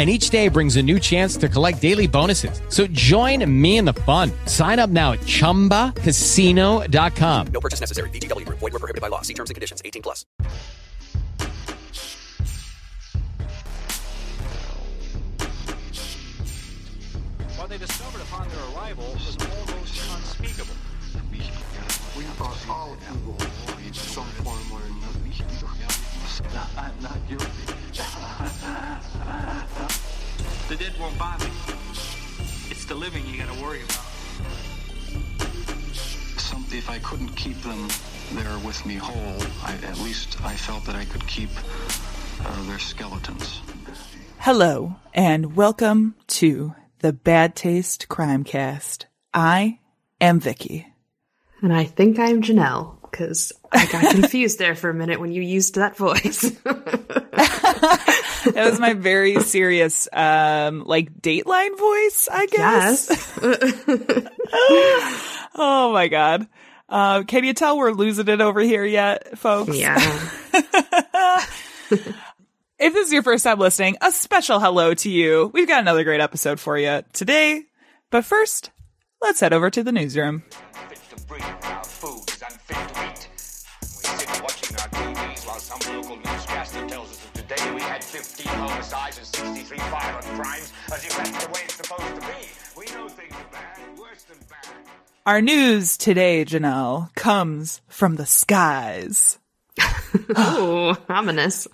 and 0.00 0.08
each 0.08 0.30
day 0.30 0.48
brings 0.48 0.76
a 0.76 0.82
new 0.82 0.98
chance 0.98 1.36
to 1.36 1.46
collect 1.46 1.82
daily 1.82 2.06
bonuses. 2.06 2.62
So 2.70 2.86
join 2.86 3.44
me 3.60 3.76
in 3.76 3.84
the 3.84 3.92
fun. 3.92 4.32
Sign 4.46 4.78
up 4.78 4.88
now 4.88 5.12
at 5.12 5.20
ChumbaCasino.com. 5.20 7.46
No 7.48 7.60
purchase 7.60 7.80
necessary. 7.80 8.08
VGW. 8.08 8.48
Void 8.48 8.72
were 8.72 8.78
prohibited 8.78 9.02
by 9.02 9.08
law. 9.08 9.20
See 9.20 9.34
terms 9.34 9.50
and 9.50 9.56
conditions. 9.56 9.82
18 9.84 10.00
plus. 10.00 10.24
What 17.58 17.68
they 17.68 17.76
discovered 17.76 18.22
upon 18.22 18.48
their 18.48 18.64
arrival 18.74 19.04
was 19.12 19.36
almost 19.36 20.00
unspeakable. 20.16 20.76
We 22.16 22.24
are 22.24 22.54
all 22.70 22.96
evil 23.12 23.36
in 23.86 23.92
some 23.92 24.24
form 24.24 24.72
or 24.72 24.80
another. 24.80 25.20
I'm 26.78 26.94
not 27.02 27.18
guilty. 27.28 27.46
The 30.70 30.76
dead 30.76 30.92
won't 31.00 31.18
bother 31.18 31.46
you. 31.46 31.52
It's 32.70 32.84
the 32.84 32.94
living 32.94 33.26
you 33.26 33.36
gotta 33.42 33.60
worry 33.60 33.82
about. 33.82 34.06
Some, 36.38 36.64
if 36.70 36.88
I 36.88 37.00
couldn't 37.00 37.30
keep 37.30 37.60
them 37.62 37.88
there 38.34 38.56
with 38.64 38.86
me 38.86 38.94
whole, 38.94 39.42
I, 39.64 39.72
at 39.84 39.98
least 39.98 40.40
I 40.44 40.54
felt 40.54 40.84
that 40.84 40.94
I 40.94 41.06
could 41.06 41.26
keep 41.26 41.50
uh, 42.46 42.62
their 42.68 42.78
skeletons. 42.78 43.62
Hello, 44.38 44.94
and 45.12 45.56
welcome 45.56 46.14
to 46.28 46.76
the 47.00 47.12
Bad 47.12 47.56
Taste 47.56 48.08
Crime 48.08 48.44
Cast. 48.44 49.08
I 49.34 49.80
am 50.20 50.38
Vicky. 50.38 50.86
And 51.62 51.72
I 51.72 51.82
think 51.82 52.20
I'm 52.20 52.42
Janelle, 52.42 52.99
because 53.10 53.52
I 53.72 53.86
got 53.86 54.10
confused 54.20 54.58
there 54.58 54.74
for 54.74 54.90
a 54.90 54.94
minute 54.94 55.20
when 55.20 55.32
you 55.32 55.42
used 55.42 55.74
that 55.76 55.96
voice. 55.96 56.50
that 56.62 58.54
was 58.56 58.78
my 58.78 58.94
very 58.94 59.40
serious, 59.42 60.08
um, 60.12 60.84
like 60.84 61.12
Dateline 61.20 61.78
voice, 61.78 62.28
I 62.30 62.46
guess. 62.46 63.10
Yes. 63.42 64.28
oh 65.54 65.92
my 65.92 66.08
god. 66.08 66.46
Uh, 66.88 67.22
can 67.22 67.44
you 67.44 67.54
tell 67.54 67.78
we're 67.78 67.92
losing 67.92 68.28
it 68.28 68.40
over 68.40 68.60
here 68.60 68.84
yet, 68.84 69.38
folks? 69.38 69.76
yeah. 69.76 69.98
If 72.80 72.94
this 72.94 73.08
is 73.08 73.12
your 73.12 73.22
first 73.22 73.44
time 73.44 73.58
listening, 73.58 73.98
a 74.00 74.10
special 74.10 74.58
hello 74.58 74.94
to 74.94 75.10
you. 75.10 75.50
We've 75.52 75.68
got 75.68 75.80
another 75.80 76.02
great 76.02 76.22
episode 76.22 76.58
for 76.58 76.78
you 76.78 77.02
today. 77.12 77.64
But 78.10 78.24
first, 78.24 78.70
let's 79.20 79.38
head 79.38 79.52
over 79.52 79.68
to 79.68 79.84
the 79.84 79.92
newsroom. 79.92 80.44
15 88.10 88.46
homicides 88.48 89.18
and 89.18 89.26
63 89.28 89.78
violent 89.78 90.24
crimes, 90.24 90.72
as 90.92 91.04
if 91.04 91.16
that's 91.16 91.44
the 91.44 91.52
way 91.52 91.60
it's 91.62 91.74
supposed 91.74 92.14
to 92.16 92.20
be. 92.22 92.76
We 92.76 92.86
know 92.86 93.08
things 93.08 93.32
are 93.32 93.52
bad, 93.52 93.98
worse 93.98 94.24
than 94.24 94.38
bad. 94.48 94.74
Our 95.26 95.40
news 95.40 95.96
today, 95.96 96.44
Janelle, 96.44 97.14
comes 97.14 97.80
from 97.86 98.16
the 98.16 98.26
skies. 98.26 99.38
Ooh, 100.36 100.96
ominous. 101.08 101.68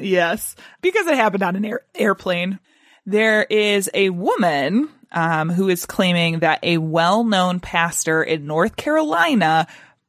Yes, 0.00 0.56
because 0.80 1.06
it 1.06 1.16
happened 1.16 1.42
on 1.42 1.56
an 1.56 1.66
air- 1.66 1.84
airplane. 1.94 2.58
There 3.04 3.42
is 3.42 3.90
a 3.92 4.08
woman 4.08 4.88
um, 5.10 5.50
who 5.50 5.68
is 5.68 5.84
claiming 5.84 6.38
that 6.38 6.60
a 6.62 6.78
well-known 6.78 7.60
pastor 7.60 8.22
in 8.22 8.46
North 8.46 8.76
Carolina 8.76 9.66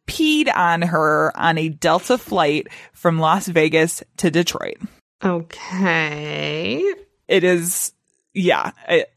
peed 0.08 0.50
on 0.56 0.84
her 0.84 1.34
on 1.36 1.58
a 1.58 1.68
Delta 1.68 2.18
flight 2.18 2.68
from 2.94 3.20
Las 3.20 3.46
Vegas 3.50 4.04
to 4.18 4.32
Detroit. 4.32 4.78
Okay. 5.24 6.84
It 7.28 7.44
is, 7.44 7.94
yeah, 8.34 8.72
it, 8.88 9.12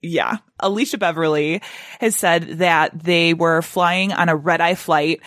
yeah. 0.00 0.38
Alicia 0.58 0.98
Beverly 0.98 1.62
has 2.00 2.16
said 2.16 2.58
that 2.58 2.98
they 2.98 3.34
were 3.34 3.62
flying 3.62 4.12
on 4.12 4.28
a 4.28 4.36
red 4.36 4.60
eye 4.60 4.74
flight. 4.74 5.20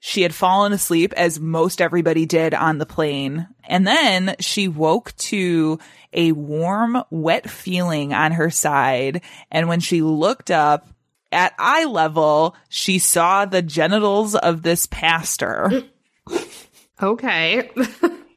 She 0.00 0.22
had 0.22 0.34
fallen 0.34 0.72
asleep 0.72 1.12
as 1.14 1.40
most 1.40 1.80
everybody 1.80 2.26
did 2.26 2.54
on 2.54 2.78
the 2.78 2.86
plane. 2.86 3.48
And 3.64 3.86
then 3.86 4.36
she 4.40 4.68
woke 4.68 5.16
to 5.16 5.78
a 6.12 6.32
warm, 6.32 7.02
wet 7.10 7.50
feeling 7.50 8.12
on 8.12 8.32
her 8.32 8.50
side. 8.50 9.22
And 9.50 9.68
when 9.68 9.80
she 9.80 10.02
looked 10.02 10.50
up 10.50 10.88
at 11.32 11.54
eye 11.58 11.84
level, 11.84 12.56
she 12.68 12.98
saw 12.98 13.44
the 13.44 13.62
genitals 13.62 14.34
of 14.34 14.62
this 14.62 14.86
pastor. 14.86 15.84
Okay. 17.00 17.70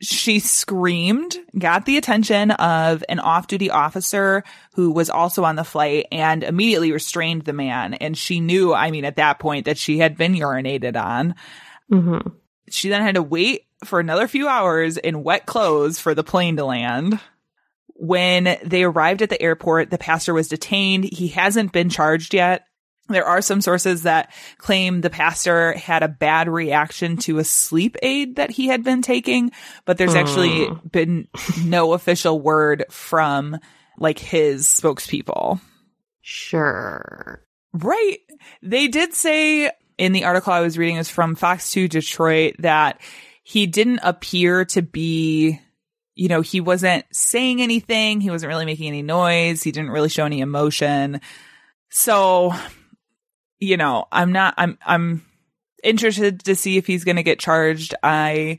she 0.00 0.38
screamed, 0.38 1.36
got 1.58 1.84
the 1.84 1.96
attention 1.96 2.52
of 2.52 3.02
an 3.08 3.18
off 3.18 3.48
duty 3.48 3.70
officer 3.70 4.44
who 4.74 4.92
was 4.92 5.10
also 5.10 5.44
on 5.44 5.56
the 5.56 5.64
flight 5.64 6.06
and 6.12 6.44
immediately 6.44 6.92
restrained 6.92 7.44
the 7.44 7.52
man. 7.52 7.94
And 7.94 8.16
she 8.16 8.40
knew, 8.40 8.72
I 8.72 8.90
mean, 8.90 9.04
at 9.04 9.16
that 9.16 9.38
point 9.38 9.64
that 9.64 9.78
she 9.78 9.98
had 9.98 10.16
been 10.16 10.34
urinated 10.34 10.96
on. 10.96 11.34
hmm 11.90 12.18
She 12.70 12.88
then 12.88 13.02
had 13.02 13.16
to 13.16 13.22
wait 13.22 13.62
for 13.84 13.98
another 14.00 14.28
few 14.28 14.48
hours 14.48 14.96
in 14.96 15.24
wet 15.24 15.46
clothes 15.46 15.98
for 15.98 16.14
the 16.14 16.24
plane 16.24 16.56
to 16.56 16.64
land. 16.64 17.18
When 17.94 18.56
they 18.64 18.84
arrived 18.84 19.22
at 19.22 19.30
the 19.30 19.42
airport, 19.42 19.90
the 19.90 19.98
pastor 19.98 20.32
was 20.32 20.48
detained. 20.48 21.04
He 21.04 21.28
hasn't 21.28 21.72
been 21.72 21.88
charged 21.88 22.34
yet. 22.34 22.64
There 23.08 23.24
are 23.24 23.40
some 23.40 23.60
sources 23.60 24.02
that 24.02 24.32
claim 24.58 25.00
the 25.00 25.10
pastor 25.10 25.72
had 25.72 26.02
a 26.02 26.08
bad 26.08 26.48
reaction 26.48 27.16
to 27.18 27.38
a 27.38 27.44
sleep 27.44 27.96
aid 28.02 28.36
that 28.36 28.50
he 28.50 28.66
had 28.66 28.84
been 28.84 29.02
taking, 29.02 29.50
but 29.84 29.96
there's 29.96 30.14
actually 30.14 30.66
hmm. 30.66 30.86
been 30.88 31.28
no 31.64 31.94
official 31.94 32.38
word 32.40 32.84
from 32.90 33.58
like 33.98 34.18
his 34.18 34.66
spokespeople. 34.66 35.60
Sure. 36.20 37.42
Right. 37.72 38.18
They 38.62 38.88
did 38.88 39.14
say 39.14 39.70
in 39.96 40.12
the 40.12 40.24
article 40.24 40.52
I 40.52 40.60
was 40.60 40.78
reading 40.78 40.96
is 40.96 41.10
from 41.10 41.34
Fox 41.34 41.72
2 41.72 41.88
Detroit 41.88 42.56
that 42.60 43.00
he 43.42 43.66
didn't 43.66 44.00
appear 44.02 44.64
to 44.66 44.82
be, 44.82 45.58
you 46.14 46.28
know, 46.28 46.40
he 46.40 46.60
wasn't 46.60 47.04
saying 47.12 47.62
anything. 47.62 48.20
He 48.20 48.30
wasn't 48.30 48.48
really 48.48 48.66
making 48.66 48.88
any 48.88 49.02
noise. 49.02 49.62
He 49.62 49.72
didn't 49.72 49.90
really 49.90 50.08
show 50.08 50.24
any 50.24 50.40
emotion. 50.40 51.20
So, 51.90 52.52
you 53.58 53.76
know, 53.76 54.06
I'm 54.12 54.32
not, 54.32 54.54
I'm, 54.56 54.78
I'm 54.86 55.24
interested 55.82 56.44
to 56.44 56.54
see 56.54 56.76
if 56.76 56.86
he's 56.86 57.04
going 57.04 57.16
to 57.16 57.22
get 57.22 57.38
charged. 57.38 57.94
I 58.02 58.58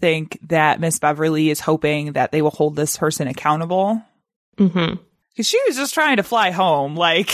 think 0.00 0.38
that 0.48 0.80
Miss 0.80 0.98
Beverly 0.98 1.50
is 1.50 1.60
hoping 1.60 2.12
that 2.12 2.32
they 2.32 2.42
will 2.42 2.50
hold 2.50 2.76
this 2.76 2.96
person 2.96 3.26
accountable 3.28 4.02
hmm 4.58 4.94
because 5.30 5.48
she 5.48 5.58
was 5.66 5.76
just 5.76 5.94
trying 5.94 6.18
to 6.18 6.22
fly 6.22 6.50
home. 6.52 6.94
Like, 6.94 7.30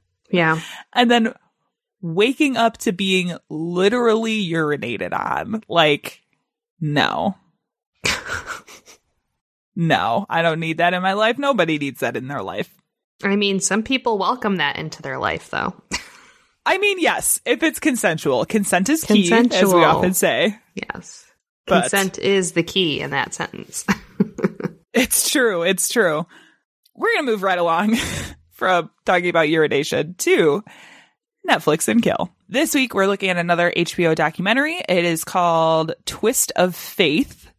Yeah. 0.30 0.60
and 0.92 1.10
then 1.10 1.34
waking 2.00 2.56
up 2.56 2.78
to 2.78 2.92
being 2.92 3.36
literally 3.48 4.48
urinated 4.48 5.12
on. 5.12 5.62
Like, 5.68 6.20
no. 6.80 7.34
no, 9.76 10.26
I 10.28 10.42
don't 10.42 10.60
need 10.60 10.78
that 10.78 10.94
in 10.94 11.02
my 11.02 11.14
life. 11.14 11.38
Nobody 11.38 11.78
needs 11.78 12.00
that 12.00 12.16
in 12.16 12.28
their 12.28 12.42
life. 12.42 12.72
I 13.22 13.36
mean, 13.36 13.60
some 13.60 13.82
people 13.82 14.16
welcome 14.18 14.56
that 14.56 14.76
into 14.76 15.02
their 15.02 15.18
life, 15.18 15.50
though. 15.50 15.74
I 16.70 16.78
mean, 16.78 17.00
yes, 17.00 17.40
if 17.44 17.62
it's 17.64 17.80
consensual. 17.80 18.44
Consent 18.44 18.88
is 18.88 19.02
key, 19.02 19.32
as 19.32 19.74
we 19.74 19.82
often 19.82 20.14
say. 20.14 20.56
Yes. 20.74 21.24
But- 21.66 21.80
Consent 21.82 22.18
is 22.18 22.52
the 22.52 22.62
key 22.62 23.00
in 23.00 23.10
that 23.10 23.34
sentence. 23.34 23.84
It's 24.92 25.30
true. 25.30 25.62
It's 25.62 25.88
true. 25.88 26.26
We're 26.96 27.14
going 27.14 27.26
to 27.26 27.32
move 27.32 27.42
right 27.44 27.58
along 27.58 27.96
from 28.50 28.90
talking 29.04 29.28
about 29.30 29.48
urination 29.48 30.14
to 30.18 30.64
Netflix 31.48 31.86
and 31.88 32.02
kill. 32.02 32.30
This 32.48 32.74
week 32.74 32.92
we're 32.92 33.06
looking 33.06 33.30
at 33.30 33.36
another 33.36 33.72
HBO 33.74 34.14
documentary. 34.16 34.82
It 34.88 35.04
is 35.04 35.22
called 35.24 35.92
Twist 36.06 36.52
of 36.56 36.74
Faith. 36.74 37.49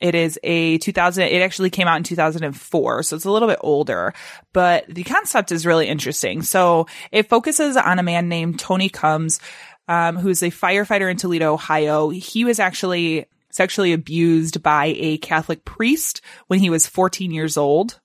It 0.00 0.14
is 0.14 0.38
a 0.42 0.78
2000, 0.78 1.24
it 1.24 1.42
actually 1.42 1.70
came 1.70 1.86
out 1.86 1.98
in 1.98 2.04
2004, 2.04 3.02
so 3.02 3.16
it's 3.16 3.24
a 3.24 3.30
little 3.30 3.48
bit 3.48 3.58
older, 3.60 4.14
but 4.52 4.86
the 4.88 5.04
concept 5.04 5.52
is 5.52 5.66
really 5.66 5.88
interesting. 5.88 6.42
So 6.42 6.86
it 7.12 7.28
focuses 7.28 7.76
on 7.76 7.98
a 7.98 8.02
man 8.02 8.28
named 8.28 8.58
Tony 8.58 8.88
Comes, 8.88 9.40
um, 9.88 10.16
who's 10.16 10.42
a 10.42 10.50
firefighter 10.50 11.10
in 11.10 11.16
Toledo, 11.16 11.52
Ohio. 11.52 12.08
He 12.08 12.44
was 12.44 12.58
actually 12.58 13.26
sexually 13.50 13.92
abused 13.92 14.62
by 14.62 14.94
a 14.96 15.18
Catholic 15.18 15.64
priest 15.64 16.20
when 16.46 16.60
he 16.60 16.70
was 16.70 16.86
14 16.86 17.30
years 17.32 17.56
old. 17.56 18.00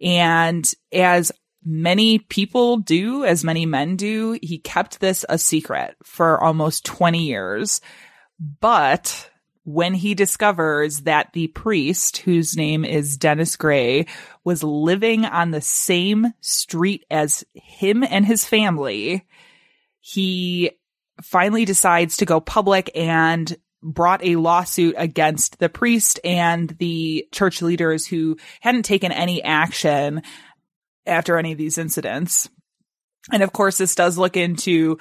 And 0.00 0.70
as 0.92 1.32
many 1.64 2.18
people 2.20 2.78
do, 2.78 3.24
as 3.24 3.44
many 3.44 3.66
men 3.66 3.96
do, 3.96 4.38
he 4.40 4.58
kept 4.58 5.00
this 5.00 5.24
a 5.28 5.36
secret 5.36 5.96
for 6.04 6.42
almost 6.42 6.84
20 6.84 7.24
years. 7.24 7.80
But 8.60 9.30
when 9.66 9.94
he 9.94 10.14
discovers 10.14 11.00
that 11.00 11.32
the 11.32 11.48
priest, 11.48 12.18
whose 12.18 12.56
name 12.56 12.84
is 12.84 13.16
Dennis 13.16 13.56
Gray, 13.56 14.06
was 14.44 14.62
living 14.62 15.24
on 15.24 15.50
the 15.50 15.60
same 15.60 16.32
street 16.40 17.04
as 17.10 17.44
him 17.52 18.04
and 18.04 18.24
his 18.24 18.44
family, 18.44 19.26
he 20.00 20.70
finally 21.20 21.64
decides 21.64 22.18
to 22.18 22.24
go 22.24 22.40
public 22.40 22.92
and 22.94 23.56
brought 23.82 24.24
a 24.24 24.36
lawsuit 24.36 24.94
against 24.96 25.58
the 25.58 25.68
priest 25.68 26.20
and 26.22 26.70
the 26.78 27.26
church 27.32 27.60
leaders 27.60 28.06
who 28.06 28.36
hadn't 28.60 28.84
taken 28.84 29.10
any 29.10 29.42
action 29.42 30.22
after 31.06 31.38
any 31.38 31.50
of 31.50 31.58
these 31.58 31.76
incidents. 31.76 32.48
And 33.32 33.42
of 33.42 33.52
course, 33.52 33.78
this 33.78 33.96
does 33.96 34.16
look 34.16 34.36
into 34.36 34.98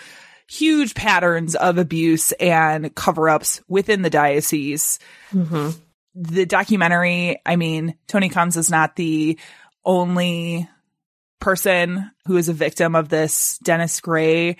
huge 0.47 0.93
patterns 0.93 1.55
of 1.55 1.77
abuse 1.77 2.31
and 2.33 2.93
cover 2.93 3.29
ups 3.29 3.61
within 3.67 4.01
the 4.01 4.09
diocese. 4.09 4.99
Mm-hmm. 5.31 5.69
The 6.15 6.45
documentary, 6.45 7.41
I 7.45 7.55
mean, 7.55 7.95
Tony 8.07 8.29
Comes 8.29 8.55
is 8.55 8.69
not 8.69 8.95
the 8.95 9.37
only 9.83 10.69
person 11.39 12.11
who 12.25 12.37
is 12.37 12.49
a 12.49 12.53
victim 12.53 12.95
of 12.95 13.09
this 13.09 13.57
Dennis 13.63 13.99
Gray 13.99 14.57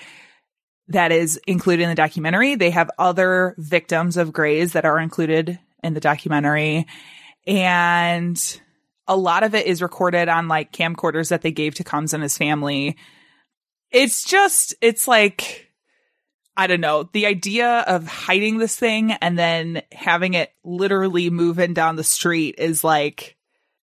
that 0.90 1.12
is 1.12 1.40
included 1.48 1.84
in 1.84 1.90
the 1.90 1.96
documentary. 1.96 2.56
They 2.56 2.72
have 2.72 2.92
other 2.98 3.56
victims 3.58 4.18
of 4.18 4.34
Grays 4.34 4.74
that 4.74 4.86
are 4.86 5.00
included 5.00 5.58
in 5.82 5.94
the 5.94 6.00
documentary. 6.00 6.86
And 7.48 8.60
a 9.08 9.16
lot 9.16 9.44
of 9.44 9.56
it 9.56 9.66
is 9.66 9.82
recorded 9.82 10.30
on 10.30 10.48
like 10.48 10.72
camcorders 10.72 11.30
that 11.30 11.42
they 11.42 11.52
gave 11.52 11.76
to 11.76 11.84
Comes 11.84 12.14
and 12.14 12.22
his 12.22 12.38
family. 12.38 12.98
It's 13.92 14.24
just, 14.24 14.76
it's 14.82 15.08
like, 15.08 15.65
I 16.58 16.68
don't 16.68 16.82
know, 16.82 17.10
the 17.12 17.26
idea 17.26 17.80
of 17.82 18.08
hiding 18.08 18.58
this 18.58 18.76
thing 18.76 19.12
and 19.12 19.38
then 19.38 19.82
having 19.92 20.36
it 20.36 20.54
literally 20.64 21.30
moving 21.30 21.74
down 21.74 21.96
the 21.98 22.04
street 22.04 22.56
is 22.58 22.84
like, 22.84 23.36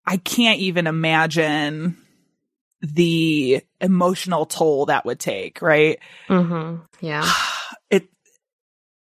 I 0.05 0.17
can't 0.17 0.59
even 0.59 0.87
imagine 0.87 1.97
the 2.81 3.61
emotional 3.79 4.45
toll 4.45 4.87
that 4.87 5.05
would 5.05 5.19
take, 5.19 5.61
right? 5.61 5.99
Mm-hmm. 6.27 6.83
Yeah. 7.01 7.31
It, 7.89 8.09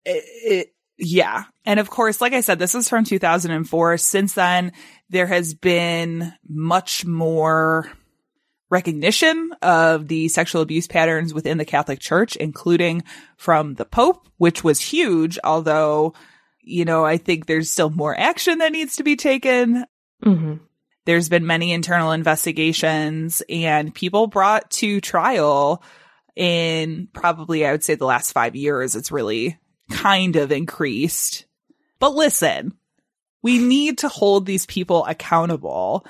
it, 0.04 0.24
it, 0.44 0.74
yeah. 0.98 1.44
And 1.64 1.78
of 1.78 1.88
course, 1.88 2.20
like 2.20 2.32
I 2.32 2.40
said, 2.40 2.58
this 2.58 2.74
is 2.74 2.88
from 2.88 3.04
2004. 3.04 3.96
Since 3.98 4.34
then, 4.34 4.72
there 5.08 5.28
has 5.28 5.54
been 5.54 6.32
much 6.48 7.04
more 7.04 7.92
recognition 8.72 9.52
of 9.60 10.08
the 10.08 10.28
sexual 10.28 10.62
abuse 10.62 10.86
patterns 10.86 11.34
within 11.34 11.58
the 11.58 11.64
Catholic 11.66 12.00
Church, 12.00 12.36
including 12.36 13.04
from 13.36 13.74
the 13.74 13.84
Pope, 13.84 14.26
which 14.38 14.64
was 14.64 14.80
huge, 14.80 15.38
although, 15.44 16.14
you 16.62 16.86
know, 16.86 17.04
I 17.04 17.18
think 17.18 17.44
there's 17.44 17.70
still 17.70 17.90
more 17.90 18.18
action 18.18 18.58
that 18.58 18.72
needs 18.72 18.96
to 18.96 19.02
be 19.02 19.14
taken. 19.14 19.84
Mm-hmm. 20.24 20.54
There's 21.04 21.28
been 21.28 21.46
many 21.46 21.72
internal 21.72 22.12
investigations 22.12 23.42
and 23.46 23.94
people 23.94 24.26
brought 24.26 24.70
to 24.70 25.02
trial 25.02 25.82
in 26.34 27.08
probably, 27.12 27.66
I 27.66 27.72
would 27.72 27.84
say, 27.84 27.94
the 27.94 28.06
last 28.06 28.32
five 28.32 28.56
years. 28.56 28.96
It's 28.96 29.12
really 29.12 29.58
kind 29.90 30.36
of 30.36 30.50
increased. 30.50 31.44
But 31.98 32.14
listen, 32.14 32.72
we 33.42 33.58
need 33.58 33.98
to 33.98 34.08
hold 34.08 34.46
these 34.46 34.64
people 34.64 35.04
accountable 35.04 36.06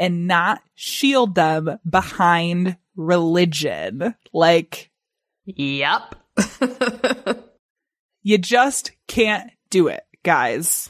and 0.00 0.26
not 0.26 0.62
shield 0.74 1.36
them 1.36 1.78
behind 1.88 2.76
religion. 2.96 4.16
Like, 4.32 4.90
Yep. 5.44 6.14
you 8.22 8.38
just 8.38 8.92
can't 9.06 9.50
do 9.68 9.88
it, 9.88 10.02
guys. 10.22 10.88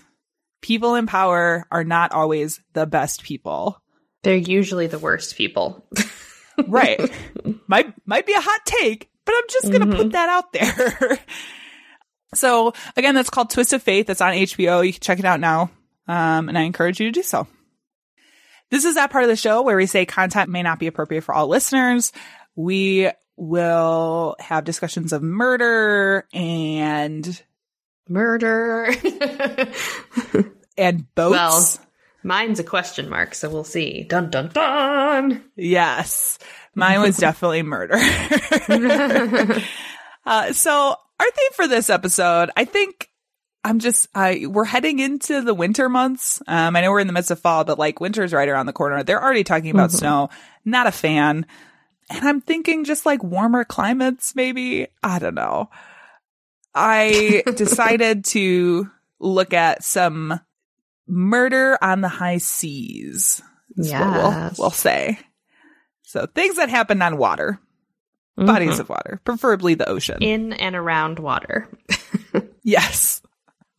People 0.62 0.94
in 0.94 1.06
power 1.06 1.66
are 1.70 1.84
not 1.84 2.12
always 2.12 2.60
the 2.72 2.86
best 2.86 3.24
people. 3.24 3.82
They're 4.22 4.36
usually 4.36 4.86
the 4.86 4.98
worst 4.98 5.36
people. 5.36 5.86
right. 6.68 7.00
might 7.66 7.94
might 8.06 8.26
be 8.26 8.34
a 8.34 8.40
hot 8.40 8.60
take, 8.64 9.10
but 9.24 9.34
I'm 9.34 9.48
just 9.48 9.72
going 9.72 9.90
to 9.90 9.96
put 9.96 10.12
that 10.12 10.28
out 10.28 10.52
there. 10.52 11.18
so, 12.34 12.74
again, 12.96 13.14
that's 13.14 13.30
called 13.30 13.50
Twist 13.50 13.72
of 13.72 13.82
Faith. 13.82 14.10
It's 14.10 14.20
on 14.20 14.34
HBO. 14.34 14.86
You 14.86 14.92
can 14.92 15.00
check 15.00 15.18
it 15.18 15.24
out 15.24 15.40
now. 15.40 15.70
Um, 16.06 16.48
and 16.48 16.58
I 16.58 16.62
encourage 16.62 17.00
you 17.00 17.06
to 17.06 17.12
do 17.12 17.22
so. 17.22 17.46
This 18.70 18.84
is 18.84 18.94
that 18.94 19.10
part 19.10 19.24
of 19.24 19.30
the 19.30 19.36
show 19.36 19.62
where 19.62 19.76
we 19.76 19.86
say 19.86 20.06
content 20.06 20.50
may 20.50 20.62
not 20.62 20.78
be 20.78 20.86
appropriate 20.86 21.22
for 21.22 21.34
all 21.34 21.48
listeners. 21.48 22.12
We 22.54 23.10
will 23.36 24.36
have 24.38 24.64
discussions 24.64 25.12
of 25.12 25.22
murder 25.22 26.26
and 26.32 27.42
Murder. 28.10 28.92
and 30.76 31.14
boats. 31.14 31.30
well, 31.30 31.78
mine's 32.24 32.58
a 32.58 32.64
question 32.64 33.08
mark, 33.08 33.36
so 33.36 33.48
we'll 33.48 33.62
see. 33.62 34.02
Dun 34.02 34.30
dun 34.30 34.48
dun. 34.48 35.44
Yes. 35.54 36.40
Mine 36.74 37.02
was 37.02 37.16
definitely 37.18 37.62
murder. 37.62 37.94
uh, 40.26 40.52
so 40.52 40.96
our 41.20 41.30
theme 41.30 41.52
for 41.52 41.68
this 41.68 41.88
episode, 41.88 42.50
I 42.56 42.64
think 42.64 43.09
I'm 43.62 43.78
just, 43.78 44.08
I, 44.14 44.46
we're 44.46 44.64
heading 44.64 45.00
into 45.00 45.42
the 45.42 45.54
winter 45.54 45.88
months. 45.88 46.42
Um, 46.46 46.76
I 46.76 46.80
know 46.80 46.90
we're 46.90 47.00
in 47.00 47.06
the 47.06 47.12
midst 47.12 47.30
of 47.30 47.40
fall, 47.40 47.64
but 47.64 47.78
like 47.78 48.00
winter's 48.00 48.32
right 48.32 48.48
around 48.48 48.66
the 48.66 48.72
corner. 48.72 49.02
They're 49.02 49.22
already 49.22 49.44
talking 49.44 49.70
about 49.70 49.92
snow. 49.92 50.30
Not 50.64 50.86
a 50.86 50.92
fan. 50.92 51.44
And 52.08 52.26
I'm 52.26 52.40
thinking 52.40 52.84
just 52.84 53.04
like 53.04 53.22
warmer 53.22 53.64
climates, 53.64 54.34
maybe. 54.34 54.88
I 55.02 55.18
don't 55.18 55.34
know. 55.34 55.68
I 56.74 57.42
decided 57.56 58.24
to 58.26 58.90
look 59.18 59.52
at 59.52 59.84
some 59.84 60.40
murder 61.06 61.76
on 61.82 62.00
the 62.00 62.08
high 62.08 62.38
seas. 62.38 63.42
what 63.76 63.90
we'll, 63.90 64.50
we'll 64.58 64.70
say. 64.70 65.18
So 66.02 66.26
things 66.26 66.56
that 66.56 66.70
happen 66.70 67.02
on 67.02 67.18
water, 67.18 67.60
bodies 68.36 68.78
of 68.78 68.88
water, 68.88 69.20
preferably 69.24 69.74
the 69.74 69.88
ocean. 69.88 70.18
In 70.22 70.54
and 70.54 70.74
around 70.74 71.18
water. 71.18 71.68
Yes. 72.62 73.19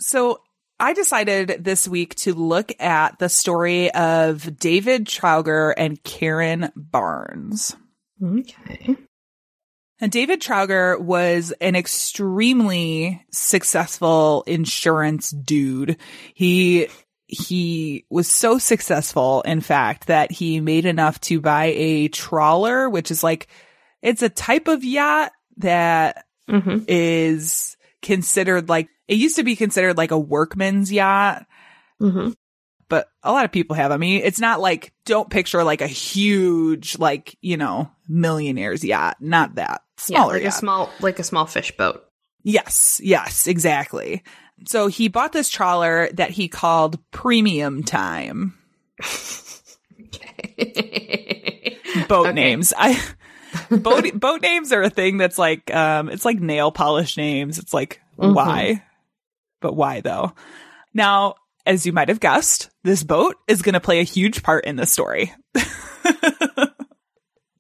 So 0.02 0.42
I 0.80 0.94
decided 0.94 1.64
this 1.64 1.88
week 1.88 2.16
to 2.16 2.34
look 2.34 2.72
at 2.82 3.20
the 3.20 3.30
story 3.30 3.92
of 3.94 4.58
David 4.58 5.06
Trauger 5.06 5.74
and 5.78 6.02
Karen 6.04 6.72
Barnes. 6.76 7.76
Okay. 8.22 8.98
And 10.00 10.12
David 10.12 10.42
Trauger 10.42 11.00
was 11.00 11.52
an 11.62 11.76
extremely 11.76 13.24
successful 13.32 14.44
insurance 14.48 15.30
dude. 15.30 15.98
He 16.34 16.88
he 17.28 18.06
was 18.10 18.28
so 18.28 18.58
successful, 18.58 19.42
in 19.44 19.62
fact, 19.62 20.08
that 20.08 20.32
he 20.32 20.60
made 20.60 20.86
enough 20.86 21.22
to 21.22 21.40
buy 21.40 21.66
a 21.78 22.08
trawler, 22.08 22.90
which 22.90 23.12
is 23.12 23.24
like 23.24 23.48
it's 24.02 24.24
a 24.24 24.30
type 24.30 24.68
of 24.68 24.84
yacht 24.84 25.32
that 25.58 26.26
is 26.48 26.58
Mm-hmm. 27.68 27.81
Considered 28.02 28.70
like 28.70 28.90
it 29.08 29.16
used 29.18 29.36
to 29.38 29.44
be 29.44 29.56
considered 29.56 29.98
like 29.98 30.12
a 30.12 30.20
workman's 30.20 30.92
yacht, 30.92 31.46
Mm-hmm. 32.02 32.32
but 32.90 33.08
a 33.24 33.32
lot 33.32 33.46
of 33.46 33.52
people 33.52 33.76
have. 33.76 33.92
I 33.92 33.98
mean, 33.98 34.22
it's 34.24 34.40
not 34.40 34.60
like 34.60 34.92
don't 35.06 35.30
picture 35.30 35.64
like 35.64 35.82
a 35.82 35.88
huge 35.88 36.98
like 36.98 37.38
you 37.42 37.58
know 37.58 37.92
millionaire's 38.08 38.84
yacht, 38.84 39.18
not 39.20 39.56
that 39.56 39.82
Yeah, 40.08 40.18
smaller 40.20 40.34
like 40.34 40.44
a 40.44 40.52
small, 40.52 40.90
like 41.00 41.20
a 41.20 41.24
small 41.24 41.46
fish 41.46 41.76
boat. 41.78 42.04
Yes, 42.44 43.00
yes, 43.04 43.46
exactly. 43.48 44.24
So 44.68 44.88
he 44.88 45.08
bought 45.08 45.32
this 45.32 45.50
trawler 45.50 46.10
that 46.14 46.30
he 46.32 46.48
called 46.48 47.00
Premium 47.12 47.84
Time. 47.84 48.58
Boat 52.08 52.28
Okay. 52.28 52.34
names. 52.34 52.74
I 52.78 53.00
boat 53.70 54.20
boat 54.20 54.42
names 54.42 54.72
are 54.72 54.82
a 54.84 54.90
thing 54.90 55.18
that's 55.18 55.38
like 55.38 55.74
um 55.74 56.10
it's 56.10 56.26
like 56.26 56.40
nail 56.40 56.72
polish 56.72 57.18
names. 57.18 57.60
It's 57.60 57.74
like 57.74 58.02
Mhm. 58.18 58.34
why? 58.36 58.84
But 59.62 59.76
why 59.76 60.02
though? 60.02 60.34
Now, 60.94 61.36
as 61.66 61.86
you 61.86 61.94
might 61.94 62.10
have 62.10 62.20
guessed, 62.20 62.70
this 62.84 63.04
boat 63.04 63.36
is 63.48 63.62
going 63.62 63.74
to 63.74 63.80
play 63.80 64.00
a 64.00 64.04
huge 64.04 64.42
part 64.44 64.66
in 64.66 64.76
the 64.76 64.86
story. 64.86 65.34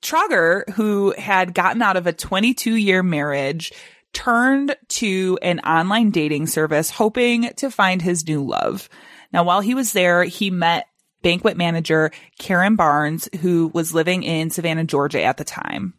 Trauger, 0.01 0.67
who 0.71 1.13
had 1.17 1.53
gotten 1.53 1.81
out 1.81 1.95
of 1.97 2.07
a 2.07 2.13
22 2.13 2.75
year 2.75 3.03
marriage 3.03 3.71
turned 4.13 4.75
to 4.89 5.37
an 5.41 5.59
online 5.59 6.09
dating 6.09 6.47
service 6.47 6.89
hoping 6.89 7.49
to 7.57 7.69
find 7.69 8.01
his 8.01 8.27
new 8.27 8.43
love. 8.45 8.89
Now, 9.31 9.43
while 9.43 9.61
he 9.61 9.75
was 9.75 9.93
there, 9.93 10.23
he 10.23 10.49
met 10.49 10.85
banquet 11.21 11.57
manager 11.57 12.11
Karen 12.39 12.75
Barnes, 12.75 13.29
who 13.41 13.71
was 13.73 13.93
living 13.93 14.23
in 14.23 14.49
Savannah, 14.49 14.83
Georgia 14.83 15.23
at 15.23 15.37
the 15.37 15.43
time. 15.43 15.93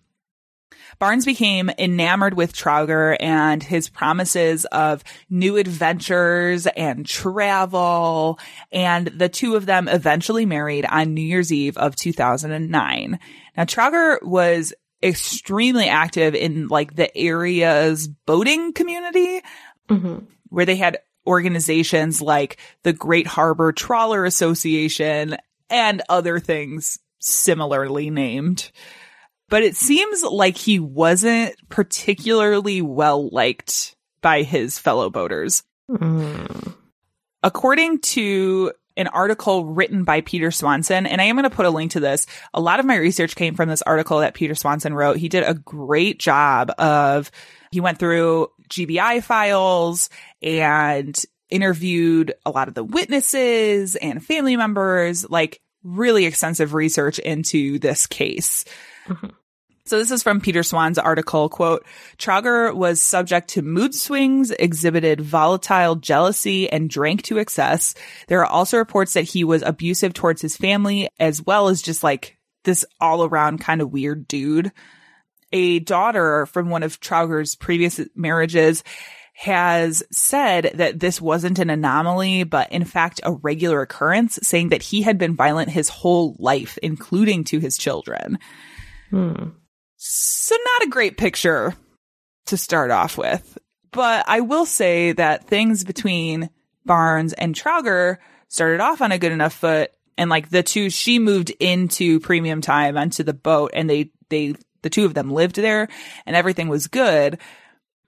Barnes 0.99 1.25
became 1.25 1.71
enamored 1.79 2.35
with 2.35 2.53
Trauger 2.53 3.17
and 3.19 3.63
his 3.63 3.89
promises 3.89 4.65
of 4.67 5.03
new 5.31 5.57
adventures 5.57 6.67
and 6.67 7.07
travel. 7.07 8.39
And 8.71 9.07
the 9.09 9.29
two 9.29 9.57
of 9.57 9.67
them 9.67 9.89
eventually 9.89 10.47
married 10.47 10.85
on 10.85 11.15
New 11.15 11.23
Year's 11.23 11.53
Eve 11.53 11.77
of 11.77 11.97
2009. 11.97 13.19
Now, 13.57 13.65
Trauger 13.65 14.23
was 14.23 14.73
extremely 15.03 15.89
active 15.89 16.35
in 16.35 16.69
like 16.69 16.95
the 16.95 17.15
area's 17.17 18.07
boating 18.07 18.73
community 18.73 19.43
mm-hmm. 19.89 20.19
where 20.49 20.65
they 20.65 20.77
had 20.77 20.99
organizations 21.27 22.21
like 22.21 22.59
the 22.83 22.93
Great 22.93 23.27
Harbor 23.27 23.73
Trawler 23.73 24.25
Association 24.25 25.37
and 25.71 26.03
other 26.09 26.39
things 26.39 26.99
similarly 27.21 28.11
named 28.11 28.71
but 29.53 29.63
it 29.63 29.77
seems 29.77 30.23
like 30.23 30.57
he 30.57 30.79
wasn't 30.79 31.55
particularly 31.69 32.81
well 32.81 33.29
liked 33.29 33.95
by 34.23 34.45
his 34.45 34.79
fellow 34.79 35.11
boaters. 35.11 35.63
Hmm. 35.95 36.47
According 37.43 37.99
to 37.99 38.73
an 38.97 39.09
article 39.09 39.67
written 39.67 40.05
by 40.05 40.23
Peter 40.23 40.51
Swanson, 40.51 41.07
and 41.07 41.21
I 41.21 41.25
am 41.25 41.37
going 41.37 41.45
to 41.45 41.55
put 41.55 41.67
a 41.67 41.71
link 41.71 41.91
to 41.91 42.01
this. 42.01 42.27
A 42.55 42.63
lot 42.63 42.81
of 42.81 42.87
my 42.87 42.97
research 42.97 43.37
came 43.37 43.55
from 43.55 43.69
this 43.69 43.83
article 43.83 44.21
that 44.21 44.33
Peter 44.33 44.55
Swanson 44.55 44.95
wrote. 44.95 45.19
He 45.19 45.29
did 45.29 45.45
a 45.45 45.53
great 45.53 46.19
job 46.19 46.71
of, 46.79 47.31
he 47.73 47.81
went 47.81 47.99
through 47.99 48.49
GBI 48.69 49.23
files 49.23 50.11
and 50.43 51.21
interviewed 51.51 52.35
a 52.47 52.51
lot 52.51 52.69
of 52.69 52.75
the 52.75 52.85
witnesses 52.85 53.97
and 53.97 54.25
family 54.25 54.57
members, 54.57 55.29
like 55.29 55.61
really 55.85 56.27
extensive 56.27 56.75
research 56.75 57.19
into 57.19 57.79
this 57.79 58.07
case. 58.07 58.65
Mm-hmm. 59.07 59.29
So 59.85 59.99
this 59.99 60.13
is 60.13 60.23
from 60.23 60.41
Peter 60.41 60.63
Swan's 60.63 60.99
article, 60.99 61.49
quote, 61.49 61.85
Trauger 62.17 62.73
was 62.75 63.03
subject 63.03 63.49
to 63.51 63.63
mood 63.63 63.95
swings, 63.95 64.53
exhibited 64.53 65.21
volatile 65.21 65.97
jealousy, 65.97 66.71
and 66.71 66.89
drank 66.89 67.23
to 67.25 67.39
excess. 67.39 67.95
There 68.29 68.41
are 68.41 68.47
also 68.47 68.79
reports 68.79 69.15
that 69.15 69.23
he 69.23 69.43
was 69.43 69.63
abusive 69.63 70.15
towards 70.15 70.41
his 70.41 70.57
family, 70.57 71.09
as 71.19 71.43
well 71.43 71.69
as 71.69 71.83
just 71.83 72.05
like 72.05 72.39
this 72.63 72.85
all 73.01 73.25
around 73.25 73.59
kind 73.59 73.83
of 73.83 73.93
weird 73.93 74.29
dude. 74.29 74.71
A 75.53 75.81
daughter 75.81 76.47
from 76.47 76.71
one 76.71 76.83
of 76.83 77.01
Trauger's 77.01 77.55
previous 77.55 78.01
marriages 78.15 78.83
has 79.35 80.03
said 80.13 80.73
that 80.75 81.01
this 81.01 81.21
wasn't 81.21 81.59
an 81.59 81.71
anomaly, 81.71 82.45
but 82.45 82.71
in 82.71 82.85
fact 82.85 83.21
a 83.25 83.33
regular 83.33 83.81
occurrence, 83.83 84.39
saying 84.43 84.69
that 84.69 84.83
he 84.83 85.03
had 85.03 85.19
been 85.19 85.35
violent 85.35 85.71
his 85.71 85.89
whole 85.89 86.37
life, 86.39 86.79
including 86.83 87.45
to 87.45 87.59
his 87.59 87.77
children. 87.77 88.39
Hmm. 89.11 89.49
So 89.97 90.57
not 90.57 90.87
a 90.87 90.91
great 90.91 91.17
picture 91.17 91.75
to 92.47 92.57
start 92.57 92.91
off 92.91 93.17
with. 93.17 93.59
But 93.93 94.25
I 94.27 94.41
will 94.41 94.67
say 94.67 95.13
that 95.13 95.47
things 95.47 95.85
between 95.85 96.51
Barnes 96.85 97.33
and 97.35 97.55
Trauger 97.55 98.19
started 98.49 98.81
off 98.81 99.01
on 99.01 99.13
a 99.13 99.19
good 99.19 99.33
enough 99.33 99.55
foot. 99.55 99.91
And 100.19 100.29
like 100.29 100.51
the 100.51 100.63
two, 100.63 100.91
she 100.91 101.19
moved 101.19 101.51
into 101.61 102.21
premium 102.21 102.61
time 102.61 102.97
onto 102.97 103.23
the 103.23 103.35
boat 103.35 103.71
and 103.75 103.89
they, 103.89 104.11
they, 104.29 104.55
the 104.83 104.91
two 104.91 105.05
of 105.05 105.15
them 105.15 105.31
lived 105.31 105.57
there 105.57 105.89
and 106.27 106.37
everything 106.37 106.69
was 106.69 106.87
good. 106.87 107.39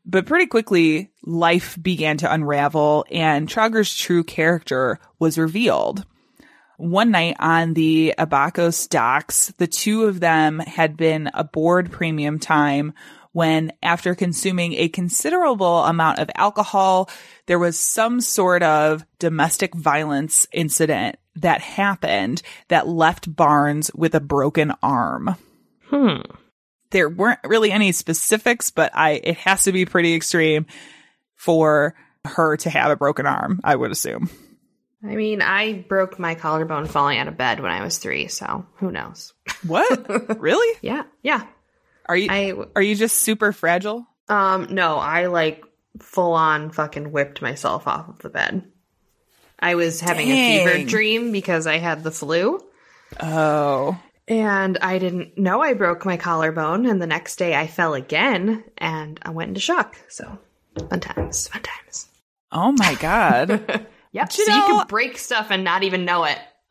But 0.07 0.27
pretty 0.27 0.47
quickly, 0.47 1.11
life 1.25 1.79
began 1.81 2.19
to 2.19 2.33
unravel 2.33 3.07
and 3.11 3.49
Trauger's 3.49 3.95
true 3.95 4.23
character 4.23 4.99
was 5.19 5.39
revealed. 5.39 6.05
One 6.77 7.13
night 7.13 7.37
on 7.39 7.75
the 7.75 8.15
Abacos 8.19 8.89
docks, 8.89 9.53
the 9.59 9.67
two 9.67 10.05
of 10.05 10.21
them 10.21 10.59
had 10.59 10.97
been 10.97 11.31
aboard 11.33 11.93
premium 11.93 12.39
time 12.39 12.93
when 13.35 13.73
after 13.83 14.15
consuming 14.15 14.75
a 14.75 14.89
considerable 14.89 15.85
amount 15.85 16.21
of 16.21 16.31
alcohol, 16.37 17.11
there 17.47 17.59
was 17.59 17.79
some 17.79 18.21
sort 18.21 18.63
of 18.63 19.05
domestic 19.19 19.75
violence 19.75 20.47
incident 20.53 21.17
that 21.35 21.61
happened 21.61 22.43
that 22.69 22.87
left 22.87 23.35
Barnes 23.35 23.91
with 23.93 24.15
a 24.15 24.21
broken 24.21 24.73
arm. 24.83 25.35
Hmm. 25.87 26.21
There 26.95 27.09
weren't 27.09 27.41
really 27.43 27.73
any 27.73 27.91
specifics, 27.91 28.71
but 28.71 28.93
I, 28.95 29.21
it 29.25 29.37
has 29.39 29.65
to 29.65 29.73
be 29.73 29.85
pretty 29.85 30.15
extreme 30.15 30.67
for 31.35 31.97
her 32.25 32.57
to 32.59 32.71
have 32.71 32.93
a 32.93 32.97
broken 32.97 33.27
arm, 33.27 33.61
I 33.65 33.75
would 33.75 33.91
assume. 33.91 34.31
I 35.03 35.17
mean, 35.17 35.43
I 35.43 35.73
broke 35.73 36.21
my 36.21 36.37
collarbone 36.37 36.87
falling 36.87 37.19
out 37.19 37.27
of 37.27 37.37
bed 37.37 37.59
when 37.59 37.73
I 37.73 37.83
was 37.83 37.99
three, 37.99 38.29
so 38.29 38.65
who 38.77 38.93
knows? 38.93 39.33
What? 39.67 40.39
really? 40.41 40.79
Yeah, 40.83 41.03
yeah. 41.21 41.45
Are 42.07 42.17
you 42.17 42.29
I 42.31 42.53
are 42.77 42.83
you 42.83 42.95
just 42.95 43.19
super 43.19 43.51
fragile? 43.51 44.07
um 44.29 44.69
no, 44.71 44.97
I 44.97 45.27
like 45.27 45.65
full 45.99 46.35
on 46.35 46.71
fucking 46.71 47.11
whipped 47.11 47.43
myself 47.43 47.89
off 47.89 48.09
of 48.09 48.19
the 48.21 48.31
bed. 48.31 48.63
I 49.59 49.75
was 49.75 50.01
having 50.01 50.29
a 50.29 50.65
fever 50.65 50.89
dream 50.89 51.33
because 51.33 51.67
I 51.67 51.79
had 51.79 52.05
the 52.05 52.13
flu. 52.13 52.61
Oh. 53.21 54.01
And 54.27 54.79
I 54.79 54.99
didn't 54.99 55.37
know 55.37 55.61
I 55.61 55.75
broke 55.75 56.07
my 56.07 56.17
collarbone, 56.17 56.87
and 56.87 57.01
the 57.01 57.07
next 57.07 57.37
day 57.37 57.55
I 57.55 57.67
fell 57.67 57.95
again, 57.95 58.65
and 58.79 59.21
I 59.23 59.31
went 59.31 59.49
into 59.49 59.61
shock. 59.61 59.97
So, 60.09 60.39
fun 60.89 61.01
times, 61.01 61.49
fun 61.49 61.63
times. 61.63 62.09
Oh 62.51 62.73
my 62.73 62.95
god. 62.95 63.87
Yep. 64.15 64.29
You 64.39 64.47
so 64.47 64.55
you 64.55 64.63
can 64.63 64.87
break 64.87 65.19
stuff 65.19 65.49
and 65.51 65.65
not 65.65 65.83
even 65.83 66.05
know 66.05 66.23
it. 66.25 66.39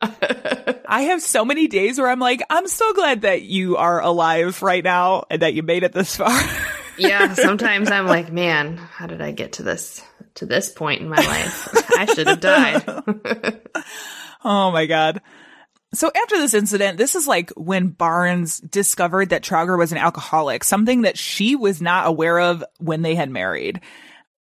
I 0.88 1.02
have 1.02 1.20
so 1.20 1.44
many 1.44 1.68
days 1.68 1.98
where 1.98 2.08
I'm 2.08 2.18
like, 2.18 2.42
I'm 2.48 2.66
so 2.66 2.94
glad 2.94 3.20
that 3.20 3.42
you 3.42 3.76
are 3.76 4.00
alive 4.00 4.62
right 4.62 4.82
now 4.82 5.24
and 5.28 5.42
that 5.42 5.52
you 5.52 5.62
made 5.62 5.82
it 5.82 5.92
this 5.92 6.16
far. 6.16 6.40
yeah, 6.98 7.34
sometimes 7.34 7.90
I'm 7.90 8.06
like, 8.06 8.32
man, 8.32 8.78
how 8.78 9.06
did 9.06 9.20
I 9.20 9.32
get 9.32 9.52
to 9.54 9.62
this 9.62 10.02
to 10.36 10.46
this 10.46 10.70
point 10.70 11.02
in 11.02 11.08
my 11.10 11.16
life? 11.16 11.68
I 11.98 12.06
should 12.06 12.28
have 12.28 12.40
died. 12.40 12.82
oh 14.42 14.70
my 14.70 14.86
god. 14.86 15.20
So 15.94 16.10
after 16.14 16.38
this 16.38 16.54
incident, 16.54 16.98
this 16.98 17.14
is 17.14 17.26
like 17.26 17.50
when 17.50 17.88
Barnes 17.88 18.58
discovered 18.58 19.30
that 19.30 19.42
Trauger 19.42 19.78
was 19.78 19.92
an 19.92 19.98
alcoholic, 19.98 20.64
something 20.64 21.02
that 21.02 21.16
she 21.16 21.56
was 21.56 21.80
not 21.80 22.06
aware 22.06 22.38
of 22.40 22.64
when 22.78 23.02
they 23.02 23.14
had 23.14 23.30
married. 23.30 23.80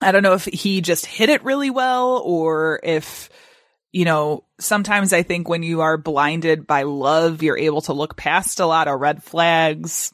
I 0.02 0.12
don't 0.12 0.24
know 0.24 0.34
if 0.34 0.46
he 0.46 0.82
just 0.82 1.06
hit 1.06 1.30
it 1.30 1.44
really 1.44 1.70
well 1.70 2.22
or 2.24 2.80
if, 2.84 3.30
you 3.92 4.06
know, 4.06 4.44
sometimes 4.60 5.14
I 5.14 5.24
think 5.24 5.48
when 5.48 5.64
you 5.64 5.82
are 5.82 5.98
blinded 5.98 6.68
by 6.68 6.84
love, 6.84 7.42
you're 7.44 7.58
able 7.58 7.82
to 7.82 7.94
look 7.94 8.16
past 8.16 8.60
a 8.60 8.66
lot 8.66 8.88
of 8.88 9.00
red 9.00 9.24
flags. 9.24 10.14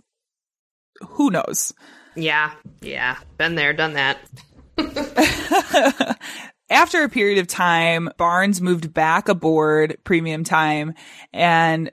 Who 1.02 1.32
knows? 1.32 1.74
yeah, 2.16 2.54
yeah, 2.82 3.18
been 3.38 3.56
there, 3.56 3.74
done 3.74 3.94
that. 3.94 4.20
After 6.74 7.04
a 7.04 7.10
period 7.10 7.38
of 7.38 7.46
time, 7.46 8.10
Barnes 8.18 8.60
moved 8.60 8.96
back 8.96 9.30
aboard 9.30 10.00
premium 10.04 10.44
time 10.44 10.96
and 11.32 11.92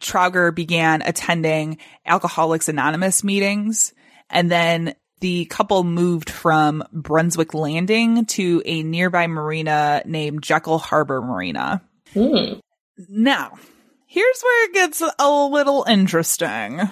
Trauger 0.00 0.54
began 0.54 1.02
attending 1.02 1.78
Alcoholics 2.06 2.68
Anonymous 2.68 3.24
meetings. 3.24 3.92
And 4.30 4.48
then 4.48 4.94
the 5.20 5.46
couple 5.46 5.82
moved 5.82 6.30
from 6.30 6.84
Brunswick 6.92 7.54
Landing 7.54 8.24
to 8.26 8.62
a 8.64 8.84
nearby 8.84 9.26
marina 9.26 10.02
named 10.06 10.44
Jekyll 10.44 10.78
Harbor 10.78 11.20
Marina. 11.20 11.82
Hmm. 12.14 12.60
Now, 13.08 13.58
here's 14.06 14.40
where 14.42 14.64
it 14.66 14.74
gets 14.74 15.02
a 15.18 15.28
little 15.28 15.84
interesting. 15.88 16.82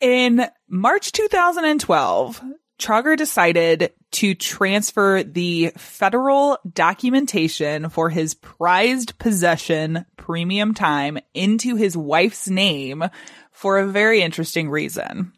In 0.00 0.46
March 0.68 1.10
2012, 1.10 2.40
Trauger 2.78 3.16
decided 3.16 3.92
to 4.12 4.34
transfer 4.34 5.22
the 5.22 5.72
federal 5.76 6.58
documentation 6.72 7.88
for 7.88 8.10
his 8.10 8.34
prized 8.34 9.18
possession 9.18 10.04
premium 10.16 10.74
time 10.74 11.18
into 11.34 11.76
his 11.76 11.96
wife's 11.96 12.48
name 12.48 13.04
for 13.52 13.78
a 13.78 13.86
very 13.86 14.22
interesting 14.22 14.70
reason. 14.70 15.32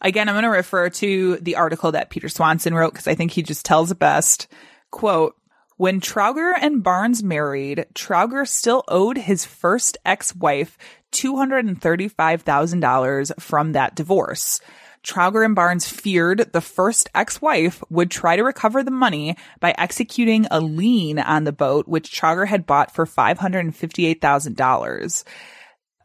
Again, 0.00 0.28
I'm 0.28 0.34
going 0.34 0.44
to 0.44 0.50
refer 0.50 0.88
to 0.88 1.36
the 1.36 1.56
article 1.56 1.92
that 1.92 2.08
Peter 2.08 2.30
Swanson 2.30 2.74
wrote 2.74 2.92
because 2.92 3.06
I 3.06 3.14
think 3.14 3.32
he 3.32 3.42
just 3.42 3.66
tells 3.66 3.90
it 3.90 3.98
best. 3.98 4.48
Quote, 4.90 5.34
when 5.76 6.00
Trauger 6.00 6.52
and 6.60 6.82
Barnes 6.82 7.22
married, 7.22 7.86
Trauger 7.94 8.46
still 8.46 8.82
owed 8.88 9.16
his 9.16 9.44
first 9.44 9.96
ex-wife 10.04 10.76
$235,000 11.12 13.40
from 13.40 13.72
that 13.72 13.94
divorce. 13.94 14.60
Trauger 15.02 15.42
and 15.44 15.54
Barnes 15.54 15.86
feared 15.88 16.52
the 16.52 16.60
first 16.60 17.08
ex-wife 17.14 17.82
would 17.90 18.10
try 18.10 18.36
to 18.36 18.44
recover 18.44 18.82
the 18.82 18.90
money 18.90 19.36
by 19.60 19.74
executing 19.78 20.46
a 20.50 20.60
lien 20.60 21.18
on 21.18 21.44
the 21.44 21.52
boat, 21.52 21.88
which 21.88 22.10
Trauger 22.10 22.46
had 22.46 22.66
bought 22.66 22.94
for 22.94 23.06
$558,000. 23.06 25.24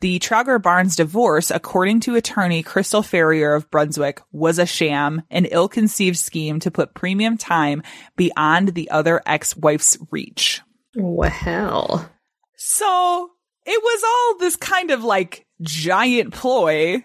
The 0.02 0.20
Trauger 0.20 0.62
Barnes 0.62 0.96
divorce, 0.96 1.52
according 1.52 2.02
to 2.02 2.16
attorney 2.16 2.64
Crystal 2.64 3.02
Ferrier 3.02 3.54
of 3.54 3.72
Brunswick, 3.72 4.22
was 4.32 4.60
a 4.60 4.66
sham, 4.66 5.24
an 5.30 5.46
ill 5.46 5.68
conceived 5.68 6.18
scheme 6.18 6.60
to 6.60 6.70
put 6.70 6.94
premium 6.94 7.38
time 7.38 7.82
beyond 8.16 8.70
the 8.70 8.92
other 8.92 9.22
ex 9.26 9.58
wife's 9.58 9.98
reach. 10.12 10.62
Well. 10.96 12.10
So 12.56 13.32
it 13.66 13.82
was 13.82 14.04
all 14.04 14.38
this 14.40 14.56
kind 14.56 14.92
of 14.92 15.04
like 15.04 15.46
giant 15.62 16.34
ploy 16.34 17.04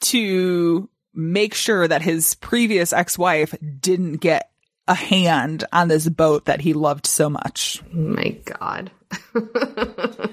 to 0.00 0.88
make 1.14 1.54
sure 1.54 1.86
that 1.86 2.02
his 2.02 2.34
previous 2.34 2.92
ex 2.92 3.18
wife 3.18 3.54
didn't 3.80 4.16
get 4.16 4.50
a 4.88 4.94
hand 4.94 5.64
on 5.72 5.88
this 5.88 6.08
boat 6.08 6.46
that 6.46 6.60
he 6.60 6.72
loved 6.72 7.06
so 7.06 7.30
much. 7.30 7.80
My 7.92 8.36
God. 8.44 8.90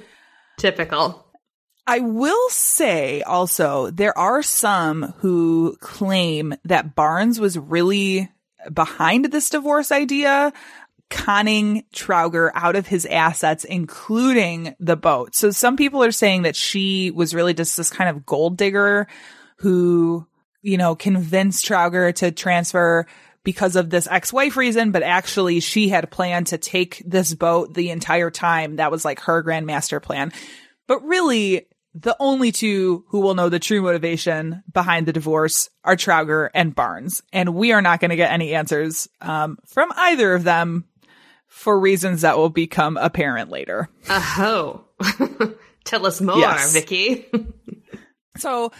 Typical. 0.58 1.26
I 1.86 2.00
will 2.00 2.50
say 2.50 3.22
also, 3.22 3.92
there 3.92 4.18
are 4.18 4.44
some 4.44 5.14
who 5.20 5.78
claim 5.80 6.56
that 6.66 6.96
Barnes 6.96 7.40
was 7.40 7.58
really 7.58 8.30
behind 8.74 9.26
this 9.26 9.50
divorce 9.50 9.92
idea, 9.92 10.52
conning 11.10 11.86
Trauger 11.94 12.52
out 12.54 12.76
of 12.76 12.88
his 12.88 13.06
assets, 13.06 13.64
including 13.64 14.76
the 14.80 14.98
boat. 14.98 15.36
So 15.36 15.52
some 15.52 15.78
people 15.78 16.04
are 16.04 16.12
saying 16.12 16.42
that 16.42 16.58
she 16.58 17.12
was 17.12 17.34
really 17.34 17.54
just 17.54 17.78
this 17.78 17.90
kind 17.90 18.10
of 18.10 18.26
gold 18.26 18.58
digger 18.58 19.08
who, 19.60 20.28
you 20.62 20.78
know, 20.78 20.96
convinced 20.96 21.66
Trauger 21.66 22.14
to 22.16 22.32
transfer 22.32 23.06
because 23.44 23.76
of 23.76 23.90
this 23.90 24.08
ex-wife 24.10 24.58
reason, 24.58 24.92
but 24.92 25.04
actually 25.04 25.60
she 25.62 25.88
had 25.90 26.12
planned 26.12 26.48
to 26.48 26.58
take 26.58 27.02
this 27.06 27.34
boat 27.34 27.74
the 27.74 27.92
entire 27.92 28.30
time. 28.30 28.76
That 28.76 28.92
was 28.92 29.06
like 29.06 29.22
her 29.22 29.42
grand 29.42 29.66
master 29.66 30.00
plan. 30.00 30.34
But 30.88 31.04
really, 31.06 31.68
the 31.94 32.16
only 32.20 32.52
two 32.52 33.06
who 33.08 33.22
will 33.22 33.36
know 33.36 33.48
the 33.50 33.60
true 33.60 33.82
motivation 33.82 34.64
behind 34.72 35.06
the 35.06 35.14
divorce 35.14 35.70
are 35.84 35.96
Trauger 35.96 36.50
and 36.54 36.76
Barnes. 36.76 37.24
And 37.32 37.56
we 37.56 37.72
are 37.72 37.82
not 37.82 38.00
going 38.02 38.10
to 38.10 38.16
get 38.18 38.32
any 38.32 38.54
answers 38.54 39.08
um, 39.22 39.58
from 39.66 39.92
either 39.96 40.34
of 40.34 40.44
them 40.44 40.86
for 41.48 41.80
reasons 41.80 42.22
that 42.22 42.38
will 42.38 42.50
become 42.50 42.98
apparent 42.98 43.50
later. 43.50 43.88
Oh. 44.10 44.84
Tell 45.86 46.06
us 46.06 46.20
more, 46.20 46.38
Yes. 46.38 46.74
Vicky. 46.74 47.26
So 48.38 48.72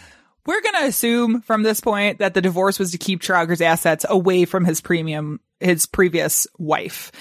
we're 0.48 0.62
going 0.62 0.76
to 0.76 0.86
assume 0.86 1.42
from 1.42 1.62
this 1.62 1.82
point 1.82 2.20
that 2.20 2.32
the 2.32 2.40
divorce 2.40 2.78
was 2.78 2.92
to 2.92 2.98
keep 2.98 3.20
Trauger's 3.20 3.60
assets 3.60 4.06
away 4.08 4.46
from 4.46 4.64
his 4.64 4.80
premium, 4.80 5.40
his 5.60 5.84
previous 5.84 6.46
wife. 6.56 7.12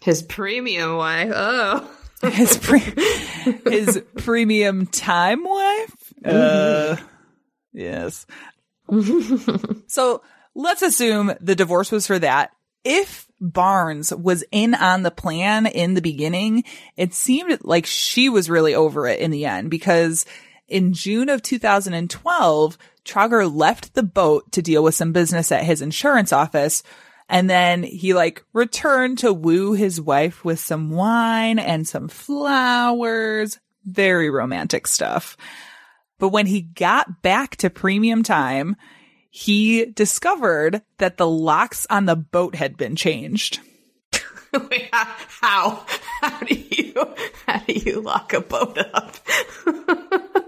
His 0.00 0.22
premium 0.22 0.96
wife. 0.96 1.32
Oh. 1.34 1.90
His 2.22 2.56
pre- 2.56 2.94
his 3.66 4.02
premium 4.16 4.86
time 4.86 5.44
wife. 5.44 6.14
Uh, 6.24 6.96
yes. 7.74 8.26
so 9.86 10.22
let's 10.54 10.80
assume 10.80 11.34
the 11.42 11.54
divorce 11.54 11.92
was 11.92 12.06
for 12.06 12.18
that. 12.18 12.52
If 12.84 13.28
Barnes 13.38 14.14
was 14.14 14.44
in 14.50 14.74
on 14.74 15.02
the 15.02 15.10
plan 15.10 15.66
in 15.66 15.92
the 15.92 16.00
beginning, 16.00 16.64
it 16.96 17.12
seemed 17.12 17.58
like 17.64 17.84
she 17.84 18.30
was 18.30 18.48
really 18.48 18.74
over 18.74 19.06
it 19.06 19.20
in 19.20 19.30
the 19.30 19.44
end 19.44 19.70
because 19.70 20.24
in 20.68 20.92
June 20.92 21.28
of 21.28 21.42
2012, 21.42 22.78
Trauger 23.04 23.54
left 23.54 23.94
the 23.94 24.02
boat 24.02 24.50
to 24.52 24.62
deal 24.62 24.82
with 24.82 24.94
some 24.94 25.12
business 25.12 25.52
at 25.52 25.64
his 25.64 25.82
insurance 25.82 26.32
office. 26.32 26.82
And 27.28 27.50
then 27.50 27.82
he 27.82 28.14
like 28.14 28.44
returned 28.52 29.18
to 29.18 29.32
woo 29.32 29.72
his 29.72 30.00
wife 30.00 30.44
with 30.44 30.60
some 30.60 30.90
wine 30.90 31.58
and 31.58 31.86
some 31.86 32.08
flowers. 32.08 33.58
Very 33.84 34.30
romantic 34.30 34.86
stuff. 34.86 35.36
But 36.18 36.28
when 36.30 36.46
he 36.46 36.62
got 36.62 37.22
back 37.22 37.56
to 37.56 37.70
premium 37.70 38.22
time, 38.22 38.76
he 39.30 39.86
discovered 39.86 40.82
that 40.98 41.18
the 41.18 41.28
locks 41.28 41.86
on 41.90 42.06
the 42.06 42.16
boat 42.16 42.54
had 42.54 42.76
been 42.76 42.96
changed. 42.96 43.60
How? 44.92 45.84
How 46.22 46.40
do 46.40 46.54
you, 46.54 47.14
how 47.46 47.58
do 47.58 47.72
you 47.74 48.00
lock 48.00 48.32
a 48.32 48.40
boat 48.40 48.78
up? 48.78 49.16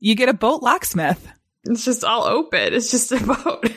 You 0.00 0.14
get 0.14 0.28
a 0.28 0.34
boat 0.34 0.62
locksmith. 0.62 1.26
It's 1.64 1.84
just 1.84 2.04
all 2.04 2.24
open. 2.24 2.72
It's 2.74 2.90
just 2.90 3.12
a 3.12 3.18
boat. 3.44 3.70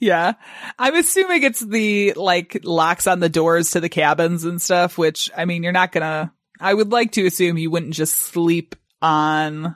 Yeah. 0.00 0.34
I'm 0.78 0.94
assuming 0.96 1.44
it's 1.44 1.60
the 1.60 2.12
like 2.14 2.60
locks 2.64 3.06
on 3.06 3.20
the 3.20 3.28
doors 3.30 3.70
to 3.70 3.80
the 3.80 3.88
cabins 3.88 4.44
and 4.44 4.60
stuff, 4.60 4.98
which 4.98 5.30
I 5.34 5.46
mean, 5.46 5.62
you're 5.62 5.72
not 5.72 5.92
gonna, 5.92 6.32
I 6.60 6.74
would 6.74 6.92
like 6.92 7.12
to 7.12 7.26
assume 7.26 7.56
you 7.56 7.70
wouldn't 7.70 7.94
just 7.94 8.14
sleep 8.14 8.74
on 9.00 9.74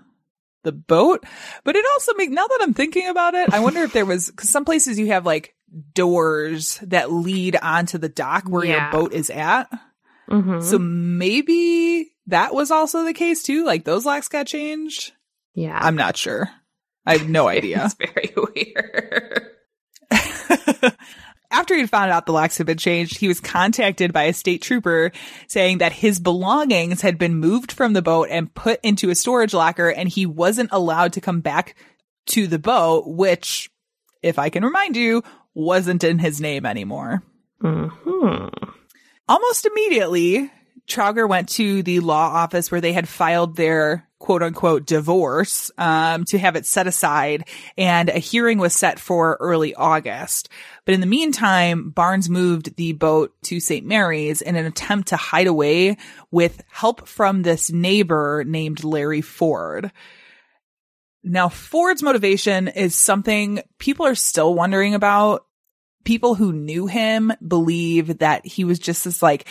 the 0.65 0.73
boat, 0.73 1.25
but 1.65 1.77
it 1.77 1.85
also 1.95 2.13
make, 2.15 2.31
now 2.31 2.47
that 2.47 2.59
I'm 2.61 2.75
thinking 2.75 3.09
about 3.09 3.35
it, 3.35 3.55
I 3.55 3.61
wonder 3.61 3.81
if 3.85 3.93
there 3.95 4.05
was, 4.05 4.31
cause 4.33 4.51
some 4.51 4.65
places 4.67 4.99
you 4.99 5.07
have 5.07 5.25
like 5.25 5.55
doors 5.95 6.79
that 6.83 7.11
lead 7.13 7.57
onto 7.63 7.97
the 7.97 8.09
dock 8.11 8.45
where 8.49 8.65
Yeah. 8.65 8.91
your 8.93 9.01
boat 9.01 9.13
is 9.15 9.31
at. 9.31 9.71
Mm-hmm. 10.31 10.61
So 10.61 10.79
maybe 10.79 12.11
that 12.29 12.55
was 12.55 12.71
also 12.71 13.05
the 13.05 13.13
case 13.13 13.43
too. 13.43 13.65
Like 13.65 13.85
those 13.85 14.07
locks 14.07 14.29
got 14.29 14.47
changed. 14.47 15.13
yeah. 15.55 15.79
I'm 15.81 15.97
not 15.97 16.17
sure. 16.17 16.49
I 17.05 17.17
have 17.17 17.29
no 17.29 17.49
idea. 17.59 17.85
It's 17.85 17.95
very 17.95 18.33
weird. 18.55 19.47
After 21.51 21.75
he'd 21.75 21.89
found 21.89 22.11
out 22.11 22.27
the 22.27 22.33
locks 22.33 22.59
had 22.59 22.67
been 22.67 22.77
changed, 22.77 23.17
he 23.19 23.27
was 23.29 23.41
contacted 23.41 24.13
by 24.13 24.25
a 24.25 24.35
state 24.35 24.61
trooper 24.61 25.11
saying 25.47 25.79
that 25.79 25.93
his 25.95 26.21
belongings 26.21 27.01
had 27.01 27.17
been 27.19 27.37
moved 27.37 27.73
from 27.73 27.95
the 27.95 28.03
boat 28.03 28.29
and 28.31 28.53
put 28.55 28.81
into 28.83 29.09
a 29.09 29.15
storage 29.15 29.55
locker 29.55 29.89
and 29.89 30.11
he 30.11 30.27
wasn't 30.27 30.69
allowed 30.73 31.15
to 31.15 31.23
come 31.23 31.41
back 31.41 31.75
to 32.27 32.47
the 32.47 32.59
boat, 32.59 33.05
which, 33.07 33.71
if 34.23 34.39
I 34.39 34.51
can 34.51 34.63
remind 34.63 34.95
you, 34.97 35.23
wasn't 35.55 36.05
in 36.05 36.19
his 36.19 36.39
name 36.39 36.67
anymore. 36.67 37.23
hmm 37.63 37.89
Almost 39.27 39.67
immediately, 39.67 40.51
Trauger 40.89 41.29
went 41.29 41.51
to 41.51 41.83
the 41.83 42.01
law 42.01 42.29
office 42.29 42.71
where 42.71 42.81
they 42.81 42.93
had 42.93 43.09
filed 43.09 43.57
their 43.57 44.09
quote 44.19 44.43
unquote 44.43 44.87
divorce 44.87 45.71
um, 45.79 46.25
to 46.25 46.39
have 46.39 46.57
it 46.57 46.67
set 46.67 46.87
aside, 46.87 47.49
and 47.77 48.09
a 48.09 48.19
hearing 48.19 48.59
was 48.59 48.75
set 48.75 48.99
for 48.99 49.37
early 49.41 49.75
August. 49.75 50.49
But 50.85 50.95
in 50.95 51.01
the 51.01 51.07
meantime, 51.07 51.91
Barnes 51.91 52.29
moved 52.29 52.77
the 52.77 52.93
boat 52.93 53.35
to 53.45 53.61
St. 53.61 53.87
Mary's 53.87 54.41
in 54.41 54.57
an 54.57 54.67
attempt 54.67 55.09
to 55.09 55.17
hide 55.17 55.47
away 55.47 55.99
with 56.31 56.63
help 56.71 57.07
from 57.07 57.43
this 57.43 57.71
neighbor 57.71 58.43
named 58.47 58.83
Larry 58.83 59.21
Ford. 59.21 59.93
Now, 61.23 61.49
Ford's 61.49 62.03
motivation 62.03 62.69
is 62.69 62.95
something 62.95 63.61
people 63.79 64.07
are 64.07 64.15
still 64.15 64.55
wondering 64.55 64.95
about 64.95 65.45
people 66.05 66.35
who 66.35 66.53
knew 66.53 66.87
him 66.87 67.33
believe 67.47 68.19
that 68.19 68.47
he 68.47 68.65
was 68.65 68.79
just 68.79 69.05
this 69.05 69.23
like 69.23 69.47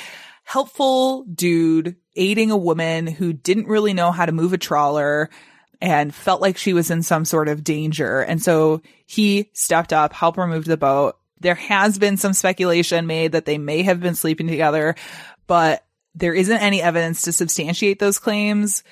helpful 0.48 1.26
dude 1.26 1.98
aiding 2.16 2.52
a 2.52 2.58
woman 2.58 3.06
who 3.06 3.34
didn't 3.34 3.68
really 3.68 3.94
know 3.94 4.12
how 4.12 4.26
to 4.26 4.32
move 4.32 4.54
a 4.54 4.58
trawler 4.58 5.30
and 5.82 6.16
felt 6.16 6.42
like 6.42 6.58
she 6.58 6.72
was 6.72 6.90
in 6.90 7.04
some 7.04 7.26
sort 7.26 7.50
of 7.50 7.66
danger. 7.66 8.22
And 8.22 8.42
so 8.42 8.82
he 9.06 9.50
stepped 9.52 9.92
up, 9.92 10.14
helped 10.14 10.38
remove 10.38 10.64
the 10.64 10.78
boat. 10.78 11.18
There 11.42 11.56
has 11.56 12.00
been 12.00 12.16
some 12.16 12.32
speculation 12.32 13.08
made 13.08 13.34
that 13.34 13.44
they 13.44 13.58
may 13.58 13.84
have 13.84 14.00
been 14.00 14.16
sleeping 14.16 14.48
together, 14.48 14.96
but 15.48 15.86
there 16.16 16.34
isn't 16.34 16.58
any 16.58 16.82
evidence 16.82 17.24
to 17.24 17.34
substantiate 17.34 18.00
those 18.00 18.18
claims 18.18 18.84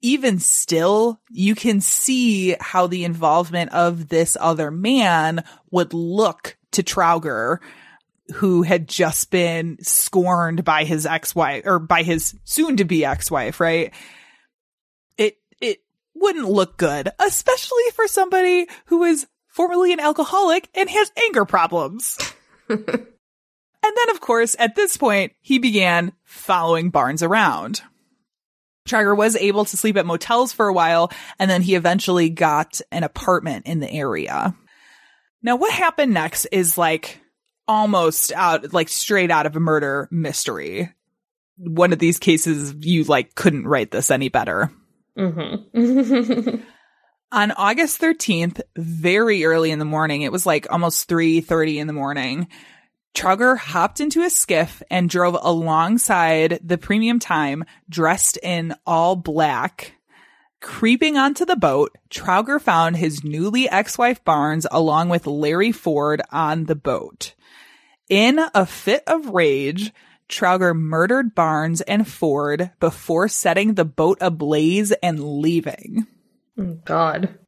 even 0.00 0.38
still, 0.38 1.20
you 1.30 1.54
can 1.54 1.80
see 1.80 2.56
how 2.60 2.86
the 2.86 3.04
involvement 3.04 3.72
of 3.72 4.08
this 4.08 4.36
other 4.40 4.70
man 4.70 5.42
would 5.70 5.92
look 5.92 6.56
to 6.72 6.82
Trauger, 6.82 7.58
who 8.34 8.62
had 8.62 8.88
just 8.88 9.30
been 9.30 9.78
scorned 9.82 10.64
by 10.64 10.84
his 10.84 11.06
ex-wife 11.06 11.62
or 11.66 11.78
by 11.78 12.02
his 12.02 12.34
soon 12.44 12.76
to 12.76 12.84
be 12.84 13.04
ex-wife, 13.04 13.60
right? 13.60 13.92
It, 15.16 15.38
it 15.60 15.78
wouldn't 16.14 16.48
look 16.48 16.76
good, 16.76 17.10
especially 17.18 17.84
for 17.94 18.06
somebody 18.06 18.66
who 18.86 19.04
is 19.04 19.26
formerly 19.48 19.92
an 19.92 20.00
alcoholic 20.00 20.68
and 20.74 20.88
has 20.88 21.12
anger 21.24 21.44
problems. 21.44 22.18
and 22.68 22.86
then, 22.86 24.10
of 24.10 24.20
course, 24.20 24.54
at 24.58 24.76
this 24.76 24.96
point, 24.96 25.32
he 25.40 25.58
began 25.58 26.12
following 26.24 26.90
Barnes 26.90 27.22
around. 27.22 27.82
Trauger 28.88 29.16
was 29.16 29.36
able 29.36 29.64
to 29.66 29.76
sleep 29.76 29.96
at 29.96 30.06
motels 30.06 30.52
for 30.52 30.68
a 30.68 30.72
while, 30.72 31.10
and 31.38 31.50
then 31.50 31.62
he 31.62 31.74
eventually 31.74 32.30
got 32.30 32.80
an 32.90 33.04
apartment 33.04 33.66
in 33.66 33.80
the 33.80 33.90
area. 33.90 34.54
Now, 35.42 35.56
what 35.56 35.72
happened 35.72 36.14
next 36.14 36.46
is 36.46 36.78
like 36.78 37.20
almost 37.68 38.32
out, 38.32 38.72
like 38.72 38.88
straight 38.88 39.30
out 39.30 39.46
of 39.46 39.54
a 39.54 39.60
murder 39.60 40.08
mystery. 40.10 40.92
One 41.58 41.92
of 41.92 41.98
these 41.98 42.18
cases, 42.18 42.74
you 42.80 43.04
like 43.04 43.34
couldn't 43.34 43.68
write 43.68 43.90
this 43.90 44.10
any 44.10 44.28
better. 44.28 44.72
Mm-hmm. 45.16 46.62
On 47.32 47.50
August 47.52 48.00
13th, 48.00 48.62
very 48.76 49.44
early 49.44 49.70
in 49.70 49.78
the 49.78 49.84
morning, 49.84 50.22
it 50.22 50.32
was 50.32 50.46
like 50.46 50.66
almost 50.70 51.08
3:30 51.08 51.76
in 51.76 51.86
the 51.86 51.92
morning. 51.92 52.48
Trauger 53.14 53.58
hopped 53.58 54.00
into 54.00 54.22
a 54.22 54.30
skiff 54.30 54.82
and 54.90 55.10
drove 55.10 55.36
alongside 55.40 56.60
the 56.62 56.78
premium 56.78 57.18
time 57.18 57.64
dressed 57.90 58.38
in 58.42 58.74
all 58.86 59.16
black 59.16 59.98
Creeping 60.60 61.16
onto 61.16 61.44
the 61.44 61.56
boat, 61.56 61.96
Trauger 62.10 62.60
found 62.60 62.96
his 62.96 63.22
newly 63.22 63.68
ex-wife 63.68 64.24
Barnes 64.24 64.66
along 64.70 65.08
with 65.08 65.26
Larry 65.26 65.70
Ford 65.70 66.20
on 66.32 66.64
the 66.64 66.74
boat. 66.74 67.34
In 68.08 68.40
a 68.54 68.64
fit 68.64 69.02
of 69.06 69.28
rage, 69.28 69.92
Trauger 70.28 70.74
murdered 70.74 71.34
Barnes 71.34 71.80
and 71.82 72.08
Ford 72.08 72.70
before 72.80 73.28
setting 73.28 73.74
the 73.74 73.84
boat 73.84 74.18
ablaze 74.20 74.92
and 74.92 75.40
leaving. 75.40 76.06
Oh, 76.58 76.78
God. 76.84 77.38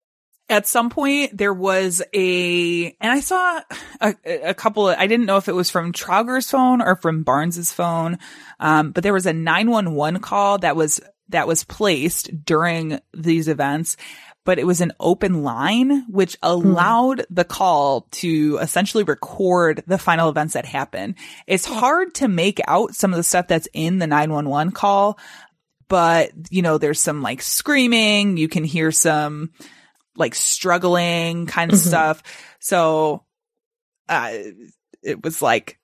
At 0.49 0.67
some 0.67 0.91
point, 0.91 1.37
there 1.37 1.55
was 1.55 2.03
a, 2.13 2.87
and 3.01 3.13
I 3.13 3.21
saw 3.21 3.61
a, 4.01 4.15
a 4.49 4.55
couple 4.55 4.89
of, 4.89 4.99
I 4.99 5.07
didn't 5.07 5.27
know 5.27 5.37
if 5.37 5.49
it 5.49 5.55
was 5.55 5.71
from 5.71 5.93
Trauger's 5.93 6.51
phone 6.51 6.83
or 6.83 6.97
from 6.97 7.23
Barnes's 7.23 7.73
phone, 7.73 8.19
um, 8.59 8.91
but 8.91 9.03
there 9.03 9.13
was 9.13 9.27
a 9.27 9.33
911 9.33 10.21
call 10.21 10.59
that 10.59 10.75
was, 10.75 11.01
that 11.29 11.47
was 11.47 11.63
placed 11.63 12.45
during 12.45 12.99
these 13.15 13.47
events 13.47 13.97
but 14.45 14.59
it 14.59 14.67
was 14.67 14.81
an 14.81 14.93
open 14.99 15.43
line, 15.43 16.05
which 16.09 16.37
allowed 16.43 17.27
the 17.31 17.45
call 17.45 18.03
to 18.13 18.59
essentially 18.61 19.05
record 19.05 19.83
the 19.87 19.99
final 19.99 20.29
events 20.29 20.55
that 20.55 20.65
happen. 20.65 21.15
It's 21.47 21.67
hard 21.67 22.15
to 22.15 22.29
make 22.29 22.61
out 22.67 22.95
some 22.95 23.13
of 23.13 23.17
the 23.19 23.23
stuff 23.23 23.49
that's 23.49 23.69
in 23.75 23.99
the 23.99 24.07
911 24.07 24.73
call, 24.73 25.19
but 25.89 26.31
you 26.51 26.63
know, 26.63 26.79
there's 26.79 27.01
some 27.01 27.21
like 27.23 27.43
screaming. 27.43 28.37
You 28.37 28.49
can 28.49 28.65
hear 28.65 28.91
some 28.93 29.51
like 30.17 30.35
struggling 30.35 31.47
kind 31.47 31.73
of 31.73 31.79
Mhm. 31.79 31.87
stuff. 31.89 32.23
So, 32.61 33.25
uh, 34.09 34.33
it 35.03 35.23
was 35.23 35.41
like 35.43 35.79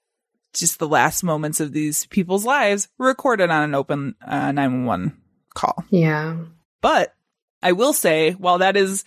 just 0.55 0.79
the 0.79 0.88
last 0.88 1.23
moments 1.23 1.61
of 1.61 1.73
these 1.73 2.07
people's 2.07 2.45
lives 2.45 2.88
recorded 2.99 3.51
on 3.51 3.62
an 3.62 3.75
open 3.75 4.14
uh, 4.27 4.53
911 4.53 5.16
call. 5.55 5.85
Yeah. 5.90 6.37
But 6.81 7.14
I 7.62 7.73
will 7.73 7.92
say, 7.92 8.33
while 8.33 8.59
that 8.59 8.77
is 8.77 9.05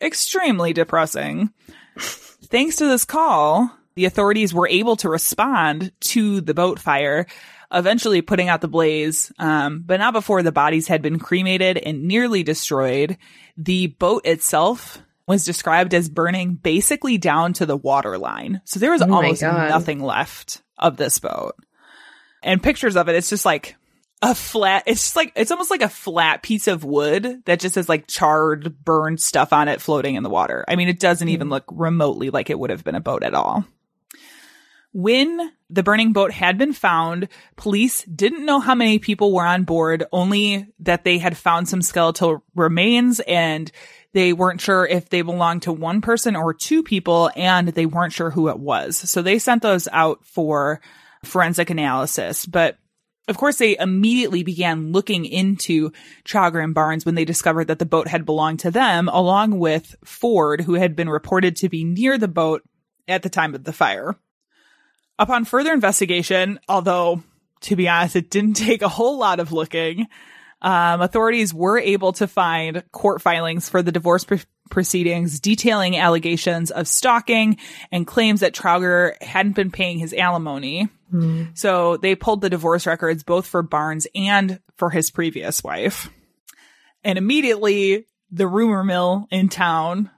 extremely 0.00 0.72
depressing, 0.72 1.50
thanks 1.98 2.76
to 2.76 2.86
this 2.86 3.04
call, 3.04 3.70
the 3.94 4.04
authorities 4.04 4.54
were 4.54 4.68
able 4.68 4.96
to 4.96 5.08
respond 5.08 5.92
to 6.00 6.40
the 6.40 6.54
boat 6.54 6.78
fire, 6.78 7.26
eventually 7.72 8.22
putting 8.22 8.48
out 8.48 8.60
the 8.60 8.68
blaze, 8.68 9.32
um, 9.38 9.82
but 9.84 9.98
not 9.98 10.12
before 10.12 10.42
the 10.42 10.52
bodies 10.52 10.88
had 10.88 11.02
been 11.02 11.18
cremated 11.18 11.76
and 11.78 12.04
nearly 12.04 12.42
destroyed. 12.42 13.18
The 13.56 13.88
boat 13.88 14.24
itself 14.24 15.02
was 15.26 15.44
described 15.44 15.92
as 15.94 16.08
burning 16.08 16.54
basically 16.54 17.18
down 17.18 17.52
to 17.54 17.66
the 17.66 17.76
water 17.76 18.16
line. 18.16 18.62
So 18.64 18.80
there 18.80 18.92
was 18.92 19.02
Oh 19.02 19.12
almost 19.12 19.42
nothing 19.42 20.00
left 20.00 20.62
of 20.78 20.96
this 20.96 21.18
boat. 21.18 21.56
And 22.42 22.62
pictures 22.62 22.96
of 22.96 23.08
it, 23.08 23.16
it's 23.16 23.28
just 23.28 23.44
like 23.44 23.76
a 24.20 24.34
flat 24.34 24.82
it's 24.86 25.02
just 25.02 25.16
like 25.16 25.32
it's 25.36 25.50
almost 25.50 25.70
like 25.70 25.82
a 25.82 25.88
flat 25.88 26.42
piece 26.42 26.66
of 26.66 26.84
wood 26.84 27.42
that 27.44 27.60
just 27.60 27.76
has 27.76 27.88
like 27.88 28.06
charred 28.08 28.84
burned 28.84 29.20
stuff 29.20 29.52
on 29.52 29.68
it 29.68 29.80
floating 29.80 30.16
in 30.16 30.22
the 30.22 30.30
water. 30.30 30.64
I 30.66 30.76
mean 30.76 30.88
it 30.88 31.00
doesn't 31.00 31.28
even 31.28 31.46
hmm. 31.46 31.54
look 31.54 31.64
remotely 31.70 32.30
like 32.30 32.50
it 32.50 32.58
would 32.58 32.70
have 32.70 32.84
been 32.84 32.96
a 32.96 33.00
boat 33.00 33.22
at 33.22 33.34
all. 33.34 33.64
When 34.92 35.52
the 35.70 35.82
burning 35.82 36.12
boat 36.12 36.32
had 36.32 36.58
been 36.58 36.72
found 36.72 37.28
police 37.56 38.02
didn't 38.04 38.46
know 38.46 38.58
how 38.58 38.74
many 38.74 38.98
people 38.98 39.32
were 39.32 39.46
on 39.46 39.64
board 39.64 40.04
only 40.12 40.66
that 40.80 41.04
they 41.04 41.18
had 41.18 41.36
found 41.36 41.68
some 41.68 41.82
skeletal 41.82 42.42
remains 42.56 43.20
and 43.20 43.70
they 44.14 44.32
weren't 44.32 44.60
sure 44.60 44.86
if 44.86 45.10
they 45.10 45.22
belonged 45.22 45.62
to 45.62 45.72
one 45.72 46.00
person 46.00 46.34
or 46.34 46.54
two 46.54 46.82
people 46.82 47.30
and 47.36 47.68
they 47.68 47.86
weren't 47.86 48.14
sure 48.14 48.30
who 48.30 48.48
it 48.48 48.58
was. 48.58 48.96
So 48.96 49.22
they 49.22 49.38
sent 49.38 49.62
those 49.62 49.86
out 49.92 50.24
for 50.24 50.80
forensic 51.22 51.70
analysis 51.70 52.46
but 52.46 52.78
of 53.28 53.36
course, 53.36 53.58
they 53.58 53.76
immediately 53.78 54.42
began 54.42 54.92
looking 54.92 55.24
into 55.24 55.92
Trauger 56.24 56.62
and 56.62 56.74
Barnes 56.74 57.04
when 57.04 57.14
they 57.14 57.24
discovered 57.24 57.66
that 57.66 57.78
the 57.78 57.86
boat 57.86 58.08
had 58.08 58.24
belonged 58.24 58.60
to 58.60 58.70
them, 58.70 59.08
along 59.08 59.58
with 59.58 59.94
Ford, 60.04 60.62
who 60.62 60.74
had 60.74 60.96
been 60.96 61.08
reported 61.08 61.56
to 61.56 61.68
be 61.68 61.84
near 61.84 62.18
the 62.18 62.28
boat 62.28 62.62
at 63.06 63.22
the 63.22 63.30
time 63.30 63.54
of 63.54 63.64
the 63.64 63.72
fire. 63.72 64.16
Upon 65.18 65.44
further 65.44 65.72
investigation, 65.72 66.58
although 66.68 67.22
to 67.62 67.76
be 67.76 67.88
honest, 67.88 68.16
it 68.16 68.30
didn't 68.30 68.54
take 68.54 68.82
a 68.82 68.88
whole 68.88 69.18
lot 69.18 69.40
of 69.40 69.52
looking, 69.52 70.06
um, 70.60 71.00
authorities 71.00 71.54
were 71.54 71.78
able 71.78 72.12
to 72.14 72.26
find 72.26 72.82
court 72.90 73.22
filings 73.22 73.68
for 73.68 73.82
the 73.82 73.92
divorce 73.92 74.24
pr- 74.24 74.36
proceedings 74.70 75.40
detailing 75.40 75.96
allegations 75.96 76.70
of 76.70 76.88
stalking 76.88 77.58
and 77.92 78.06
claims 78.06 78.40
that 78.40 78.54
Trauger 78.54 79.14
hadn't 79.22 79.54
been 79.54 79.70
paying 79.70 79.98
his 79.98 80.12
alimony. 80.12 80.88
Mm. 81.12 81.56
So 81.56 81.96
they 81.96 82.14
pulled 82.14 82.40
the 82.40 82.50
divorce 82.50 82.86
records 82.86 83.22
both 83.22 83.46
for 83.46 83.62
Barnes 83.62 84.06
and 84.14 84.60
for 84.76 84.90
his 84.90 85.10
previous 85.10 85.62
wife. 85.62 86.10
And 87.04 87.18
immediately 87.18 88.06
the 88.30 88.46
rumor 88.46 88.84
mill 88.84 89.26
in 89.30 89.48
town, 89.48 90.10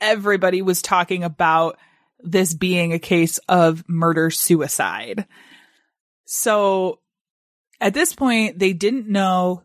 everybody 0.00 0.62
was 0.62 0.82
talking 0.82 1.24
about 1.24 1.78
this 2.22 2.54
being 2.54 2.92
a 2.92 2.98
case 2.98 3.38
of 3.48 3.84
murder 3.88 4.30
suicide. 4.30 5.26
So 6.24 7.00
at 7.80 7.94
this 7.94 8.14
point, 8.14 8.58
they 8.58 8.72
didn't 8.72 9.08
know 9.08 9.62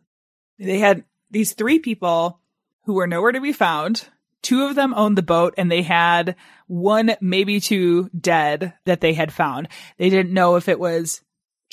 they 0.58 0.80
had 0.80 1.04
these 1.30 1.54
three 1.54 1.80
people 1.80 2.40
who 2.86 2.94
were 2.94 3.08
nowhere 3.08 3.32
to 3.32 3.42
be 3.42 3.52
found. 3.52 4.08
Two 4.42 4.66
of 4.66 4.76
them 4.76 4.94
owned 4.94 5.18
the 5.18 5.24
boat 5.24 5.54
and 5.58 5.72
they 5.72 5.82
had 5.82 6.36
one, 6.68 7.16
maybe 7.22 7.60
two 7.60 8.10
dead 8.10 8.74
that 8.86 9.02
they 9.02 9.14
had 9.14 9.34
found. 9.34 9.68
They 9.98 10.10
didn't 10.10 10.34
know 10.34 10.56
if 10.56 10.68
it 10.68 10.80
was 10.80 11.22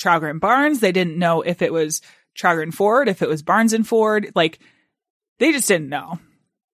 Trauger 0.01 0.29
and 0.29 0.41
Barnes. 0.41 0.79
They 0.79 0.91
didn't 0.91 1.17
know 1.17 1.41
if 1.41 1.61
it 1.61 1.73
was 1.73 2.01
Trauger 2.37 2.63
and 2.63 2.73
Ford, 2.73 3.07
if 3.07 3.21
it 3.21 3.29
was 3.29 3.43
Barnes 3.43 3.73
and 3.73 3.87
Ford. 3.87 4.31
Like, 4.35 4.59
they 5.39 5.51
just 5.51 5.67
didn't 5.67 5.89
know. 5.89 6.19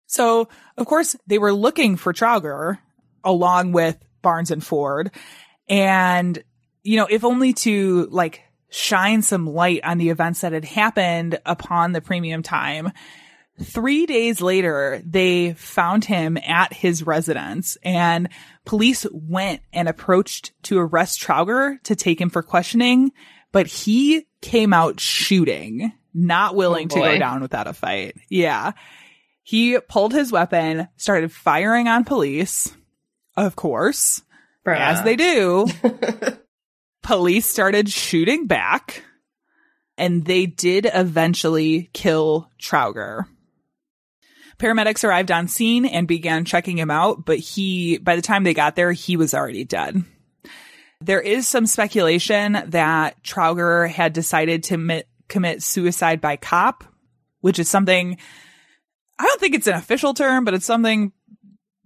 So, 0.07 0.47
of 0.77 0.85
course, 0.85 1.15
they 1.27 1.39
were 1.39 1.53
looking 1.53 1.95
for 1.95 2.13
Trauger 2.13 2.77
along 3.23 3.71
with 3.71 3.97
Barnes 4.21 4.51
and 4.51 4.63
Ford. 4.63 5.11
And, 5.67 6.43
you 6.83 6.97
know, 6.97 7.07
if 7.09 7.23
only 7.23 7.53
to 7.53 8.07
like 8.11 8.43
shine 8.73 9.21
some 9.21 9.45
light 9.45 9.81
on 9.83 9.99
the 9.99 10.09
events 10.09 10.41
that 10.41 10.51
had 10.51 10.65
happened 10.65 11.39
upon 11.45 11.91
the 11.91 12.01
premium 12.01 12.41
time. 12.41 12.91
Three 13.61 14.05
days 14.07 14.41
later, 14.41 15.01
they 15.05 15.53
found 15.53 16.05
him 16.05 16.37
at 16.37 16.73
his 16.73 17.05
residence 17.05 17.77
and 17.83 18.29
police 18.65 19.05
went 19.11 19.61
and 19.71 19.87
approached 19.87 20.53
to 20.63 20.79
arrest 20.79 21.21
Trauger 21.21 21.81
to 21.83 21.95
take 21.95 22.19
him 22.19 22.29
for 22.29 22.41
questioning, 22.41 23.11
but 23.51 23.67
he 23.67 24.25
came 24.41 24.73
out 24.73 24.99
shooting, 24.99 25.93
not 26.13 26.53
oh, 26.53 26.57
willing 26.57 26.87
Oh, 26.91 26.95
to 26.95 26.99
go 26.99 27.17
down 27.19 27.41
without 27.41 27.67
a 27.67 27.73
fight. 27.73 28.15
Yeah. 28.27 28.71
He 29.43 29.79
pulled 29.79 30.13
his 30.13 30.31
weapon, 30.31 30.87
started 30.97 31.31
firing 31.31 31.87
on 31.87 32.05
police, 32.05 32.75
of 33.37 33.55
course, 33.55 34.23
Bruh. 34.65 34.77
as 34.77 35.03
they 35.03 35.15
do. 35.15 35.67
police 37.03 37.45
started 37.45 37.87
shooting 37.89 38.47
back 38.47 39.03
and 39.97 40.25
they 40.25 40.47
did 40.47 40.89
eventually 40.91 41.89
kill 41.93 42.49
Trauger. 42.59 43.25
Paramedics 44.59 45.03
arrived 45.03 45.31
on 45.31 45.47
scene 45.47 45.85
and 45.85 46.07
began 46.07 46.45
checking 46.45 46.77
him 46.77 46.91
out, 46.91 47.25
but 47.25 47.39
he, 47.39 47.97
by 47.97 48.15
the 48.15 48.21
time 48.21 48.43
they 48.43 48.53
got 48.53 48.75
there, 48.75 48.91
he 48.91 49.17
was 49.17 49.33
already 49.33 49.63
dead. 49.65 50.03
There 51.01 51.21
is 51.21 51.47
some 51.47 51.65
speculation 51.65 52.57
that 52.67 53.21
Trauger 53.23 53.89
had 53.89 54.13
decided 54.13 54.63
to 54.65 54.77
mi- 54.77 55.03
commit 55.27 55.61
suicide 55.61 56.21
by 56.21 56.37
cop, 56.37 56.83
which 57.41 57.59
is 57.59 57.69
something, 57.69 58.17
I 59.19 59.23
don't 59.25 59.39
think 59.41 59.55
it's 59.55 59.67
an 59.67 59.75
official 59.75 60.13
term, 60.13 60.45
but 60.45 60.53
it's 60.53 60.65
something 60.65 61.11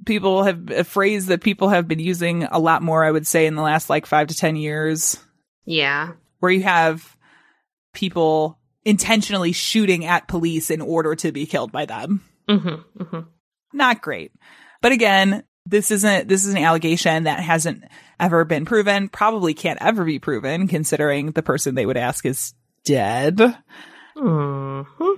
people 0.05 0.43
have, 0.43 0.69
a 0.69 0.83
phrase 0.83 1.25
that 1.27 1.41
people 1.41 1.69
have 1.69 1.87
been 1.87 1.99
using 1.99 2.43
a 2.43 2.59
lot 2.59 2.83
more, 2.83 3.03
I 3.03 3.11
would 3.11 3.25
say, 3.25 3.47
in 3.47 3.55
the 3.55 3.61
last 3.63 3.89
like 3.89 4.05
five 4.05 4.27
to 4.27 4.35
10 4.35 4.55
years 4.55 5.17
Yeah. 5.65 6.11
where 6.39 6.51
you 6.51 6.63
have 6.63 7.17
people 7.93 8.59
intentionally 8.85 9.51
shooting 9.51 10.05
at 10.05 10.27
police 10.27 10.69
in 10.69 10.79
order 10.81 11.15
to 11.15 11.31
be 11.31 11.45
killed 11.47 11.71
by 11.71 11.85
them. 11.85 12.23
Mm-hmm. 12.49 13.03
Mm-hmm. 13.03 13.29
Not 13.73 14.01
great. 14.01 14.31
But 14.81 14.91
again, 14.91 15.43
this 15.65 15.91
isn't, 15.91 16.27
this 16.27 16.45
is 16.45 16.53
an 16.53 16.63
allegation 16.63 17.23
that 17.23 17.39
hasn't 17.39 17.83
ever 18.19 18.45
been 18.45 18.65
proven, 18.65 19.09
probably 19.09 19.53
can't 19.53 19.81
ever 19.81 20.05
be 20.05 20.19
proven 20.19 20.67
considering 20.67 21.31
the 21.31 21.43
person 21.43 21.75
they 21.75 21.85
would 21.85 21.97
ask 21.97 22.25
is 22.25 22.53
dead. 22.83 23.37
Mm-hmm. 24.15 25.11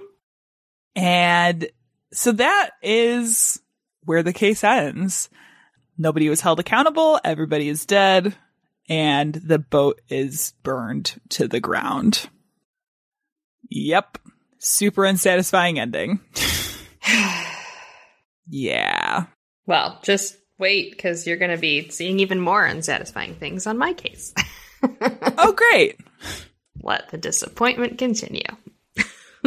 And 0.96 1.70
so 2.12 2.32
that 2.34 2.72
is 2.82 3.62
where 4.04 4.24
the 4.24 4.34
case 4.34 4.63
ends. 4.63 5.30
Nobody 5.98 6.30
was 6.30 6.42
held 6.42 6.60
accountable. 6.60 7.20
Everybody 7.24 7.70
is 7.70 7.86
dead 7.86 8.36
and 8.89 9.36
the 9.36 9.60
boat 9.60 10.02
is 10.10 10.54
burned 10.63 11.22
to 11.30 11.48
the 11.48 11.60
ground. 11.60 12.28
Yep. 13.70 14.18
Super 14.58 15.06
unsatisfying 15.06 15.80
ending. 15.80 16.20
yeah. 18.50 19.26
Well, 19.65 20.00
just 20.04 20.38
wait 20.58 20.91
because 20.91 21.26
you're 21.26 21.38
going 21.38 21.52
to 21.52 21.58
be 21.58 21.89
seeing 21.89 22.19
even 22.19 22.39
more 22.39 22.65
unsatisfying 22.65 23.36
things 23.36 23.67
on 23.67 23.78
my 23.78 23.93
case. 23.93 24.34
oh, 25.38 25.54
great. 25.54 26.00
Let 26.82 27.10
the 27.10 27.17
disappointment 27.17 27.98
continue. 27.98 28.41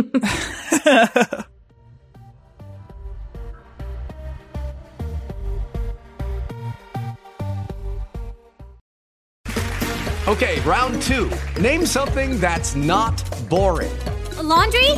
okay, 10.26 10.60
round 10.60 11.02
two. 11.02 11.30
Name 11.60 11.84
something 11.86 12.38
that's 12.40 12.74
not 12.74 13.22
boring. 13.48 13.92
A 14.38 14.42
laundry? 14.42 14.88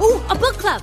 Ooh, 0.00 0.22
a 0.28 0.36
book 0.38 0.56
club 0.58 0.82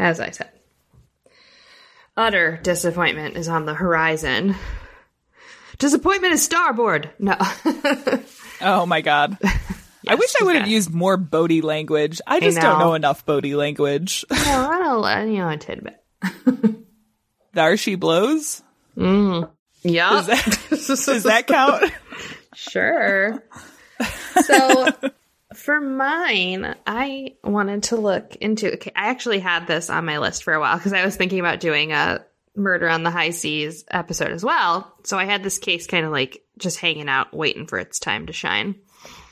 as 0.00 0.18
I 0.18 0.30
said, 0.30 0.50
utter 2.16 2.58
disappointment 2.62 3.36
is 3.36 3.48
on 3.48 3.66
the 3.66 3.74
horizon. 3.74 4.56
Disappointment 5.78 6.34
is 6.34 6.42
starboard. 6.42 7.10
No. 7.18 7.36
Oh 8.62 8.84
my 8.84 9.00
god. 9.00 9.38
I 10.06 10.14
wish 10.14 10.34
I 10.38 10.44
would 10.44 10.56
have 10.56 10.68
used 10.68 10.92
more 10.92 11.16
Bodhi 11.16 11.62
language. 11.62 12.20
I 12.26 12.40
just 12.40 12.60
don't 12.60 12.78
know. 12.78 12.88
know 12.88 12.94
enough 12.94 13.24
Bodhi 13.24 13.54
language. 13.54 14.24
no, 14.30 14.36
I 14.38 14.78
don't, 14.78 15.32
you 15.32 15.38
know, 15.38 15.48
a 15.48 15.56
tidbit. 15.56 16.02
There 17.52 17.76
she 17.76 17.96
blows. 17.96 18.62
Mm. 18.96 19.50
Yeah. 19.82 20.10
Does 20.10 20.26
that, 20.26 21.06
does 21.06 21.22
that 21.24 21.48
count? 21.48 21.90
Sure. 22.54 23.42
So 24.44 24.86
for 25.60 25.80
mine, 25.80 26.74
I 26.86 27.36
wanted 27.44 27.84
to 27.84 27.96
look 27.96 28.36
into. 28.36 28.74
Okay, 28.74 28.92
I 28.96 29.10
actually 29.10 29.38
had 29.38 29.66
this 29.66 29.90
on 29.90 30.04
my 30.04 30.18
list 30.18 30.44
for 30.44 30.54
a 30.54 30.60
while 30.60 30.76
because 30.76 30.92
I 30.92 31.04
was 31.04 31.16
thinking 31.16 31.40
about 31.40 31.60
doing 31.60 31.92
a 31.92 32.24
murder 32.56 32.88
on 32.88 33.02
the 33.02 33.10
high 33.10 33.30
seas 33.30 33.84
episode 33.90 34.32
as 34.32 34.44
well. 34.44 34.92
So 35.04 35.18
I 35.18 35.24
had 35.24 35.42
this 35.42 35.58
case 35.58 35.86
kind 35.86 36.04
of 36.04 36.12
like 36.12 36.42
just 36.58 36.78
hanging 36.78 37.08
out, 37.08 37.34
waiting 37.34 37.66
for 37.66 37.78
its 37.78 37.98
time 37.98 38.26
to 38.26 38.32
shine. 38.32 38.76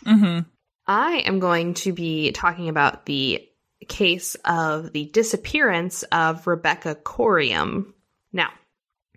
Mm-hmm. 0.05 0.49
I 0.87 1.13
am 1.19 1.39
going 1.39 1.75
to 1.75 1.93
be 1.93 2.33
talking 2.33 2.69
about 2.69 3.07
the 3.07 3.47
case 3.89 4.37
of 4.45 4.93
the 4.93 5.07
disappearance 5.07 6.03
of 6.05 6.47
Rebecca 6.47 6.95
Coriam. 6.95 7.93
Now, 8.33 8.51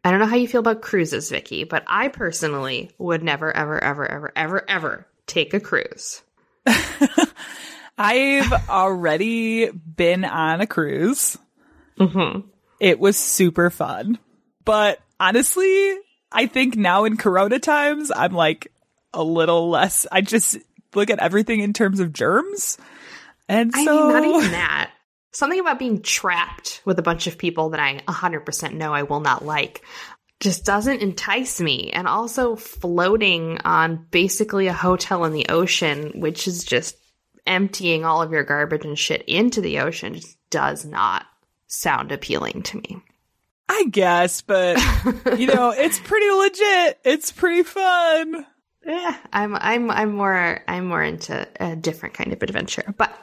I 0.03 0.11
don't 0.11 0.19
know 0.19 0.25
how 0.25 0.35
you 0.35 0.47
feel 0.47 0.59
about 0.59 0.81
cruises, 0.81 1.29
Vicky, 1.29 1.63
but 1.63 1.83
I 1.87 2.07
personally 2.07 2.91
would 2.97 3.23
never, 3.23 3.55
ever, 3.55 3.81
ever, 3.81 4.05
ever, 4.09 4.31
ever, 4.35 4.69
ever 4.69 5.07
take 5.27 5.53
a 5.53 5.59
cruise. 5.59 6.21
I've 7.97 8.69
already 8.69 9.69
been 9.69 10.25
on 10.25 10.61
a 10.61 10.67
cruise. 10.67 11.37
Mm-hmm. 11.99 12.47
It 12.79 12.99
was 12.99 13.17
super 13.17 13.69
fun. 13.69 14.17
But 14.65 14.99
honestly, 15.19 15.97
I 16.31 16.47
think 16.47 16.75
now 16.75 17.05
in 17.05 17.17
Corona 17.17 17.59
times, 17.59 18.11
I'm 18.15 18.33
like 18.33 18.71
a 19.13 19.23
little 19.23 19.69
less. 19.69 20.07
I 20.11 20.21
just 20.21 20.57
look 20.95 21.09
at 21.09 21.19
everything 21.19 21.59
in 21.59 21.73
terms 21.73 21.99
of 21.99 22.13
germs. 22.13 22.77
And 23.47 23.71
I 23.75 23.85
so. 23.85 24.07
mean, 24.07 24.13
not 24.13 24.25
even 24.25 24.51
that. 24.51 24.91
Something 25.33 25.59
about 25.59 25.79
being 25.79 26.01
trapped 26.01 26.81
with 26.85 26.99
a 26.99 27.03
bunch 27.03 27.27
of 27.27 27.37
people 27.37 27.69
that 27.69 27.79
I 27.79 27.99
100% 28.07 28.73
know 28.73 28.93
I 28.93 29.03
will 29.03 29.21
not 29.21 29.45
like 29.45 29.81
just 30.41 30.65
doesn't 30.65 31.01
entice 31.01 31.61
me. 31.61 31.91
And 31.91 32.07
also 32.07 32.55
floating 32.57 33.59
on 33.63 34.05
basically 34.11 34.67
a 34.67 34.73
hotel 34.73 35.23
in 35.23 35.31
the 35.31 35.45
ocean, 35.47 36.11
which 36.19 36.47
is 36.47 36.65
just 36.65 36.97
emptying 37.47 38.03
all 38.03 38.21
of 38.21 38.31
your 38.31 38.43
garbage 38.43 38.83
and 38.83 38.99
shit 38.99 39.21
into 39.23 39.61
the 39.61 39.79
ocean, 39.79 40.15
just 40.15 40.37
does 40.49 40.83
not 40.85 41.25
sound 41.67 42.11
appealing 42.11 42.63
to 42.63 42.77
me. 42.77 43.01
I 43.69 43.85
guess, 43.89 44.41
but 44.41 44.77
you 45.39 45.47
know, 45.47 45.69
it's 45.77 45.99
pretty 45.99 46.29
legit. 46.29 46.99
It's 47.05 47.31
pretty 47.31 47.63
fun. 47.63 48.45
Yeah, 48.85 49.15
I'm 49.31 49.55
I'm 49.55 49.89
I'm 49.89 50.11
more 50.13 50.61
I'm 50.67 50.85
more 50.87 51.03
into 51.03 51.47
a 51.59 51.75
different 51.77 52.15
kind 52.15 52.33
of 52.33 52.43
adventure. 52.43 52.93
But 52.97 53.15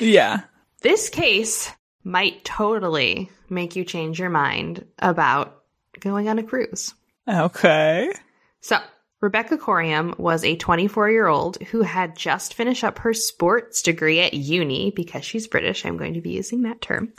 Yeah. 0.00 0.42
this 0.82 1.10
case 1.10 1.70
might 2.04 2.44
totally 2.44 3.28
make 3.50 3.76
you 3.76 3.84
change 3.84 4.18
your 4.18 4.30
mind 4.30 4.86
about 5.00 5.63
going 6.04 6.28
on 6.28 6.38
a 6.38 6.42
cruise. 6.42 6.94
Okay. 7.28 8.12
So, 8.60 8.78
Rebecca 9.20 9.56
Coriam 9.56 10.18
was 10.18 10.44
a 10.44 10.56
24 10.56 11.10
year 11.10 11.26
old 11.26 11.56
who 11.62 11.80
had 11.80 12.14
just 12.16 12.52
finished 12.52 12.84
up 12.84 12.98
her 12.98 13.14
sports 13.14 13.80
degree 13.80 14.20
at 14.20 14.34
uni 14.34 14.90
because 14.90 15.24
she's 15.24 15.46
British. 15.46 15.86
I'm 15.86 15.96
going 15.96 16.14
to 16.14 16.20
be 16.20 16.32
using 16.32 16.62
that 16.62 16.82
term. 16.82 17.14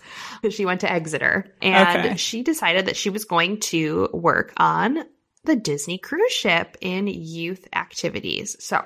She 0.52 0.66
went 0.66 0.82
to 0.82 0.92
Exeter 0.92 1.52
and 1.64 2.06
Okay. 2.06 2.16
she 2.18 2.44
decided 2.44 2.86
that 2.86 2.96
she 2.96 3.10
was 3.10 3.26
going 3.26 3.60
to 3.62 4.10
work 4.14 4.54
on 4.58 5.04
the 5.46 5.56
Disney 5.56 5.98
cruise 5.98 6.32
ship 6.32 6.78
in 6.80 7.08
youth 7.08 7.68
activities. 7.74 8.56
So, 8.64 8.86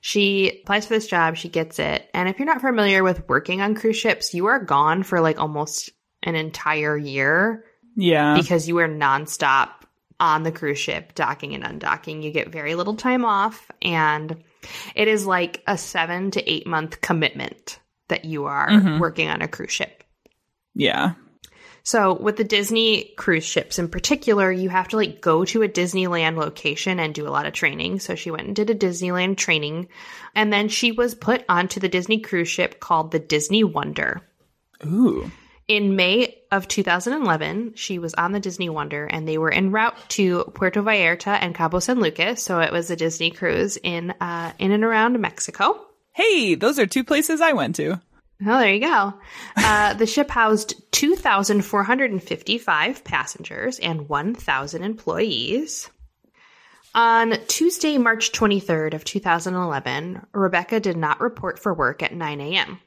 she 0.00 0.62
applies 0.62 0.86
for 0.86 0.94
this 0.94 1.06
job, 1.06 1.36
she 1.36 1.48
gets 1.48 1.78
it. 1.78 2.10
And 2.12 2.28
if 2.28 2.40
you're 2.40 2.46
not 2.46 2.60
familiar 2.60 3.04
with 3.04 3.28
working 3.28 3.60
on 3.60 3.76
cruise 3.76 3.96
ships, 3.96 4.34
you 4.34 4.46
are 4.46 4.58
gone 4.58 5.04
for 5.04 5.20
like 5.20 5.38
almost 5.38 5.90
an 6.24 6.34
entire 6.34 6.96
year 6.96 7.64
Yeah. 7.96 8.34
because 8.36 8.68
you 8.68 8.78
are 8.78 8.88
nonstop 8.88 9.70
on 10.20 10.42
the 10.44 10.52
cruise 10.52 10.78
ship, 10.78 11.14
docking 11.14 11.54
and 11.54 11.64
undocking. 11.64 12.22
You 12.22 12.30
get 12.30 12.48
very 12.52 12.74
little 12.74 12.94
time 12.94 13.24
off, 13.24 13.70
and 13.82 14.42
it 14.94 15.08
is 15.08 15.26
like 15.26 15.62
a 15.66 15.76
seven 15.76 16.30
to 16.32 16.50
eight 16.50 16.66
month 16.66 17.00
commitment 17.00 17.80
that 18.08 18.24
you 18.24 18.44
are 18.44 18.68
Mhm. 18.68 19.00
working 19.00 19.28
on 19.28 19.42
a 19.42 19.48
cruise 19.48 19.72
ship. 19.72 20.04
yeah. 20.74 21.12
So, 21.84 22.14
with 22.16 22.36
the 22.36 22.44
Disney 22.44 23.12
cruise 23.16 23.42
ships 23.44 23.76
in 23.80 23.88
particular, 23.88 24.52
you 24.52 24.68
have 24.68 24.86
to 24.88 24.96
like 24.96 25.20
go 25.20 25.44
to 25.46 25.62
a 25.64 25.68
Disneyland 25.68 26.36
location 26.36 27.00
and 27.00 27.12
do 27.12 27.26
a 27.26 27.30
lot 27.30 27.44
of 27.46 27.54
training. 27.54 27.98
So, 27.98 28.14
she 28.14 28.30
went 28.30 28.46
and 28.46 28.54
did 28.54 28.70
a 28.70 28.74
Disneyland 28.76 29.36
training, 29.36 29.88
and 30.36 30.52
then 30.52 30.68
she 30.68 30.92
was 30.92 31.16
put 31.16 31.44
onto 31.48 31.80
the 31.80 31.88
Disney 31.88 32.20
cruise 32.20 32.48
ship 32.48 32.78
called 32.78 33.10
the 33.10 33.18
Disney 33.18 33.64
Wonder. 33.64 34.22
Ooh. 34.86 35.28
In 35.72 35.96
May 35.96 36.36
of 36.50 36.68
2011, 36.68 37.72
she 37.76 37.98
was 37.98 38.12
on 38.12 38.32
the 38.32 38.40
Disney 38.40 38.68
Wonder 38.68 39.06
and 39.06 39.26
they 39.26 39.38
were 39.38 39.50
en 39.50 39.70
route 39.70 39.96
to 40.10 40.44
Puerto 40.52 40.82
Vallarta 40.82 41.38
and 41.40 41.54
Cabo 41.54 41.78
San 41.78 41.98
Lucas. 41.98 42.42
So 42.42 42.60
it 42.60 42.70
was 42.70 42.90
a 42.90 42.96
Disney 42.96 43.30
cruise 43.30 43.78
in 43.82 44.10
uh, 44.20 44.52
in 44.58 44.70
and 44.70 44.84
around 44.84 45.18
Mexico. 45.18 45.82
Hey, 46.12 46.56
those 46.56 46.78
are 46.78 46.84
two 46.84 47.04
places 47.04 47.40
I 47.40 47.54
went 47.54 47.76
to. 47.76 47.92
Oh, 47.92 48.58
there 48.58 48.74
you 48.74 48.80
go. 48.80 49.14
Uh, 49.56 49.94
the 49.94 50.04
ship 50.04 50.28
housed 50.28 50.74
2,455 50.92 53.02
passengers 53.02 53.78
and 53.78 54.10
1,000 54.10 54.82
employees. 54.82 55.88
On 56.94 57.32
Tuesday, 57.48 57.96
March 57.96 58.32
23rd 58.32 58.92
of 58.92 59.04
2011, 59.04 60.26
Rebecca 60.34 60.80
did 60.80 60.98
not 60.98 61.22
report 61.22 61.58
for 61.58 61.72
work 61.72 62.02
at 62.02 62.14
9 62.14 62.42
a.m. 62.42 62.78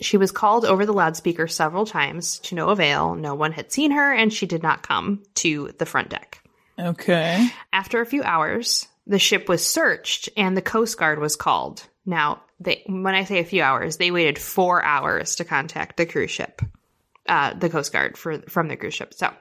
She 0.00 0.16
was 0.16 0.32
called 0.32 0.64
over 0.64 0.84
the 0.86 0.92
loudspeaker 0.92 1.46
several 1.46 1.86
times 1.86 2.38
to 2.40 2.54
no 2.54 2.70
avail. 2.70 3.14
No 3.14 3.34
one 3.34 3.52
had 3.52 3.72
seen 3.72 3.92
her, 3.92 4.12
and 4.12 4.32
she 4.32 4.46
did 4.46 4.62
not 4.62 4.82
come 4.82 5.22
to 5.36 5.70
the 5.78 5.86
front 5.86 6.10
deck. 6.10 6.42
Okay. 6.78 7.48
After 7.72 8.00
a 8.00 8.06
few 8.06 8.22
hours, 8.22 8.88
the 9.06 9.18
ship 9.18 9.48
was 9.48 9.64
searched 9.66 10.28
and 10.36 10.56
the 10.56 10.62
Coast 10.62 10.98
Guard 10.98 11.20
was 11.20 11.36
called. 11.36 11.86
Now, 12.04 12.42
they, 12.58 12.82
when 12.86 13.14
I 13.14 13.24
say 13.24 13.38
a 13.38 13.44
few 13.44 13.62
hours, 13.62 13.96
they 13.96 14.10
waited 14.10 14.38
four 14.38 14.82
hours 14.82 15.36
to 15.36 15.44
contact 15.44 15.96
the 15.96 16.06
cruise 16.06 16.30
ship, 16.30 16.60
uh, 17.28 17.54
the 17.54 17.70
Coast 17.70 17.92
Guard 17.92 18.18
for 18.18 18.40
from 18.48 18.68
the 18.68 18.76
cruise 18.76 18.94
ship. 18.94 19.14
So, 19.14 19.32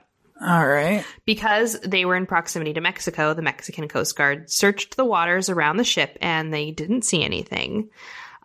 All 0.41 0.67
right. 0.67 1.03
because 1.25 1.79
they 1.81 2.05
were 2.05 2.15
in 2.15 2.25
proximity 2.25 2.73
to 2.73 2.81
Mexico, 2.81 3.33
the 3.33 3.41
Mexican 3.41 3.87
Coast 3.87 4.15
Guard 4.15 4.51
searched 4.51 4.95
the 4.95 5.05
waters 5.05 5.49
around 5.49 5.77
the 5.77 5.83
ship 5.83 6.17
and 6.21 6.53
they 6.53 6.71
didn't 6.71 7.03
see 7.03 7.23
anything. 7.23 7.89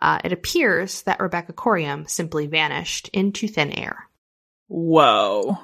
Uh, 0.01 0.19
it 0.23 0.31
appears 0.31 1.01
that 1.03 1.19
Rebecca 1.19 1.53
Coriam 1.53 2.09
simply 2.09 2.47
vanished 2.47 3.09
into 3.09 3.47
thin 3.47 3.71
air. 3.71 4.07
Whoa. 4.67 5.57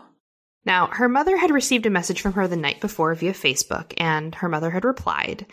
Now, 0.66 0.88
her 0.88 1.08
mother 1.08 1.38
had 1.38 1.52
received 1.52 1.86
a 1.86 1.92
message 1.92 2.22
from 2.22 2.34
her 2.34 2.48
the 2.48 2.58
night 2.58 2.82
before 2.82 3.14
via 3.14 3.34
Facebook, 3.34 3.94
and 3.98 4.34
her 4.36 4.50
mother 4.50 4.72
had 4.72 4.84
replied. 4.84 5.46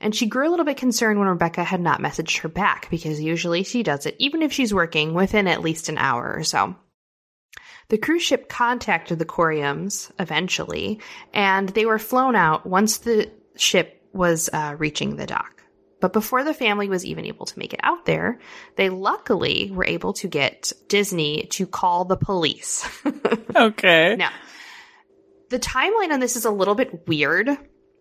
And 0.00 0.14
she 0.14 0.26
grew 0.26 0.48
a 0.48 0.50
little 0.50 0.64
bit 0.64 0.78
concerned 0.78 1.18
when 1.18 1.28
Rebecca 1.28 1.62
had 1.62 1.80
not 1.80 2.00
messaged 2.00 2.38
her 2.40 2.48
back, 2.48 2.88
because 2.90 3.20
usually 3.20 3.62
she 3.62 3.82
does 3.82 4.06
it, 4.06 4.16
even 4.18 4.42
if 4.42 4.52
she's 4.52 4.74
working, 4.74 5.14
within 5.14 5.46
at 5.46 5.62
least 5.62 5.88
an 5.88 5.98
hour 5.98 6.34
or 6.34 6.44
so. 6.44 6.74
The 7.88 7.98
cruise 7.98 8.22
ship 8.22 8.48
contacted 8.48 9.18
the 9.18 9.26
Coriams 9.26 10.10
eventually, 10.18 11.00
and 11.34 11.68
they 11.68 11.84
were 11.84 11.98
flown 11.98 12.34
out 12.34 12.66
once 12.66 12.98
the 12.98 13.30
ship 13.56 14.02
was 14.14 14.48
uh, 14.52 14.76
reaching 14.78 15.16
the 15.16 15.26
dock. 15.26 15.62
But 16.00 16.12
before 16.12 16.44
the 16.44 16.54
family 16.54 16.88
was 16.88 17.04
even 17.04 17.24
able 17.24 17.46
to 17.46 17.58
make 17.58 17.72
it 17.72 17.80
out 17.82 18.04
there, 18.04 18.40
they 18.76 18.90
luckily 18.90 19.70
were 19.72 19.86
able 19.86 20.12
to 20.14 20.28
get 20.28 20.72
Disney 20.88 21.46
to 21.52 21.66
call 21.66 22.04
the 22.04 22.16
police. 22.16 22.88
Okay. 23.56 24.16
Now, 24.16 24.30
the 25.48 25.60
timeline 25.60 26.10
on 26.10 26.18
this 26.18 26.34
is 26.34 26.44
a 26.44 26.50
little 26.50 26.74
bit 26.74 27.06
weird. 27.06 27.48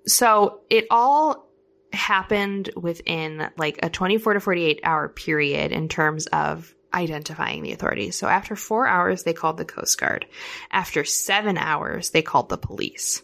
So 0.07 0.61
it 0.67 0.87
all 0.89 1.47
happened 1.91 2.71
within 2.75 3.49
like 3.55 3.79
a 3.83 3.89
24 3.89 4.33
to 4.33 4.39
48 4.39 4.79
hour 4.83 5.09
period 5.09 5.71
in 5.71 5.89
terms 5.89 6.25
of 6.27 6.73
identifying 6.93 7.63
the 7.63 7.71
authorities. 7.71 8.17
So 8.17 8.27
after 8.27 8.55
four 8.55 8.87
hours, 8.87 9.23
they 9.23 9.33
called 9.33 9.57
the 9.57 9.65
Coast 9.65 9.99
Guard. 9.99 10.25
After 10.71 11.03
seven 11.03 11.57
hours, 11.57 12.09
they 12.11 12.21
called 12.21 12.49
the 12.49 12.57
police. 12.57 13.21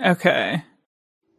Okay. 0.00 0.62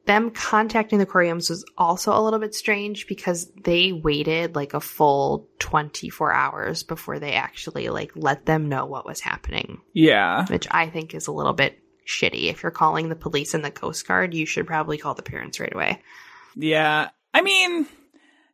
Them 0.06 0.32
contacting 0.32 1.00
the 1.00 1.06
Coriams 1.06 1.50
was 1.50 1.64
also 1.78 2.12
a 2.12 2.20
little 2.22 2.40
bit 2.40 2.54
strange 2.54 3.08
because 3.08 3.50
they 3.64 3.94
waited 3.94 4.54
like 4.56 4.74
a 4.74 4.82
full 4.82 5.48
24 5.60 6.34
hours 6.34 6.84
before 6.84 7.20
they 7.20 7.34
actually 7.34 7.88
like 7.88 8.12
let 8.16 8.46
them 8.46 8.68
know 8.68 8.86
what 8.86 9.06
was 9.06 9.22
happening, 9.22 9.80
Yeah. 9.94 10.46
which 10.48 10.68
I 10.70 10.88
think 10.90 11.14
is 11.16 11.28
a 11.28 11.32
little 11.32 11.54
bit 11.54 11.80
shitty. 12.06 12.50
If 12.50 12.64
you're 12.64 12.72
calling 12.72 13.08
the 13.08 13.16
police 13.16 13.54
and 13.54 13.64
the 13.64 13.72
Coast 13.72 14.06
Guard, 14.06 14.34
you 14.34 14.46
should 14.46 14.68
probably 14.68 14.98
call 14.98 15.14
the 15.14 15.22
parents 15.24 15.60
right 15.62 15.74
away. 15.74 16.02
Yeah. 16.56 17.10
I 17.34 17.42
mean, 17.42 17.88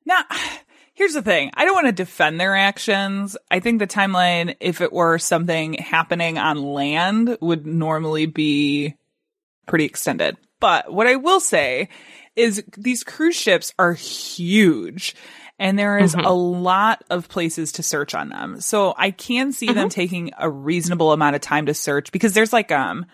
now, 0.05 0.21
here's 0.93 1.13
the 1.15 1.23
thing. 1.23 1.49
I 1.55 1.65
don't 1.65 1.73
want 1.73 1.87
to 1.87 1.93
defend 1.93 2.39
their 2.39 2.55
actions. 2.55 3.35
I 3.49 3.59
think 3.59 3.79
the 3.79 3.87
timeline, 3.87 4.55
if 4.59 4.81
it 4.81 4.93
were 4.93 5.17
something 5.17 5.73
happening 5.73 6.37
on 6.37 6.61
land, 6.61 7.39
would 7.41 7.65
normally 7.65 8.27
be 8.27 8.93
pretty 9.67 9.85
extended. 9.85 10.37
But 10.59 10.91
what 10.93 11.07
I 11.07 11.15
will 11.15 11.39
say 11.39 11.89
is 12.35 12.63
these 12.77 13.03
cruise 13.03 13.35
ships 13.35 13.73
are 13.79 13.93
huge 13.93 15.15
and 15.57 15.77
there 15.77 15.97
is 15.97 16.15
Mhm. 16.15 16.25
a 16.25 16.33
lot 16.33 17.03
of 17.09 17.27
places 17.27 17.73
to 17.73 17.83
search 17.83 18.15
on 18.15 18.29
them. 18.29 18.61
So 18.61 18.93
I 18.97 19.11
can 19.11 19.51
see 19.51 19.71
them 19.73 19.89
taking 19.89 20.31
a 20.37 20.49
reasonable 20.49 21.11
amount 21.11 21.35
of 21.35 21.41
time 21.41 21.65
to 21.65 21.73
search 21.73 22.11
because 22.11 22.33
there's 22.33 22.53
like, 22.53 22.71
um, 22.71 23.05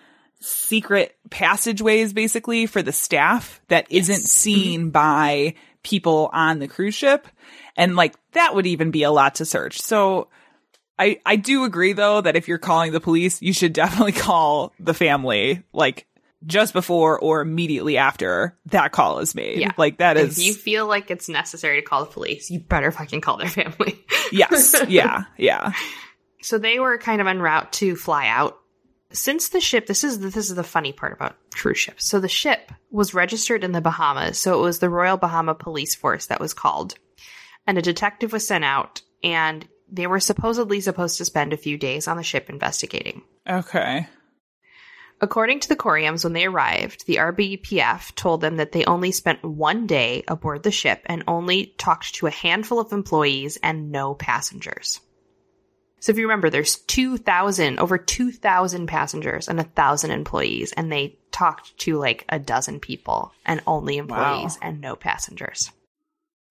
secret 0.41 1.15
passageways 1.31 2.13
basically 2.13 2.65
for 2.67 2.81
the 2.83 2.91
staff 2.91 3.61
that 3.69 3.87
not 3.91 4.17
seen 4.19 4.91
by 4.91 5.55
people 5.81 6.29
on 6.33 6.59
the 6.59 6.67
cruise 6.67 6.93
ship. 6.93 7.27
And 7.77 7.95
like 7.95 8.13
that 8.33 8.53
would 8.53 8.67
even 8.67 8.91
be 8.91 9.03
a 9.03 9.11
lot 9.11 9.35
to 9.35 9.45
search. 9.45 9.81
So 9.81 10.27
I, 10.99 11.19
I 11.25 11.35
do 11.35 11.63
agree 11.63 11.93
though 11.93 12.21
that 12.21 12.35
if 12.35 12.47
you're 12.47 12.57
calling 12.57 12.91
the 12.91 12.99
police, 13.01 13.41
you 13.41 13.53
should 13.53 13.73
definitely 13.73 14.11
call 14.21 14.71
the 14.79 14.93
family 14.93 15.63
like 15.73 16.05
just 16.45 16.73
before 16.73 17.19
or 17.19 17.41
immediately 17.41 17.97
after 17.97 18.57
that 18.67 18.91
call 18.91 19.19
is 19.19 19.35
made. 19.35 19.59
Yeah. 19.59 19.71
Like 19.77 19.97
that 19.97 20.17
is. 20.17 20.37
If 20.37 20.45
you 20.45 20.53
feel 20.53 20.87
like 20.87 21.11
it's 21.11 21.29
necessary 21.29 21.81
to 21.81 21.87
call 21.87 22.05
the 22.05 22.11
police, 22.11 22.49
you 22.49 22.59
better 22.59 22.91
fucking 22.91 23.21
call 23.21 23.37
their 23.37 23.49
family. 23.49 23.99
yes. 24.31 24.75
Yeah. 24.87 25.23
Yeah. 25.37 25.73
So 26.41 26.57
they 26.57 26.79
were 26.79 26.97
kind 26.97 27.21
of 27.21 27.27
en 27.27 27.41
route 27.41 27.73
to 27.73 27.95
fly 27.95 28.27
out. 28.27 28.57
Since 29.11 29.49
the 29.49 29.61
ship, 29.61 29.85
this 29.87 30.03
is 30.03 30.19
this 30.19 30.49
is 30.49 30.55
the 30.55 30.63
funny 30.63 30.91
part 30.91 31.13
about 31.13 31.35
cruise 31.53 31.77
ships. 31.77 32.05
So 32.05 32.19
the 32.19 32.27
ship 32.27 32.71
was 32.91 33.13
registered 33.13 33.63
in 33.63 33.71
the 33.71 33.81
Bahamas, 33.81 34.37
so 34.37 34.59
it 34.59 34.61
was 34.61 34.79
the 34.79 34.89
Royal 34.89 35.15
Bahama 35.15 35.55
Police 35.55 35.95
Force 35.95 36.25
that 36.25 36.41
was 36.41 36.53
called, 36.53 36.95
and 37.65 37.77
a 37.77 37.81
detective 37.81 38.33
was 38.33 38.45
sent 38.45 38.65
out, 38.65 39.03
and 39.23 39.65
they 39.89 40.07
were 40.07 40.19
supposedly 40.19 40.81
supposed 40.81 41.17
to 41.17 41.25
spend 41.25 41.53
a 41.53 41.57
few 41.57 41.77
days 41.77 42.07
on 42.07 42.17
the 42.17 42.23
ship 42.23 42.49
investigating. 42.49 43.21
Okay. 43.47 44.07
According 45.21 45.61
to 45.61 45.69
the 45.69 45.77
Coriams, 45.77 46.23
when 46.23 46.33
they 46.33 46.45
arrived, 46.45 47.05
the 47.05 47.15
RBPF 47.15 48.13
told 48.15 48.41
them 48.41 48.57
that 48.57 48.73
they 48.73 48.83
only 48.83 49.11
spent 49.11 49.43
one 49.43 49.87
day 49.87 50.23
aboard 50.27 50.63
the 50.63 50.71
ship 50.71 51.01
and 51.05 51.23
only 51.27 51.73
talked 51.77 52.15
to 52.15 52.27
a 52.27 52.31
handful 52.31 52.79
of 52.79 52.91
employees 52.91 53.57
and 53.63 53.91
no 53.91 54.13
passengers. 54.13 54.99
So 56.01 56.11
if 56.11 56.17
you 56.17 56.25
remember, 56.25 56.49
there's 56.49 56.75
2,000, 56.75 57.79
over 57.79 57.97
2,000 57.97 58.87
passengers 58.87 59.47
and 59.47 59.57
1,000 59.57 60.11
employees, 60.11 60.73
and 60.73 60.91
they 60.91 61.17
talked 61.31 61.77
to 61.79 61.97
like 61.97 62.25
a 62.29 62.37
dozen 62.37 62.79
people 62.79 63.31
and 63.45 63.61
only 63.65 63.97
employees 63.97 64.59
and 64.61 64.81
no 64.81 64.95
passengers. 64.95 65.71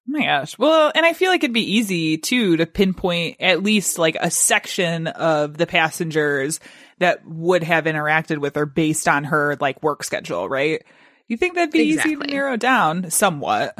Oh 0.08 0.12
my 0.12 0.24
gosh. 0.24 0.58
Well, 0.58 0.90
and 0.94 1.06
I 1.06 1.12
feel 1.12 1.30
like 1.30 1.44
it'd 1.44 1.54
be 1.54 1.76
easy 1.76 2.18
too 2.18 2.56
to 2.56 2.66
pinpoint 2.66 3.36
at 3.40 3.62
least 3.62 3.98
like 3.98 4.16
a 4.20 4.30
section 4.30 5.06
of 5.06 5.56
the 5.56 5.66
passengers 5.66 6.60
that 7.04 7.26
would 7.26 7.62
have 7.62 7.84
interacted 7.84 8.38
with 8.38 8.54
her 8.56 8.64
based 8.64 9.06
on 9.06 9.24
her 9.24 9.58
like 9.60 9.82
work 9.82 10.02
schedule, 10.02 10.48
right? 10.48 10.82
You 11.28 11.36
think 11.36 11.54
that'd 11.54 11.70
be 11.70 11.80
easy 11.80 12.16
to 12.16 12.22
narrow 12.22 12.56
down 12.56 13.10
somewhat? 13.10 13.78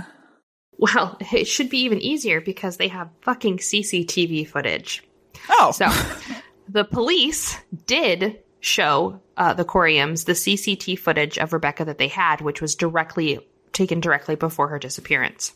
Well, 0.76 1.16
it 1.32 1.46
should 1.46 1.70
be 1.70 1.84
even 1.84 2.00
easier 2.00 2.42
because 2.42 2.76
they 2.76 2.88
have 2.88 3.08
fucking 3.22 3.58
CCTV 3.58 4.46
footage. 4.46 5.02
Oh. 5.48 5.72
So 5.72 5.88
the 6.68 6.84
police 6.84 7.56
did 7.86 8.40
show 8.60 9.22
uh, 9.38 9.54
the 9.54 9.64
Coriams 9.64 10.26
the 10.26 10.32
CCT 10.32 10.98
footage 10.98 11.38
of 11.38 11.54
Rebecca 11.54 11.86
that 11.86 11.96
they 11.96 12.08
had, 12.08 12.42
which 12.42 12.60
was 12.60 12.74
directly 12.74 13.40
taken 13.72 14.00
directly 14.00 14.36
before 14.36 14.68
her 14.68 14.78
disappearance. 14.78 15.54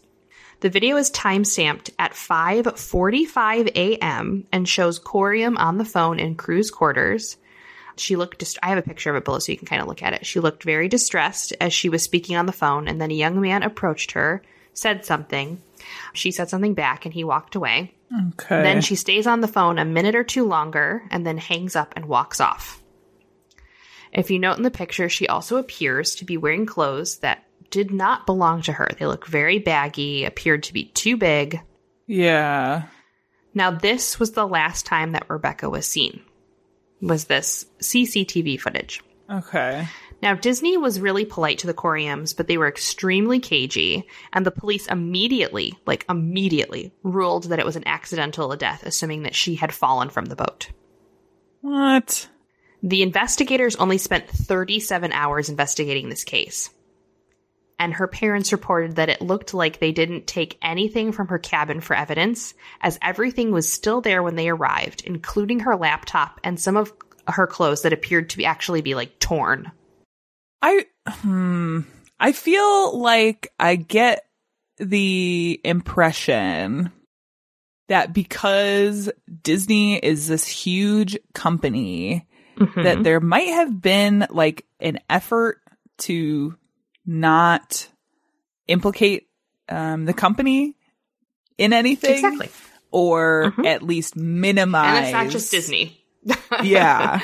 The 0.61 0.71
video 0.71 0.97
is 0.97 1.11
timestamped 1.11 1.91
at 1.99 2.13
5:45 2.13 3.69
a.m. 3.77 4.47
and 4.51 4.67
shows 4.67 4.99
Coriam 4.99 5.59
on 5.59 5.77
the 5.77 5.85
phone 5.85 6.19
in 6.19 6.35
crew's 6.35 6.71
quarters. 6.71 7.37
She 8.01 8.17
looked 8.17 8.39
dist- 8.39 8.59
I 8.63 8.69
have 8.69 8.79
a 8.79 8.83
picture 8.83 9.11
of 9.11 9.17
it 9.17 9.25
below 9.25 9.39
so 9.39 9.53
you 9.53 9.59
can 9.59 9.67
kind 9.67 9.83
of 9.83 9.89
look 9.89 10.03
at 10.03 10.13
it. 10.13 10.27
She 10.27 10.41
looked 10.41 10.63
very 10.63 10.89
distressed 10.89 11.53
as 11.61 11.73
she 11.73 11.89
was 11.89 12.03
speaking 12.03 12.37
on 12.37 12.47
the 12.47 12.53
phone 12.53 12.89
and 12.89 13.01
then 13.01 13.11
a 13.11 13.15
young 13.15 13.41
man 13.41 13.63
approached 13.63 14.13
her, 14.13 14.43
said 14.73 15.05
something. 15.05 15.61
She 16.13 16.31
said 16.31 16.49
something 16.49 16.75
back 16.75 17.05
and 17.05 17.15
he 17.15 17.25
walked 17.25 17.55
away. 17.55 17.95
Okay. 18.31 18.63
Then 18.63 18.81
she 18.81 18.95
stays 18.95 19.27
on 19.27 19.41
the 19.41 19.49
phone 19.49 19.79
a 19.79 19.85
minute 19.85 20.15
or 20.15 20.25
two 20.25 20.45
longer 20.45 21.03
and 21.11 21.27
then 21.27 21.39
hangs 21.39 21.77
up 21.77 21.93
and 21.97 22.07
walks 22.07 22.41
off. 22.41 22.83
If 24.13 24.31
you 24.31 24.39
note 24.39 24.57
in 24.57 24.63
the 24.63 24.71
picture, 24.71 25.09
she 25.09 25.29
also 25.29 25.57
appears 25.57 26.15
to 26.17 26.25
be 26.25 26.37
wearing 26.37 26.67
clothes 26.67 27.19
that 27.19 27.45
did 27.71 27.91
not 27.91 28.27
belong 28.27 28.63
to 28.63 28.73
her. 28.73 28.89
They 28.99 29.07
look 29.07 29.27
very 29.27 29.59
baggy, 29.59 30.25
appeared 30.25 30.63
to 30.65 30.73
be 30.73 30.87
too 30.87 31.17
big. 31.17 31.61
Yeah. 32.07 32.85
Now, 33.53 33.71
this 33.71 34.19
was 34.19 34.33
the 34.33 34.47
last 34.47 34.87
time 34.87 35.13
that 35.13 35.29
Rebecca 35.29 35.69
was 35.69 35.87
seen. 35.87 36.23
Was 37.01 37.25
this 37.25 37.67
CCTV 37.81 38.61
footage? 38.61 39.03
Okay. 39.31 39.87
Now, 40.21 40.35
Disney 40.35 40.77
was 40.77 41.01
really 41.01 41.25
polite 41.25 41.59
to 41.59 41.67
the 41.69 41.75
Coriams, 41.75 42.37
but 42.37 42.49
they 42.49 42.59
were 42.59 42.67
extremely 42.67 43.39
cagey, 43.39 44.05
and 44.33 44.45
the 44.45 44.51
police 44.51 44.89
immediately, 44.89 45.79
like 45.87 46.05
immediately, 46.09 46.93
ruled 47.05 47.45
that 47.45 47.61
it 47.61 47.67
was 47.67 47.77
an 47.77 47.87
accidental 47.87 48.55
death, 48.57 48.83
assuming 48.85 49.23
that 49.23 49.37
she 49.37 49.55
had 49.55 49.73
fallen 49.73 50.11
from 50.11 50.25
the 50.25 50.35
boat. 50.35 50.71
What? 51.61 52.29
The 52.83 53.03
investigators 53.03 53.77
only 53.77 53.99
spent 53.99 54.29
37 54.29 55.13
hours 55.13 55.49
investigating 55.49 56.09
this 56.09 56.25
case. 56.25 56.71
And 57.79 57.95
her 57.95 58.09
parents 58.09 58.53
reported 58.53 58.97
that 58.97 59.09
it 59.09 59.23
looked 59.23 59.55
like 59.55 59.79
they 59.79 59.93
didn't 59.93 60.27
take 60.27 60.59
anything 60.63 61.13
from 61.13 61.29
her 61.29 61.39
cabin 61.39 61.81
for 61.81 61.95
evidence, 61.95 62.55
as 62.81 62.99
everything 63.01 63.53
was 63.53 63.71
still 63.71 64.01
there 64.01 64.23
when 64.23 64.35
they 64.35 64.49
arrived, 64.49 65.03
including 65.07 65.61
her 65.61 65.77
laptop 65.77 66.41
and 66.43 66.59
some 66.59 66.77
of 66.77 66.93
her 67.29 67.47
clothes 67.47 67.83
that 67.83 67.93
appeared 67.93 68.31
to 68.31 68.37
be 68.37 68.47
actually 68.47 68.81
be 68.81 68.95
like 68.95 69.19
torn. 69.19 69.71
I 70.61 70.87
hmm 71.07 71.81
I 72.19 72.33
feel 72.33 72.99
like 72.99 73.53
I 73.61 73.77
get 73.77 74.25
the 74.79 75.61
impression 75.65 76.91
that 77.89 78.13
because 78.13 79.11
Disney 79.43 79.97
is 79.97 80.27
this 80.27 80.47
huge 80.47 81.17
company 81.33 82.27
that 82.77 83.03
there 83.05 83.21
might 83.21 83.49
have 83.49 83.81
been 83.81 84.27
like 84.31 84.67
an 84.81 84.99
effort 85.09 85.61
to 85.99 86.57
not 87.09 87.89
implicate 88.69 89.27
um, 89.71 90.05
the 90.05 90.13
company 90.13 90.77
in 91.57 91.73
anything 91.73 92.13
Exactly. 92.17 92.51
or 92.91 93.55
at 93.65 93.83
least 93.83 94.15
minimize 94.15 94.97
And 94.97 95.05
it's 95.07 95.13
not 95.13 95.29
just 95.31 95.51
Disney. 95.51 96.05
yeah. 96.63 97.21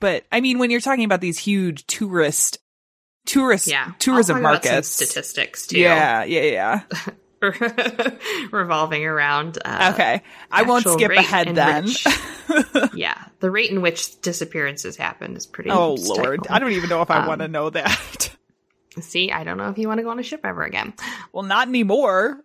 But 0.00 0.24
I 0.32 0.40
mean, 0.40 0.58
when 0.58 0.70
you're 0.70 0.80
talking 0.80 1.04
about 1.04 1.20
these 1.20 1.38
huge 1.38 1.86
tourist, 1.86 2.58
tourist, 3.26 3.68
Yeah. 3.68 3.92
tourism 3.98 4.36
I'll 4.38 4.42
talk 4.42 4.50
about 4.50 4.64
some 4.64 4.72
markets, 4.72 4.88
statistics 4.88 5.66
too. 5.66 5.78
Yeah, 5.78 6.24
yeah, 6.24 6.80
yeah. 7.42 7.42
revolving 8.50 9.04
around. 9.04 9.58
Uh, 9.64 9.90
Okay. 9.94 10.22
I 10.50 10.62
won't 10.62 10.86
skip 10.88 11.10
ahead 11.12 11.54
then. 11.54 11.84
which- 11.84 12.06
yeah, 12.94 13.26
the 13.40 13.50
rate 13.50 13.70
in 13.70 13.82
which 13.82 14.20
disappearances 14.22 14.96
happen 14.96 15.36
is 15.36 15.46
pretty. 15.46 15.70
oh 15.70 15.94
lord. 15.94 16.46
I 16.48 16.58
don't 16.58 16.72
even 16.72 16.88
know 16.88 17.02
if 17.02 17.10
I 17.10 17.18
Um, 17.18 17.26
want 17.26 17.40
to 17.42 17.48
know 17.48 17.70
that. 17.70 18.30
See, 19.00 19.30
I 19.30 19.44
don't 19.44 19.58
know 19.58 19.68
if 19.68 19.78
you 19.78 19.88
want 19.88 19.98
to 19.98 20.04
go 20.04 20.10
on 20.10 20.18
a 20.18 20.22
ship 20.22 20.40
ever 20.44 20.62
again. 20.62 20.94
well, 21.32 21.44
not 21.44 21.68
anymore. 21.68 22.42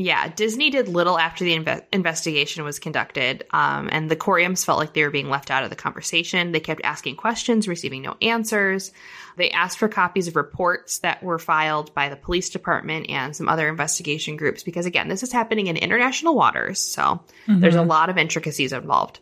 Yeah, 0.00 0.28
Disney 0.28 0.70
did 0.70 0.86
little 0.86 1.18
after 1.18 1.42
the 1.42 1.58
inve- 1.58 1.82
investigation 1.92 2.62
was 2.62 2.78
conducted, 2.78 3.44
um, 3.50 3.88
and 3.90 4.08
the 4.08 4.14
Coriams 4.14 4.64
felt 4.64 4.78
like 4.78 4.94
they 4.94 5.02
were 5.02 5.10
being 5.10 5.28
left 5.28 5.50
out 5.50 5.64
of 5.64 5.70
the 5.70 5.76
conversation. 5.76 6.52
They 6.52 6.60
kept 6.60 6.82
asking 6.84 7.16
questions, 7.16 7.66
receiving 7.66 8.02
no 8.02 8.16
answers. 8.22 8.92
They 9.36 9.50
asked 9.50 9.78
for 9.78 9.88
copies 9.88 10.28
of 10.28 10.36
reports 10.36 11.00
that 11.00 11.20
were 11.20 11.40
filed 11.40 11.92
by 11.94 12.10
the 12.10 12.16
police 12.16 12.48
department 12.48 13.10
and 13.10 13.34
some 13.34 13.48
other 13.48 13.68
investigation 13.68 14.36
groups 14.36 14.62
because, 14.62 14.86
again, 14.86 15.08
this 15.08 15.24
is 15.24 15.32
happening 15.32 15.66
in 15.66 15.76
international 15.76 16.36
waters, 16.36 16.78
so 16.78 17.20
there's 17.48 17.74
a 17.74 17.82
lot 17.82 18.08
of 18.08 18.18
intricacies 18.18 18.72
involved. 18.72 19.18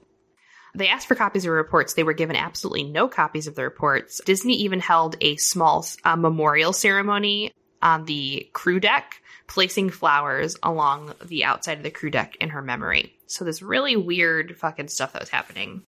They 0.76 0.88
asked 0.88 1.08
for 1.08 1.14
copies 1.14 1.46
of 1.46 1.52
reports. 1.52 1.94
They 1.94 2.02
were 2.02 2.12
given 2.12 2.36
absolutely 2.36 2.84
no 2.84 3.08
copies 3.08 3.46
of 3.46 3.54
the 3.54 3.62
reports. 3.62 4.20
Disney 4.24 4.56
even 4.56 4.80
held 4.80 5.16
a 5.20 5.36
small 5.36 5.86
uh, 6.04 6.16
memorial 6.16 6.74
ceremony 6.74 7.50
on 7.80 8.04
the 8.04 8.48
crew 8.52 8.78
deck, 8.78 9.22
placing 9.46 9.90
flowers 9.90 10.56
along 10.62 11.14
the 11.24 11.44
outside 11.44 11.78
of 11.78 11.82
the 11.82 11.90
crew 11.90 12.10
deck 12.10 12.36
in 12.40 12.50
her 12.50 12.60
memory. 12.60 13.14
So 13.26 13.44
this 13.44 13.62
really 13.62 13.96
weird 13.96 14.58
fucking 14.58 14.88
stuff 14.88 15.14
that 15.14 15.22
was 15.22 15.30
happening. 15.30 15.82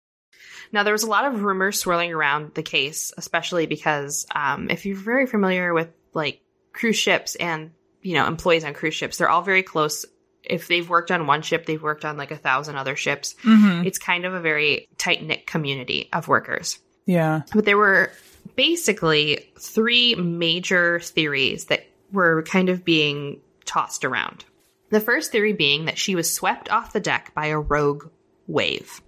Now 0.71 0.83
there 0.83 0.93
was 0.93 1.03
a 1.03 1.09
lot 1.09 1.25
of 1.25 1.43
rumors 1.43 1.79
swirling 1.79 2.13
around 2.13 2.53
the 2.53 2.63
case, 2.63 3.11
especially 3.17 3.67
because 3.67 4.25
um, 4.33 4.69
if 4.69 4.85
you're 4.85 4.95
very 4.95 5.25
familiar 5.25 5.73
with 5.73 5.89
like 6.13 6.41
cruise 6.73 6.97
ships 6.97 7.35
and 7.35 7.71
you 8.01 8.13
know 8.13 8.25
employees 8.25 8.63
on 8.63 8.73
cruise 8.73 8.95
ships, 8.95 9.17
they're 9.17 9.29
all 9.29 9.41
very 9.41 9.63
close. 9.63 10.05
If 10.43 10.67
they've 10.67 10.87
worked 10.87 11.11
on 11.11 11.27
one 11.27 11.41
ship, 11.41 11.65
they've 11.65 11.81
worked 11.81 12.05
on 12.05 12.17
like 12.17 12.31
a 12.31 12.37
thousand 12.37 12.77
other 12.77 12.95
ships. 12.95 13.35
Mhm. 13.43 13.85
It's 13.85 13.97
kind 13.97 14.25
of 14.25 14.33
a 14.33 14.39
very 14.39 14.87
tight 14.97 15.23
knit 15.23 15.45
community 15.45 16.09
of 16.13 16.27
workers. 16.27 16.79
Yeah. 17.05 17.41
But 17.53 17.65
there 17.65 17.77
were 17.77 18.11
basically 18.55 19.51
three 19.59 20.15
major 20.15 20.99
theories 20.99 21.65
that 21.65 21.85
were 22.11 22.43
kind 22.43 22.69
of 22.69 22.85
being 22.85 23.41
tossed 23.65 24.05
around. 24.05 24.45
The 24.89 25.01
first 25.01 25.31
theory 25.31 25.53
being 25.53 25.85
that 25.85 25.97
she 25.97 26.15
was 26.15 26.33
swept 26.33 26.69
off 26.69 26.93
the 26.93 26.99
deck 27.01 27.33
by 27.35 27.47
a 27.47 27.59
rogue 27.59 28.09
wave. 28.47 29.01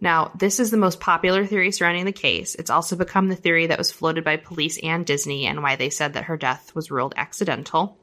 Now, 0.00 0.30
this 0.38 0.60
is 0.60 0.70
the 0.70 0.76
most 0.76 1.00
popular 1.00 1.44
theory 1.44 1.72
surrounding 1.72 2.04
the 2.04 2.12
case. 2.12 2.54
It's 2.54 2.70
also 2.70 2.94
become 2.94 3.28
the 3.28 3.34
theory 3.34 3.66
that 3.66 3.78
was 3.78 3.90
floated 3.90 4.22
by 4.22 4.36
police 4.36 4.78
and 4.80 5.04
Disney 5.04 5.46
and 5.46 5.62
why 5.62 5.74
they 5.74 5.90
said 5.90 6.12
that 6.12 6.24
her 6.24 6.36
death 6.36 6.72
was 6.74 6.90
ruled 6.92 7.14
accidental. 7.16 7.98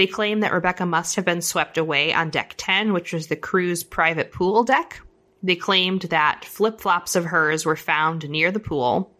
They 0.00 0.06
claim 0.06 0.40
that 0.40 0.54
Rebecca 0.54 0.86
must 0.86 1.16
have 1.16 1.26
been 1.26 1.42
swept 1.42 1.76
away 1.76 2.14
on 2.14 2.30
deck 2.30 2.54
10, 2.56 2.94
which 2.94 3.12
was 3.12 3.26
the 3.26 3.36
crew's 3.36 3.84
private 3.84 4.32
pool 4.32 4.64
deck. 4.64 5.02
They 5.42 5.56
claimed 5.56 6.00
that 6.04 6.46
flip 6.46 6.80
flops 6.80 7.16
of 7.16 7.26
hers 7.26 7.66
were 7.66 7.76
found 7.76 8.26
near 8.26 8.50
the 8.50 8.60
pool. 8.60 9.14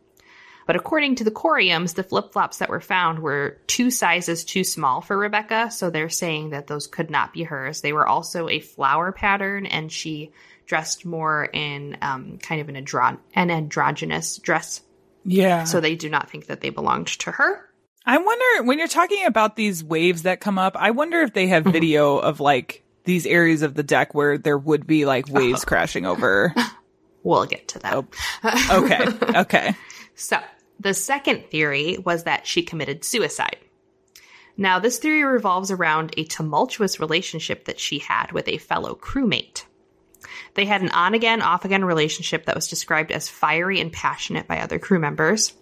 But 0.66 0.76
according 0.76 1.16
to 1.16 1.24
the 1.24 1.30
Coriams, 1.30 1.96
the 1.96 2.02
flip 2.02 2.32
flops 2.32 2.56
that 2.60 2.70
were 2.70 2.80
found 2.80 3.18
were 3.18 3.58
two 3.66 3.90
sizes 3.90 4.42
too 4.42 4.64
small 4.64 5.02
for 5.02 5.18
Rebecca, 5.18 5.70
so 5.70 5.90
they're 5.90 6.08
saying 6.08 6.48
that 6.50 6.66
those 6.66 6.86
could 6.86 7.10
not 7.10 7.34
be 7.34 7.42
hers. 7.42 7.82
They 7.82 7.92
were 7.92 8.08
also 8.08 8.48
a 8.48 8.60
flower 8.60 9.12
pattern, 9.12 9.66
and 9.66 9.92
she 9.92 10.32
dressed 10.64 11.04
more 11.04 11.44
in 11.44 11.98
um, 12.00 12.38
kind 12.38 12.62
of 12.62 12.70
an, 12.70 12.82
andro- 12.82 13.18
an 13.34 13.50
androgynous 13.50 14.38
dress. 14.38 14.80
Yeah. 15.26 15.64
So 15.64 15.78
they 15.82 15.94
do 15.94 16.08
not 16.08 16.30
think 16.30 16.46
that 16.46 16.62
they 16.62 16.70
belonged 16.70 17.08
to 17.18 17.32
her. 17.32 17.69
I 18.06 18.18
wonder 18.18 18.64
when 18.64 18.78
you're 18.78 18.88
talking 18.88 19.26
about 19.26 19.56
these 19.56 19.84
waves 19.84 20.22
that 20.22 20.40
come 20.40 20.58
up, 20.58 20.76
I 20.76 20.90
wonder 20.90 21.20
if 21.20 21.32
they 21.34 21.48
have 21.48 21.64
Mm-hmm. 21.64 21.72
video 21.72 22.18
of 22.18 22.40
like 22.40 22.82
these 23.04 23.26
areas 23.26 23.62
of 23.62 23.74
the 23.74 23.82
deck 23.82 24.14
where 24.14 24.38
there 24.38 24.58
would 24.58 24.86
be 24.86 25.04
like 25.04 25.28
waves 25.28 25.64
crashing 25.64 26.06
over. 26.06 26.54
We'll 27.22 27.44
get 27.44 27.68
to 27.68 27.78
that. 27.80 28.04
Okay. 28.72 29.38
Okay. 29.40 29.74
So, 30.14 30.38
the 30.78 30.94
second 30.94 31.50
theory 31.50 31.98
was 32.02 32.24
that 32.24 32.46
she 32.46 32.62
committed 32.62 33.04
suicide. 33.04 33.58
Now, 34.56 34.78
this 34.78 34.98
theory 34.98 35.22
revolves 35.24 35.70
around 35.70 36.14
a 36.16 36.24
tumultuous 36.24 36.98
relationship 36.98 37.66
that 37.66 37.78
she 37.78 37.98
had 37.98 38.32
with 38.32 38.48
a 38.48 38.56
fellow 38.56 38.94
crewmate. 38.94 39.64
They 40.54 40.64
had 40.64 40.80
an 40.80 40.90
on 40.90 41.12
again, 41.14 41.42
off 41.42 41.64
again 41.66 41.84
relationship 41.84 42.46
that 42.46 42.54
was 42.54 42.68
described 42.68 43.12
as 43.12 43.28
fiery 43.28 43.80
and 43.80 43.92
passionate 43.92 44.46
by 44.48 44.60
other 44.60 44.78
crew 44.78 44.98
members. 44.98 45.52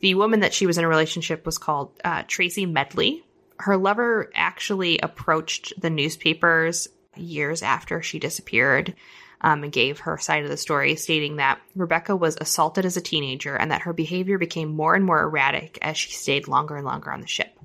The 0.00 0.14
woman 0.14 0.40
that 0.40 0.54
she 0.54 0.66
was 0.66 0.78
in 0.78 0.84
a 0.84 0.88
relationship 0.88 1.44
was 1.44 1.58
called 1.58 1.92
uh, 2.04 2.22
Tracy 2.26 2.66
Medley. 2.66 3.24
Her 3.58 3.76
lover 3.76 4.30
actually 4.34 4.98
approached 4.98 5.74
the 5.80 5.90
newspapers 5.90 6.88
years 7.16 7.62
after 7.62 8.00
she 8.00 8.18
disappeared 8.18 8.94
um, 9.42 9.62
and 9.64 9.72
gave 9.72 10.00
her 10.00 10.18
side 10.18 10.44
of 10.44 10.50
the 10.50 10.56
story, 10.56 10.96
stating 10.96 11.36
that 11.36 11.60
Rebecca 11.74 12.16
was 12.16 12.36
assaulted 12.40 12.84
as 12.84 12.96
a 12.96 13.02
teenager 13.02 13.56
and 13.56 13.70
that 13.70 13.82
her 13.82 13.92
behavior 13.92 14.38
became 14.38 14.74
more 14.74 14.94
and 14.94 15.04
more 15.04 15.22
erratic 15.22 15.78
as 15.82 15.96
she 15.96 16.12
stayed 16.12 16.48
longer 16.48 16.76
and 16.76 16.86
longer 16.86 17.12
on 17.12 17.20
the 17.20 17.26
ship. 17.26 17.58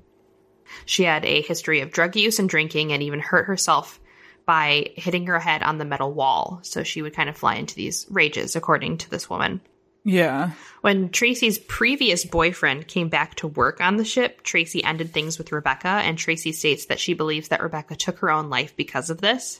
She 0.84 1.04
had 1.04 1.24
a 1.24 1.42
history 1.42 1.80
of 1.80 1.90
drug 1.90 2.16
use 2.16 2.38
and 2.38 2.48
drinking 2.48 2.92
and 2.92 3.02
even 3.02 3.20
hurt 3.20 3.46
herself 3.46 4.00
by 4.44 4.90
hitting 4.94 5.26
her 5.26 5.40
head 5.40 5.62
on 5.62 5.78
the 5.78 5.84
metal 5.84 6.12
wall. 6.12 6.60
So 6.62 6.82
she 6.82 7.02
would 7.02 7.14
kind 7.14 7.28
of 7.28 7.36
fly 7.36 7.56
into 7.56 7.74
these 7.74 8.06
rages, 8.10 8.56
according 8.56 8.98
to 8.98 9.10
this 9.10 9.28
woman. 9.28 9.60
Yeah. 10.06 10.52
When 10.82 11.08
Tracy's 11.08 11.58
previous 11.58 12.24
boyfriend 12.24 12.86
came 12.86 13.08
back 13.08 13.34
to 13.36 13.48
work 13.48 13.80
on 13.80 13.96
the 13.96 14.04
ship, 14.04 14.44
Tracy 14.44 14.84
ended 14.84 15.12
things 15.12 15.36
with 15.36 15.50
Rebecca, 15.50 15.88
and 15.88 16.16
Tracy 16.16 16.52
states 16.52 16.86
that 16.86 17.00
she 17.00 17.12
believes 17.12 17.48
that 17.48 17.60
Rebecca 17.60 17.96
took 17.96 18.20
her 18.20 18.30
own 18.30 18.48
life 18.48 18.76
because 18.76 19.10
of 19.10 19.20
this. 19.20 19.58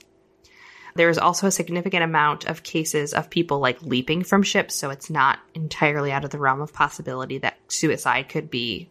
There 0.94 1.11
is 1.11 1.18
also 1.18 1.49
a 1.49 1.51
significant 1.51 2.05
amount 2.05 2.44
of 2.44 2.62
cases 2.62 3.12
of 3.12 3.28
people 3.28 3.59
like 3.59 3.82
leaping 3.82 4.22
from 4.22 4.44
ships, 4.44 4.76
so 4.76 4.90
it's 4.90 5.11
not 5.11 5.40
entirely 5.53 6.12
out 6.12 6.24
of 6.24 6.30
the 6.30 6.38
realm 6.38 6.61
of 6.61 6.72
possibility 6.72 7.38
that 7.38 7.59
suicide 7.66 8.28
could 8.28 8.49
be 8.49 8.88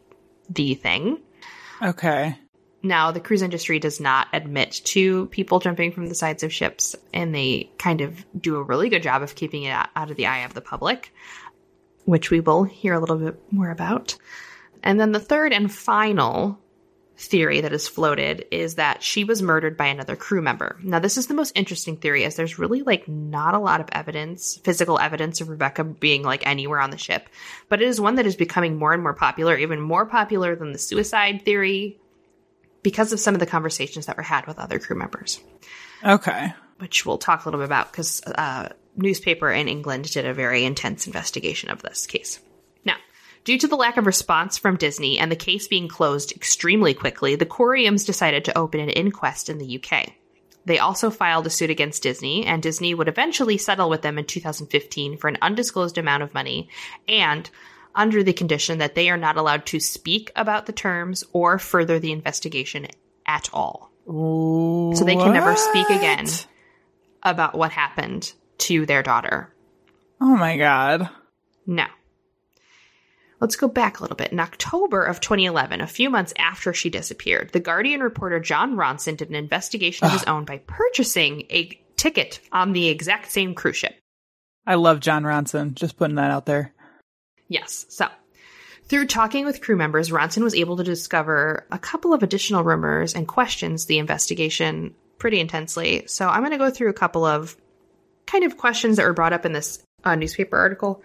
the 0.49 0.73
thing. 0.73 1.21
Okay. 1.81 2.37
Now, 2.85 3.09
the 3.09 3.19
cruise 3.19 3.41
industry 3.41 3.79
does 3.79 3.99
not 3.99 4.27
admit 4.31 4.81
to 4.85 5.25
people 5.27 5.59
jumping 5.59 5.91
from 5.91 6.05
the 6.05 6.13
sides 6.13 6.43
of 6.43 6.53
ships, 6.53 6.95
and 7.11 7.33
they 7.33 7.71
kind 7.79 8.01
of 8.01 8.23
do 8.39 8.57
a 8.57 8.63
really 8.63 8.89
good 8.89 9.01
job 9.01 9.23
of 9.23 9.33
keeping 9.33 9.63
it 9.63 9.71
out 9.71 10.11
of 10.11 10.15
the 10.15 10.27
eye 10.27 10.45
of 10.45 10.53
the 10.53 10.61
public, 10.61 11.11
which 12.05 12.31
we 12.31 12.39
will 12.39 12.63
hear 12.63 12.93
a 12.93 12.99
little 12.99 13.17
bit 13.17 13.39
more 13.51 13.69
about. 13.69 14.15
And 14.83 14.99
then 14.99 15.11
the 15.11 15.19
third 15.19 15.51
and 15.53 15.71
final 15.71 16.59
theory 17.17 17.61
that 17.61 17.71
is 17.71 17.87
floated 17.87 18.45
is 18.51 18.75
that 18.75 19.01
she 19.01 19.23
was 19.23 19.41
murdered 19.41 19.77
by 19.77 19.85
another 19.85 20.15
crew 20.17 20.41
member. 20.41 20.77
Now, 20.83 20.99
this 20.99 21.17
is 21.17 21.27
the 21.27 21.33
most 21.33 21.53
interesting 21.55 21.95
theory, 21.95 22.25
as 22.25 22.35
there's 22.35 22.59
really 22.59 22.81
like 22.81 23.07
not 23.07 23.53
a 23.53 23.59
lot 23.59 23.79
of 23.79 23.87
evidence, 23.93 24.57
physical 24.63 24.99
evidence 24.99 25.39
of 25.39 25.47
Rebecca 25.47 25.85
being 25.85 26.23
like 26.23 26.45
anywhere 26.45 26.81
on 26.81 26.89
the 26.89 26.97
ship, 26.97 27.29
but 27.69 27.81
it 27.81 27.87
is 27.87 28.01
one 28.01 28.15
that 28.15 28.25
is 28.25 28.35
becoming 28.35 28.77
more 28.77 28.91
and 28.93 29.01
more 29.01 29.13
popular, 29.13 29.57
even 29.57 29.79
more 29.79 30.05
popular 30.05 30.55
than 30.57 30.73
the 30.73 30.77
suicide 30.77 31.43
theory, 31.45 31.97
because 32.83 33.13
of 33.13 33.19
some 33.19 33.33
of 33.33 33.39
the 33.39 33.45
conversations 33.45 34.07
that 34.07 34.17
were 34.17 34.23
had 34.23 34.45
with 34.45 34.59
other 34.59 34.77
crew 34.77 34.97
members, 34.97 35.39
Okay. 36.03 36.53
which 36.79 37.05
we'll 37.05 37.17
talk 37.17 37.45
a 37.45 37.47
little 37.47 37.61
bit 37.61 37.65
about 37.65 37.91
because 37.91 38.21
uh, 38.25 38.69
newspaper 38.95 39.51
in 39.51 39.67
England 39.67 40.11
did 40.11 40.25
a 40.25 40.33
very 40.33 40.63
intense 40.65 41.07
investigation 41.07 41.69
of 41.69 41.81
this 41.81 42.07
case. 42.07 42.39
Now, 42.83 42.97
due 43.43 43.57
to 43.59 43.67
the 43.67 43.75
lack 43.75 43.97
of 43.97 44.05
response 44.05 44.57
from 44.57 44.77
Disney 44.77 45.19
and 45.19 45.31
the 45.31 45.35
case 45.35 45.67
being 45.67 45.87
closed 45.87 46.31
extremely 46.31 46.93
quickly, 46.93 47.35
the 47.35 47.45
Coriams 47.45 48.05
decided 48.05 48.45
to 48.45 48.57
open 48.57 48.79
an 48.79 48.89
inquest 48.89 49.49
in 49.49 49.57
the 49.57 49.81
UK. 49.81 50.13
They 50.65 50.79
also 50.79 51.11
filed 51.11 51.45
a 51.45 51.51
suit 51.51 51.69
against 51.69 52.01
Disney, 52.01 52.45
and 52.45 52.61
Disney 52.61 52.95
would 52.95 53.07
eventually 53.07 53.57
settle 53.57 53.89
with 53.89 54.01
them 54.01 54.17
in 54.17 54.25
2015 54.25 55.17
for 55.17 55.27
an 55.27 55.37
undisclosed 55.41 55.97
amount 55.97 56.23
of 56.23 56.33
money 56.33 56.69
and 57.07 57.49
under 57.93 58.23
the 58.23 58.33
condition 58.33 58.79
that 58.79 58.95
they 58.95 59.09
are 59.09 59.17
not 59.17 59.37
allowed 59.37 59.65
to 59.67 59.79
speak 59.79 60.31
about 60.35 60.65
the 60.65 60.73
terms 60.73 61.23
or 61.33 61.59
further 61.59 61.99
the 61.99 62.11
investigation 62.11 62.87
at 63.25 63.49
all. 63.53 63.91
So 64.07 65.03
they 65.05 65.15
can 65.15 65.33
never 65.33 65.55
speak 65.55 65.89
again 65.89 66.27
about 67.23 67.55
what 67.55 67.71
happened 67.71 68.33
to 68.59 68.85
their 68.85 69.03
daughter. 69.03 69.53
Oh 70.21 70.35
my 70.35 70.57
god. 70.57 71.09
No. 71.67 71.85
let's 73.41 73.55
go 73.55 73.67
back 73.67 73.99
a 73.99 74.01
little 74.03 74.15
bit. 74.15 74.31
In 74.31 74.39
October 74.39 75.03
of 75.03 75.19
2011, 75.19 75.81
a 75.81 75.87
few 75.87 76.09
months 76.09 76.33
after 76.37 76.73
she 76.73 76.89
disappeared, 76.89 77.51
the 77.51 77.59
Guardian 77.59 78.01
reporter 78.01 78.39
Jon 78.39 78.75
Ronson 78.75 79.17
did 79.17 79.29
an 79.29 79.35
investigation 79.35 80.05
of 80.05 80.13
his 80.13 80.23
own 80.23 80.45
by 80.45 80.59
purchasing 80.59 81.41
a 81.49 81.79
ticket 81.97 82.39
on 82.51 82.73
the 82.73 82.87
exact 82.87 83.31
same 83.31 83.53
cruise 83.55 83.77
ship. 83.77 83.95
I 84.65 84.75
love 84.75 84.99
Jon 84.99 85.23
Ronson. 85.23 85.73
Just 85.73 85.97
putting 85.97 86.15
that 86.15 86.31
out 86.31 86.45
there. 86.45 86.73
Yes. 87.47 87.85
So, 87.89 88.07
through 88.85 89.07
talking 89.07 89.45
with 89.45 89.61
crew 89.61 89.75
members, 89.75 90.09
Ronson 90.09 90.43
was 90.43 90.55
able 90.55 90.77
to 90.77 90.83
discover 90.83 91.67
a 91.71 91.77
couple 91.77 92.13
of 92.13 92.23
additional 92.23 92.63
rumors 92.63 93.13
and 93.13 93.27
questions 93.27 93.85
the 93.85 93.99
investigation 93.99 94.95
pretty 95.19 95.39
intensely. 95.39 96.05
So, 96.07 96.27
I'm 96.27 96.41
going 96.41 96.51
to 96.51 96.57
go 96.57 96.71
through 96.71 96.89
a 96.89 96.93
couple 96.93 97.25
of 97.25 97.55
kind 98.27 98.43
of 98.43 98.57
questions 98.57 98.97
that 98.97 99.05
were 99.05 99.13
brought 99.13 99.33
up 99.33 99.45
in 99.45 99.53
this 99.53 99.81
uh, 100.03 100.15
newspaper 100.15 100.57
article. 100.57 101.03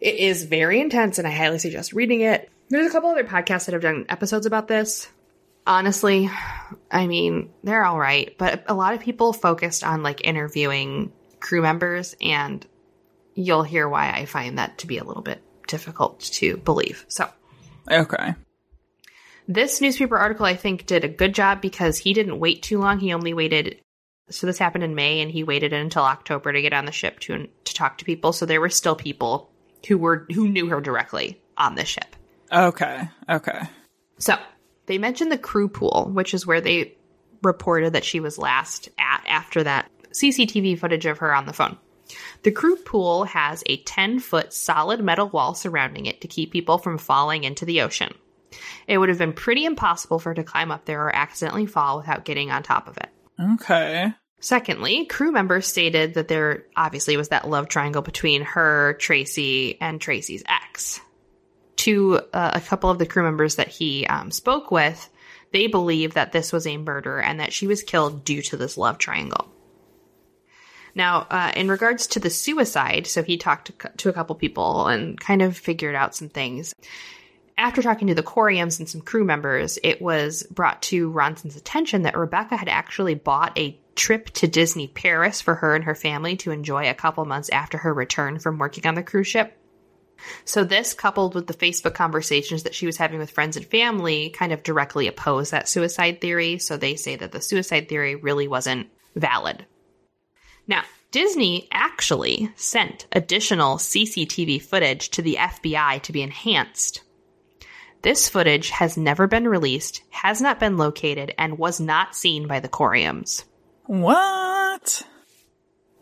It 0.00 0.16
is 0.16 0.44
very 0.44 0.80
intense, 0.80 1.18
and 1.18 1.26
I 1.26 1.30
highly 1.30 1.58
suggest 1.58 1.92
reading 1.92 2.20
it. 2.20 2.50
There's 2.68 2.86
a 2.86 2.90
couple 2.90 3.10
other 3.10 3.24
podcasts 3.24 3.66
that 3.66 3.72
have 3.72 3.82
done 3.82 4.06
episodes 4.08 4.46
about 4.46 4.68
this. 4.68 5.08
Honestly, 5.66 6.28
I 6.90 7.06
mean, 7.06 7.50
they're 7.62 7.84
all 7.84 7.98
right, 7.98 8.36
but 8.36 8.64
a 8.68 8.74
lot 8.74 8.94
of 8.94 9.00
people 9.00 9.32
focused 9.32 9.82
on 9.82 10.02
like 10.02 10.26
interviewing 10.26 11.12
crew 11.40 11.62
members, 11.62 12.14
and 12.20 12.66
you'll 13.34 13.62
hear 13.62 13.88
why 13.88 14.10
I 14.10 14.26
find 14.26 14.58
that 14.58 14.78
to 14.78 14.86
be 14.86 14.98
a 14.98 15.04
little 15.04 15.22
bit 15.22 15.40
difficult 15.66 16.20
to 16.20 16.58
believe. 16.58 17.04
So, 17.08 17.28
Okay. 17.90 18.34
this 19.48 19.80
newspaper 19.80 20.16
article, 20.18 20.46
I 20.46 20.56
think, 20.56 20.86
did 20.86 21.04
a 21.04 21.08
good 21.08 21.34
job 21.34 21.60
because 21.60 21.96
he 21.98 22.12
didn't 22.12 22.38
wait 22.38 22.62
too 22.62 22.78
long. 22.78 22.98
He 22.98 23.12
only 23.12 23.32
waited. 23.34 23.80
So 24.30 24.46
this 24.46 24.58
happened 24.58 24.84
in 24.84 24.94
May, 24.94 25.20
and 25.20 25.30
he 25.30 25.44
waited 25.44 25.72
until 25.72 26.02
October 26.02 26.52
to 26.52 26.62
get 26.62 26.72
on 26.72 26.86
the 26.86 26.92
ship 26.92 27.20
to 27.20 27.46
to 27.64 27.74
talk 27.74 27.98
to 27.98 28.04
people. 28.04 28.32
So 28.32 28.46
there 28.46 28.60
were 28.60 28.70
still 28.70 28.96
people 28.96 29.50
who 29.86 29.98
were 29.98 30.26
who 30.32 30.48
knew 30.48 30.68
her 30.68 30.80
directly 30.80 31.40
on 31.56 31.74
the 31.74 31.84
ship. 31.84 32.16
Okay. 32.50 33.08
Okay. 33.28 33.60
So 34.18 34.36
they 34.86 34.98
mentioned 34.98 35.32
the 35.32 35.38
crew 35.38 35.68
pool, 35.68 36.10
which 36.12 36.34
is 36.34 36.46
where 36.46 36.60
they 36.60 36.96
reported 37.42 37.92
that 37.92 38.04
she 38.04 38.20
was 38.20 38.38
last 38.38 38.88
at 38.98 39.22
after 39.26 39.62
that 39.62 39.90
CCTV 40.12 40.78
footage 40.78 41.06
of 41.06 41.18
her 41.18 41.34
on 41.34 41.46
the 41.46 41.52
phone. 41.52 41.76
The 42.42 42.52
crew 42.52 42.76
pool 42.76 43.24
has 43.24 43.62
a 43.66 43.78
10 43.78 44.20
foot 44.20 44.52
solid 44.52 45.02
metal 45.02 45.28
wall 45.28 45.54
surrounding 45.54 46.06
it 46.06 46.20
to 46.20 46.28
keep 46.28 46.52
people 46.52 46.78
from 46.78 46.98
falling 46.98 47.44
into 47.44 47.64
the 47.64 47.80
ocean. 47.80 48.14
It 48.86 48.98
would 48.98 49.08
have 49.08 49.18
been 49.18 49.32
pretty 49.32 49.64
impossible 49.64 50.18
for 50.18 50.30
her 50.30 50.34
to 50.34 50.44
climb 50.44 50.70
up 50.70 50.84
there 50.84 51.06
or 51.06 51.14
accidentally 51.14 51.66
fall 51.66 51.96
without 51.96 52.24
getting 52.24 52.50
on 52.50 52.62
top 52.62 52.88
of 52.88 52.96
it. 52.98 53.08
Okay. 53.40 54.12
Secondly, 54.40 55.06
crew 55.06 55.32
members 55.32 55.66
stated 55.66 56.14
that 56.14 56.28
there 56.28 56.64
obviously 56.76 57.16
was 57.16 57.30
that 57.30 57.48
love 57.48 57.68
triangle 57.68 58.02
between 58.02 58.42
her, 58.42 58.94
Tracy, 59.00 59.80
and 59.80 60.00
Tracy's 60.00 60.44
ex. 60.46 61.00
To 61.76 62.20
uh, 62.32 62.50
a 62.54 62.60
couple 62.60 62.90
of 62.90 62.98
the 62.98 63.06
crew 63.06 63.22
members 63.22 63.56
that 63.56 63.68
he 63.68 64.06
um, 64.06 64.30
spoke 64.30 64.70
with, 64.70 65.10
they 65.52 65.66
believe 65.66 66.14
that 66.14 66.32
this 66.32 66.52
was 66.52 66.66
a 66.66 66.76
murder 66.76 67.20
and 67.20 67.40
that 67.40 67.52
she 67.52 67.66
was 67.66 67.82
killed 67.82 68.24
due 68.24 68.42
to 68.42 68.56
this 68.56 68.76
love 68.76 68.98
triangle. 68.98 69.50
Now, 70.94 71.26
uh, 71.30 71.52
in 71.56 71.68
regards 71.68 72.06
to 72.08 72.20
the 72.20 72.30
suicide, 72.30 73.06
so 73.06 73.22
he 73.22 73.36
talked 73.36 73.78
to, 73.78 73.90
to 73.96 74.08
a 74.08 74.12
couple 74.12 74.36
people 74.36 74.86
and 74.86 75.18
kind 75.18 75.42
of 75.42 75.56
figured 75.56 75.94
out 75.94 76.14
some 76.14 76.28
things. 76.28 76.74
After 77.56 77.82
talking 77.82 78.08
to 78.08 78.14
the 78.14 78.22
Coriams 78.22 78.80
and 78.80 78.88
some 78.88 79.00
crew 79.00 79.24
members, 79.24 79.78
it 79.82 80.02
was 80.02 80.42
brought 80.50 80.82
to 80.82 81.10
Ronson's 81.10 81.56
attention 81.56 82.02
that 82.02 82.16
Rebecca 82.16 82.56
had 82.56 82.68
actually 82.68 83.14
bought 83.14 83.56
a 83.56 83.78
trip 83.94 84.30
to 84.30 84.48
Disney 84.48 84.88
Paris 84.88 85.40
for 85.40 85.54
her 85.54 85.74
and 85.74 85.84
her 85.84 85.94
family 85.94 86.36
to 86.38 86.50
enjoy 86.50 86.88
a 86.88 86.94
couple 86.94 87.24
months 87.24 87.48
after 87.50 87.78
her 87.78 87.94
return 87.94 88.40
from 88.40 88.58
working 88.58 88.86
on 88.86 88.96
the 88.96 89.04
cruise 89.04 89.28
ship. 89.28 89.56
So, 90.44 90.64
this 90.64 90.94
coupled 90.94 91.34
with 91.34 91.46
the 91.46 91.54
Facebook 91.54 91.94
conversations 91.94 92.64
that 92.64 92.74
she 92.74 92.86
was 92.86 92.96
having 92.96 93.18
with 93.18 93.30
friends 93.30 93.56
and 93.56 93.66
family 93.66 94.30
kind 94.30 94.52
of 94.52 94.62
directly 94.62 95.06
oppose 95.06 95.50
that 95.50 95.68
suicide 95.68 96.20
theory. 96.20 96.58
So, 96.58 96.76
they 96.76 96.96
say 96.96 97.16
that 97.16 97.32
the 97.32 97.40
suicide 97.40 97.88
theory 97.88 98.14
really 98.14 98.48
wasn't 98.48 98.88
valid. 99.14 99.66
Now, 100.66 100.82
Disney 101.10 101.68
actually 101.70 102.50
sent 102.56 103.06
additional 103.12 103.76
CCTV 103.76 104.62
footage 104.62 105.10
to 105.10 105.22
the 105.22 105.36
FBI 105.38 106.02
to 106.02 106.12
be 106.12 106.22
enhanced. 106.22 107.02
This 108.04 108.28
footage 108.28 108.68
has 108.68 108.98
never 108.98 109.26
been 109.26 109.48
released, 109.48 110.02
has 110.10 110.42
not 110.42 110.60
been 110.60 110.76
located, 110.76 111.32
and 111.38 111.56
was 111.56 111.80
not 111.80 112.14
seen 112.14 112.46
by 112.46 112.60
the 112.60 112.68
Coriams. 112.68 113.44
What? 113.86 115.02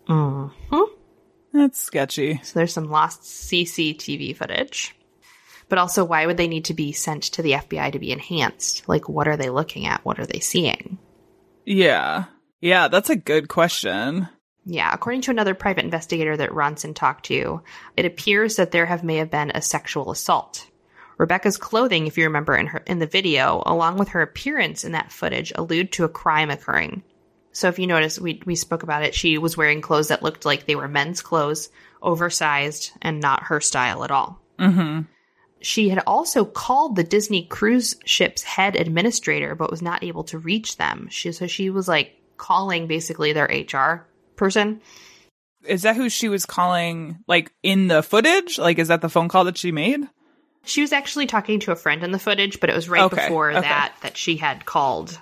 Mm-hmm. 0.09 0.81
That's 1.53 1.81
sketchy. 1.81 2.41
So 2.43 2.59
there's 2.59 2.73
some 2.73 2.91
lost 2.91 3.23
CCTV 3.23 4.37
footage. 4.37 4.97
But 5.69 5.79
also, 5.79 6.05
why 6.05 6.27
would 6.27 6.39
they 6.39 6.49
need 6.49 6.65
to 6.65 6.75
be 6.75 6.91
sent 6.91 7.23
to 7.23 7.43
the 7.43 7.53
FBI 7.53 7.93
to 7.93 8.01
be 8.01 8.11
enhanced? 8.11 8.89
Like, 8.89 9.09
what 9.09 9.29
are 9.29 9.37
they 9.37 9.51
looking 9.51 9.87
at? 9.87 10.05
What 10.05 10.19
are 10.19 10.27
they 10.27 10.41
seeing? 10.41 10.99
Yeah. 11.65 12.25
Yeah, 12.61 12.89
that's 12.89 13.11
a 13.11 13.17
good 13.17 13.49
question. 13.49 14.29
Yeah, 14.65 14.91
according 14.93 15.21
to 15.21 15.31
another 15.31 15.55
private 15.55 15.85
investigator 15.85 16.37
that 16.37 16.51
Ronson 16.51 16.97
talked 16.97 17.27
to, 17.27 17.63
it 17.97 18.07
appears 18.07 18.57
that 18.57 18.73
there 18.73 18.87
have 18.87 19.05
may 19.05 19.19
have 19.19 19.31
been 19.31 19.53
a 19.55 19.63
sexual 19.63 20.11
assault. 20.11 20.67
Rebecca's 21.19 21.57
clothing, 21.57 22.07
if 22.07 22.19
you 22.19 22.25
remember 22.25 22.57
in 22.57 22.67
her 22.67 22.83
in 22.87 22.99
the 22.99 23.07
video, 23.07 23.63
along 23.67 23.99
with 23.99 24.11
her 24.11 24.23
appearance 24.23 24.85
in 24.85 24.93
that 24.93 25.13
footage, 25.13 25.53
allude 25.55 25.93
to 25.93 26.05
a 26.05 26.09
crime 26.09 26.51
occurring. 26.51 27.03
So 27.53 27.69
if 27.69 27.79
you 27.79 27.87
notice, 27.87 28.19
we 28.19 28.43
we 28.47 28.57
spoke 28.57 28.83
about 28.83 29.05
it. 29.05 29.15
She 29.15 29.39
was 29.39 29.57
wearing 29.57 29.81
clothes 29.81 30.09
that 30.09 30.23
looked 30.23 30.45
like 30.45 30.67
they 30.67 30.75
were 30.77 30.89
men's 30.89 31.21
clothes, 31.21 31.69
oversized, 32.03 32.93
and 33.03 33.21
not 33.21 33.45
her 33.45 33.61
style 33.61 34.05
at 34.05 34.11
all. 34.11 34.41
Mm-hmm. 34.59 35.03
She 35.61 35.91
had 35.91 36.03
also 36.07 36.45
called 36.45 36.97
the 36.97 37.05
Disney 37.05 37.45
cruise 37.45 37.97
ship's 38.05 38.43
head 38.43 38.75
administrator, 38.75 39.55
but 39.55 39.71
was 39.71 39.83
not 39.83 40.03
able 40.03 40.25
to 40.25 40.39
reach 40.39 40.77
them. 40.77 41.09
She 41.11 41.31
so 41.33 41.47
she 41.47 41.71
was 41.71 41.87
like 41.87 42.17
calling 42.37 42.87
basically 42.87 43.33
their 43.33 43.47
HR 43.47 44.07
person. 44.37 44.81
Is 45.65 45.83
that 45.83 45.95
who 45.95 46.09
she 46.09 46.29
was 46.29 46.45
calling, 46.45 47.19
like 47.29 47.53
in 47.63 47.87
the 47.87 48.03
footage? 48.03 48.59
Like, 48.59 48.81
is 48.81 48.89
that 48.89 49.01
the 49.01 49.09
phone 49.09 49.29
call 49.29 49.45
that 49.45 49.57
she 49.57 49.71
made? 49.71 50.01
She 50.65 50.81
was 50.81 50.93
actually 50.93 51.27
talking 51.27 51.61
to 51.61 51.73
a 51.73 51.77
friend 51.77 52.05
in 52.05 52.13
the 52.13 52.19
footage, 52.19 52.61
but 52.61 52.71
it 52.71 52.77
was 52.77 52.89
right 52.89 53.03
Okay, 53.03 53.25
before 53.27 53.51
okay. 53.51 53.61
that 53.61 53.95
that 54.03 54.17
she 54.17 54.37
had 54.37 54.65
called 54.65 55.19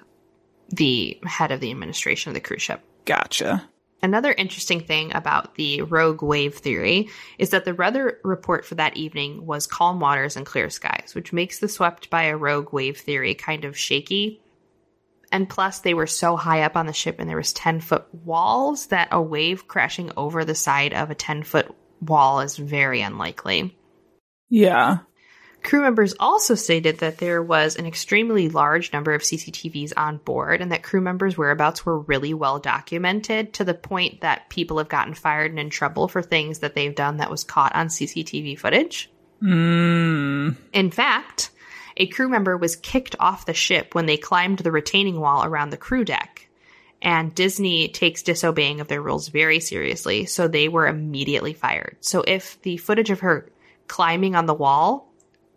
the 0.69 1.19
head 1.25 1.51
of 1.51 1.61
the 1.61 1.71
administration 1.71 2.31
of 2.31 2.35
the 2.35 2.41
cruise 2.41 2.63
ship. 2.63 2.83
Gotcha. 3.05 3.69
Another 4.03 4.33
interesting 4.33 4.81
thing 4.81 5.15
about 5.15 5.57
the 5.57 5.83
rogue 5.83 6.23
wave 6.23 6.55
theory 6.55 7.09
is 7.39 7.51
that 7.51 7.65
the 7.67 7.75
weather 7.75 8.19
report 8.25 8.65
for 8.65 8.77
that 8.77 8.97
evening 8.97 9.45
was 9.45 9.67
calm 9.67 10.01
waters 10.01 10.37
and 10.37 10.47
clear 10.47 10.71
skies, 10.71 11.13
which 11.15 11.33
makes 11.35 11.59
the 11.59 11.69
swept 11.69 12.09
by 12.09 12.25
a 12.25 12.37
rogue 12.37 12.73
wave 12.73 12.99
theory 12.99 13.35
kind 13.35 13.65
of 13.65 13.77
shaky. 13.77 14.41
And 15.33 15.49
plus, 15.49 15.81
they 15.81 15.95
were 15.95 16.07
so 16.07 16.37
high 16.37 16.63
up 16.63 16.77
on 16.77 16.87
the 16.87 16.93
ship 16.95 17.17
and 17.19 17.29
there 17.29 17.37
was 17.37 17.53
10 17.53 17.81
foot 17.81 18.07
walls 18.25 18.87
that 18.87 19.09
a 19.13 19.21
wave 19.21 19.69
crashing 19.69 20.11
over 20.17 20.45
the 20.45 20.55
side 20.55 20.95
of 20.95 21.11
a 21.11 21.15
10 21.15 21.43
foot 21.43 21.71
wall 22.01 22.41
is 22.41 22.57
very 22.57 23.03
unlikely. 23.03 23.77
Yeah. 24.49 24.99
Crew 25.63 25.83
members 25.83 26.15
also 26.19 26.55
stated 26.55 26.99
that 26.99 27.19
there 27.19 27.43
was 27.43 27.77
an 27.77 27.87
extremely 27.87 28.49
large 28.49 28.93
number 28.93 29.13
of 29.13 29.23
CCTVs 29.23 29.93
on 29.97 30.17
board 30.19 30.61
and 30.61 30.73
that 30.73 30.83
crew 30.83 31.01
members' 31.01 31.37
whereabouts 31.37 31.85
were 31.85 31.99
really 32.01 32.33
well 32.33 32.59
documented 32.59 33.53
to 33.55 33.65
the 33.65 33.75
point 33.75 34.23
that 34.23 34.49
people 34.49 34.79
have 34.79 34.89
gotten 34.89 35.15
fired 35.15 35.51
and 35.51 35.61
in 35.61 35.71
trouble 35.71 36.09
for 36.09 36.23
things 36.23 36.61
that 36.61 36.75
they've 36.75 36.95
done 36.95 37.19
that 37.19 37.31
was 37.31 37.45
caught 37.45 37.75
on 37.75 37.89
CCTV 37.89 38.59
footage. 38.59 39.11
Mm. 39.43 40.57
In 40.73 40.91
fact, 40.91 41.51
a 41.97 42.07
crew 42.07 42.29
member 42.29 42.57
was 42.57 42.77
kicked 42.77 43.17
off 43.21 43.47
the 43.47 43.55
ship 43.55 43.95
when 43.95 44.07
they 44.07 44.17
climbed 44.17 44.61
the 44.61 44.73
retaining 44.73 45.21
wall 45.21 45.45
around 45.45 45.71
the 45.71 45.77
crew 45.77 46.05
deck. 46.05 46.49
And 47.03 47.35
Disney 47.35 47.89
takes 47.89 48.23
disobeying 48.23 48.81
of 48.81 48.89
their 48.89 49.01
rules 49.01 49.29
very 49.29 49.61
seriously, 49.61 50.27
so 50.27 50.49
they 50.49 50.69
were 50.69 50.87
immediately 50.87 51.55
fired. 51.55 51.97
So 52.01 52.23
if 52.27 52.61
the 52.63 52.77
footage 52.77 53.11
of 53.11 53.21
her 53.21 53.51
climbing 53.89 54.37
on 54.37 54.47
the 54.47 54.55
wall 54.55 55.10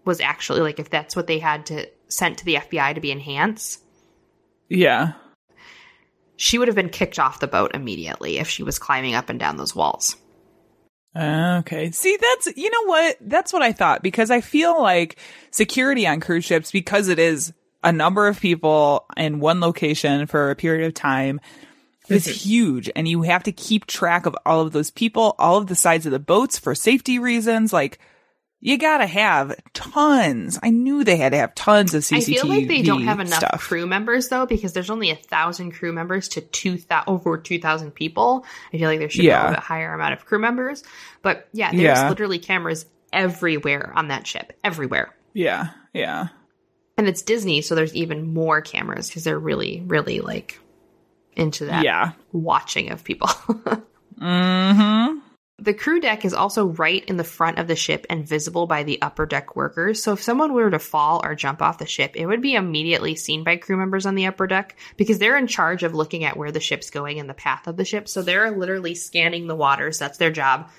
was 0.05 0.19
actually 0.19 0.61
like 0.61 0.79
if 0.79 0.89
that's 0.89 1.15
what 1.15 1.27
they 1.27 1.39
had 1.39 1.65
to 1.67 1.87
sent 2.07 2.39
to 2.39 2.45
the 2.45 2.55
FBI 2.55 2.95
to 2.95 3.01
be 3.01 3.11
enhanced, 3.11 3.81
Yeah. 4.69 5.13
she 6.35 6.57
would 6.57 6.67
have 6.67 6.75
been 6.75 6.89
kicked 6.89 7.19
off 7.19 7.39
the 7.39 7.47
boat 7.47 7.71
immediately 7.73 8.37
if 8.37 8.47
she 8.49 8.63
was 8.63 8.79
climbing 8.79 9.15
up 9.15 9.29
and 9.29 9.39
down 9.39 9.57
those 9.57 9.75
walls. 9.75 10.17
Okay. 11.15 11.91
See, 11.91 12.17
that's, 12.19 12.57
you 12.57 12.69
know 12.69 12.85
what? 12.85 13.17
That's 13.21 13.53
what 13.53 13.61
I 13.61 13.71
thought 13.71 14.01
because 14.01 14.31
I 14.31 14.41
feel 14.41 14.81
like 14.81 15.17
security 15.51 16.07
on 16.07 16.19
cruise 16.19 16.45
ships, 16.45 16.71
because 16.71 17.07
it 17.07 17.19
is 17.19 17.53
a 17.83 17.91
number 17.91 18.27
of 18.27 18.39
people 18.39 19.05
in 19.15 19.39
one 19.39 19.59
location 19.59 20.25
for 20.25 20.49
a 20.49 20.55
period 20.55 20.87
of 20.87 20.93
time, 20.93 21.39
is 22.09 22.25
mm-hmm. 22.25 22.49
huge. 22.49 22.89
And 22.95 23.07
you 23.07 23.21
have 23.23 23.43
to 23.43 23.51
keep 23.51 23.85
track 23.85 24.25
of 24.25 24.35
all 24.45 24.61
of 24.61 24.71
those 24.71 24.89
people, 24.89 25.35
all 25.37 25.57
of 25.57 25.67
the 25.67 25.75
sides 25.75 26.05
of 26.05 26.11
the 26.11 26.19
boats 26.19 26.57
for 26.57 26.73
safety 26.73 27.19
reasons. 27.19 27.71
Like, 27.71 27.99
you 28.65 28.77
gotta 28.77 29.05
have 29.05 29.53
tons. 29.73 30.57
I 30.63 30.69
knew 30.69 31.03
they 31.03 31.17
had 31.17 31.33
to 31.33 31.37
have 31.37 31.53
tons 31.53 31.93
of 31.93 32.03
CCTV 32.03 32.15
I 32.15 32.21
feel 32.21 32.47
like 32.47 32.67
they 32.69 32.81
don't 32.81 33.03
have 33.03 33.19
enough 33.19 33.39
stuff. 33.39 33.59
crew 33.61 33.85
members 33.85 34.29
though, 34.29 34.45
because 34.45 34.71
there's 34.71 34.89
only 34.89 35.09
a 35.11 35.15
thousand 35.15 35.73
crew 35.73 35.91
members 35.91 36.29
to 36.29 36.41
two 36.41 36.79
over 37.05 37.37
two 37.37 37.59
thousand 37.59 37.91
people. 37.91 38.45
I 38.73 38.77
feel 38.77 38.89
like 38.89 38.99
there 38.99 39.09
should 39.09 39.21
be 39.21 39.27
a 39.27 39.31
Yeah. 39.31 39.41
little 39.41 39.55
bit 39.55 39.63
higher 39.63 39.93
amount 39.93 40.13
of 40.13 40.25
crew 40.25 40.39
members. 40.39 40.81
But 41.21 41.47
yeah, 41.51 41.71
there's 41.71 41.81
Yeah. 41.99 42.07
literally 42.09 42.39
cameras 42.39 42.85
everywhere 43.11 43.91
on 43.95 44.07
that 44.07 44.25
ship, 44.25 44.57
everywhere. 44.63 45.13
Yeah. 45.33 45.69
Yeah. 45.93 46.29
And 46.97 47.07
it's 47.07 47.21
Disney, 47.21 47.61
so 47.61 47.75
there's 47.75 47.93
even 47.93 48.33
more 48.33 48.61
cameras 48.61 49.07
because 49.09 49.23
they're 49.25 49.37
really, 49.37 49.83
really 49.85 50.21
like 50.21 50.59
into 51.35 51.65
that 51.65 51.83
Yeah. 51.83 52.11
watching 52.31 52.91
of 52.91 53.03
people. 53.03 53.29
Mm-hmm. 54.21 55.19
The 55.59 55.73
crew 55.73 55.99
deck 55.99 56.25
is 56.25 56.33
also 56.33 56.65
right 56.65 57.05
in 57.05 57.17
the 57.17 57.23
front 57.23 57.59
of 57.59 57.67
the 57.67 57.75
ship 57.75 58.07
and 58.09 58.27
visible 58.27 58.65
by 58.65 58.81
the 58.83 58.99
upper 59.01 59.27
deck 59.27 59.55
workers. 59.55 60.01
So 60.01 60.13
if 60.13 60.23
someone 60.23 60.51
were 60.53 60.71
to 60.71 60.79
fall 60.79 61.21
or 61.23 61.35
jump 61.35 61.61
off 61.61 61.77
the 61.77 61.85
ship, 61.85 62.13
it 62.15 62.25
would 62.25 62.41
be 62.41 62.55
immediately 62.55 63.15
seen 63.15 63.43
by 63.43 63.57
crew 63.57 63.77
members 63.77 64.07
on 64.07 64.15
the 64.15 64.25
upper 64.25 64.47
deck 64.47 64.75
because 64.97 65.19
they're 65.19 65.37
in 65.37 65.45
charge 65.45 65.83
of 65.83 65.93
looking 65.93 66.23
at 66.23 66.37
where 66.37 66.51
the 66.51 66.59
ship's 66.59 66.89
going 66.89 67.19
and 67.19 67.29
the 67.29 67.35
path 67.35 67.67
of 67.67 67.77
the 67.77 67.85
ship. 67.85 68.09
So 68.09 68.23
they're 68.23 68.49
literally 68.51 68.95
scanning 68.95 69.45
the 69.45 69.55
waters. 69.55 69.99
That's 69.99 70.17
their 70.17 70.31
job. 70.31 70.69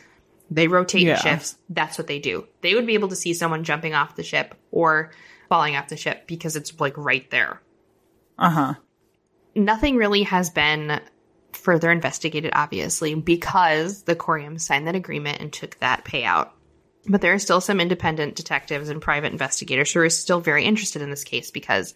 They 0.51 0.67
rotate 0.67 1.03
Yeah. 1.03 1.17
shifts. 1.19 1.57
That's 1.71 1.97
what 1.97 2.09
they 2.09 2.19
do. 2.19 2.47
They 2.61 2.75
would 2.75 2.87
be 2.87 2.95
able 2.95 3.09
to 3.09 3.17
see 3.17 3.33
someone 3.33 3.63
jumping 3.63 3.95
off 3.95 4.17
the 4.17 4.25
ship 4.25 4.57
or 4.73 5.13
falling 5.49 5.77
off 5.77 5.89
the 5.89 5.97
ship 5.97 6.27
because 6.27 6.57
it's 6.57 6.79
like 6.81 6.99
right 6.99 7.31
there. 7.31 7.63
Uh 8.37 8.51
huh. 8.51 8.75
Nothing 9.55 9.97
really 9.97 10.25
has 10.25 10.51
been 10.51 11.01
further 11.57 11.91
investigated, 11.91 12.53
obviously, 12.55 13.15
because 13.15 14.03
the 14.03 14.17
Coriam 14.17 14.61
signed 14.61 14.87
that 14.87 14.95
agreement 14.95 15.41
and 15.41 15.53
took 15.53 15.79
that 15.81 16.05
payout. 16.05 16.51
But 17.07 17.21
there 17.21 17.35
are 17.35 17.39
still 17.39 17.61
some 17.61 17.81
independent 17.81 18.35
detectives 18.35 18.89
and 18.89 19.01
private 19.01 19.33
investigators 19.33 19.93
who 19.93 20.01
are 20.01 20.11
still 20.11 20.41
very 20.41 20.65
interested 20.65 21.03
in 21.03 21.11
this 21.11 21.25
case 21.25 21.51
because 21.51 21.95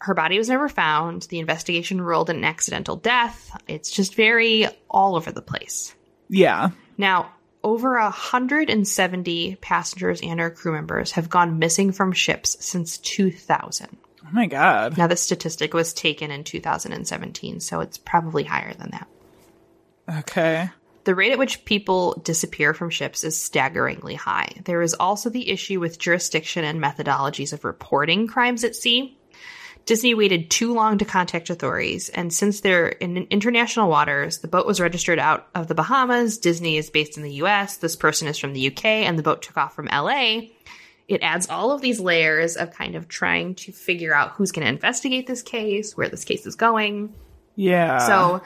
her 0.00 0.14
body 0.14 0.38
was 0.38 0.48
never 0.48 0.68
found. 0.68 1.22
The 1.22 1.38
investigation 1.38 2.00
ruled 2.00 2.30
an 2.30 2.44
accidental 2.44 2.96
death. 2.96 3.56
It's 3.68 3.90
just 3.90 4.14
very 4.14 4.66
all 4.88 5.14
over 5.14 5.30
the 5.30 5.42
place. 5.42 5.94
Yeah. 6.28 6.70
Now, 6.96 7.32
over 7.62 7.98
170 7.98 9.56
passengers 9.56 10.20
and 10.22 10.40
or 10.40 10.50
crew 10.50 10.72
members 10.72 11.12
have 11.12 11.28
gone 11.28 11.58
missing 11.58 11.92
from 11.92 12.12
ships 12.12 12.56
since 12.60 12.98
2000. 12.98 13.98
Oh 14.30 14.34
my 14.34 14.46
God. 14.46 14.96
Now, 14.96 15.08
this 15.08 15.22
statistic 15.22 15.74
was 15.74 15.92
taken 15.92 16.30
in 16.30 16.44
2017, 16.44 17.58
so 17.58 17.80
it's 17.80 17.98
probably 17.98 18.44
higher 18.44 18.72
than 18.74 18.90
that. 18.92 19.08
Okay. 20.20 20.70
The 21.04 21.14
rate 21.14 21.32
at 21.32 21.38
which 21.38 21.64
people 21.64 22.20
disappear 22.22 22.72
from 22.72 22.90
ships 22.90 23.24
is 23.24 23.40
staggeringly 23.40 24.14
high. 24.14 24.52
There 24.64 24.82
is 24.82 24.94
also 24.94 25.30
the 25.30 25.50
issue 25.50 25.80
with 25.80 25.98
jurisdiction 25.98 26.64
and 26.64 26.80
methodologies 26.80 27.52
of 27.52 27.64
reporting 27.64 28.28
crimes 28.28 28.62
at 28.62 28.76
sea. 28.76 29.16
Disney 29.86 30.14
waited 30.14 30.50
too 30.50 30.74
long 30.74 30.98
to 30.98 31.04
contact 31.04 31.50
authorities, 31.50 32.10
and 32.10 32.32
since 32.32 32.60
they're 32.60 32.88
in 32.88 33.16
international 33.30 33.88
waters, 33.88 34.38
the 34.38 34.46
boat 34.46 34.66
was 34.66 34.80
registered 34.80 35.18
out 35.18 35.48
of 35.54 35.66
the 35.66 35.74
Bahamas, 35.74 36.38
Disney 36.38 36.76
is 36.76 36.90
based 36.90 37.16
in 37.16 37.24
the 37.24 37.32
US, 37.42 37.78
this 37.78 37.96
person 37.96 38.28
is 38.28 38.38
from 38.38 38.52
the 38.52 38.68
UK, 38.68 38.84
and 38.84 39.18
the 39.18 39.22
boat 39.22 39.42
took 39.42 39.56
off 39.56 39.74
from 39.74 39.86
LA. 39.86 40.42
It 41.10 41.22
adds 41.22 41.48
all 41.48 41.72
of 41.72 41.80
these 41.80 41.98
layers 41.98 42.56
of 42.56 42.72
kind 42.72 42.94
of 42.94 43.08
trying 43.08 43.56
to 43.56 43.72
figure 43.72 44.14
out 44.14 44.32
who's 44.32 44.52
going 44.52 44.64
to 44.64 44.72
investigate 44.72 45.26
this 45.26 45.42
case, 45.42 45.96
where 45.96 46.08
this 46.08 46.24
case 46.24 46.46
is 46.46 46.54
going. 46.54 47.12
Yeah. 47.56 47.98
So 47.98 48.42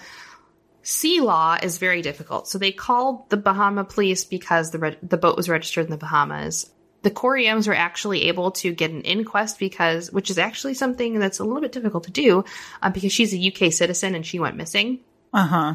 sea 0.82 1.20
law 1.20 1.58
is 1.62 1.76
very 1.76 2.00
difficult. 2.00 2.48
So 2.48 2.56
they 2.56 2.72
called 2.72 3.28
the 3.28 3.36
Bahama 3.36 3.84
police 3.84 4.24
because 4.24 4.70
the 4.70 4.78
re- 4.78 4.98
the 5.02 5.18
boat 5.18 5.36
was 5.36 5.50
registered 5.50 5.84
in 5.84 5.90
the 5.90 5.98
Bahamas. 5.98 6.70
The 7.02 7.10
Coriams 7.10 7.68
were 7.68 7.74
actually 7.74 8.28
able 8.28 8.52
to 8.52 8.72
get 8.72 8.90
an 8.90 9.02
inquest 9.02 9.58
because, 9.58 10.10
which 10.10 10.30
is 10.30 10.38
actually 10.38 10.72
something 10.72 11.18
that's 11.18 11.38
a 11.38 11.44
little 11.44 11.60
bit 11.60 11.72
difficult 11.72 12.04
to 12.04 12.10
do, 12.10 12.46
uh, 12.82 12.88
because 12.88 13.12
she's 13.12 13.34
a 13.34 13.52
UK 13.52 13.74
citizen 13.74 14.14
and 14.14 14.24
she 14.24 14.38
went 14.38 14.56
missing 14.56 15.00
Uh 15.34 15.46
huh. 15.46 15.74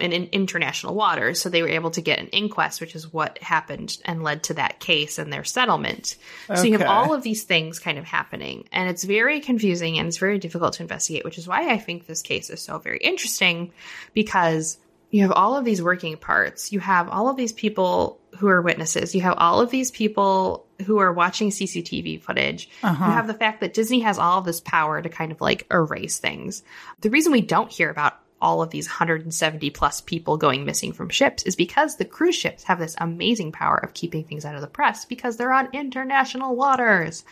In, 0.00 0.12
in 0.12 0.24
international 0.32 0.94
waters. 0.94 1.40
So 1.40 1.48
they 1.48 1.62
were 1.62 1.68
able 1.68 1.90
to 1.92 2.00
get 2.00 2.18
an 2.18 2.28
inquest, 2.28 2.80
which 2.80 2.94
is 2.94 3.12
what 3.12 3.38
happened 3.38 3.98
and 4.04 4.22
led 4.22 4.44
to 4.44 4.54
that 4.54 4.80
case 4.80 5.18
and 5.18 5.32
their 5.32 5.44
settlement. 5.44 6.16
So 6.54 6.62
you 6.62 6.78
have 6.78 6.88
all 6.88 7.14
of 7.14 7.22
these 7.22 7.44
things 7.44 7.78
kind 7.78 7.98
of 7.98 8.04
happening, 8.04 8.68
and 8.72 8.88
it's 8.88 9.04
very 9.04 9.40
confusing 9.40 9.98
and 9.98 10.08
it's 10.08 10.18
very 10.18 10.38
difficult 10.38 10.74
to 10.74 10.82
investigate, 10.82 11.24
which 11.24 11.38
is 11.38 11.46
why 11.46 11.70
I 11.70 11.78
think 11.78 12.06
this 12.06 12.22
case 12.22 12.50
is 12.50 12.60
so 12.60 12.78
very 12.78 12.98
interesting 12.98 13.72
because 14.14 14.78
you 15.10 15.22
have 15.22 15.32
all 15.32 15.56
of 15.56 15.64
these 15.64 15.82
working 15.82 16.16
parts. 16.16 16.70
You 16.72 16.80
have 16.80 17.08
all 17.08 17.28
of 17.28 17.36
these 17.36 17.52
people 17.52 18.20
who 18.38 18.48
are 18.48 18.60
witnesses. 18.60 19.14
You 19.14 19.22
have 19.22 19.34
all 19.38 19.60
of 19.60 19.70
these 19.70 19.90
people 19.90 20.66
who 20.84 20.98
are 20.98 21.12
watching 21.12 21.50
CCTV 21.50 22.20
footage. 22.20 22.68
Uh-huh. 22.82 23.04
You 23.04 23.12
have 23.12 23.26
the 23.26 23.34
fact 23.34 23.60
that 23.60 23.74
Disney 23.74 24.00
has 24.00 24.18
all 24.18 24.38
of 24.38 24.44
this 24.44 24.60
power 24.60 25.00
to 25.00 25.08
kind 25.08 25.32
of 25.32 25.40
like 25.40 25.66
erase 25.70 26.18
things. 26.18 26.62
The 27.00 27.10
reason 27.10 27.32
we 27.32 27.40
don't 27.40 27.72
hear 27.72 27.90
about 27.90 28.20
all 28.40 28.62
of 28.62 28.70
these 28.70 28.86
170 28.86 29.70
plus 29.70 30.00
people 30.00 30.36
going 30.36 30.64
missing 30.64 30.92
from 30.92 31.08
ships 31.08 31.42
is 31.42 31.56
because 31.56 31.96
the 31.96 32.04
cruise 32.04 32.34
ships 32.34 32.64
have 32.64 32.78
this 32.78 32.96
amazing 32.98 33.52
power 33.52 33.76
of 33.76 33.94
keeping 33.94 34.24
things 34.24 34.44
out 34.44 34.54
of 34.54 34.60
the 34.60 34.66
press 34.66 35.04
because 35.04 35.36
they're 35.36 35.52
on 35.52 35.68
international 35.72 36.54
waters. 36.56 37.24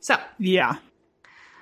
So, 0.00 0.18
Yeah. 0.38 0.76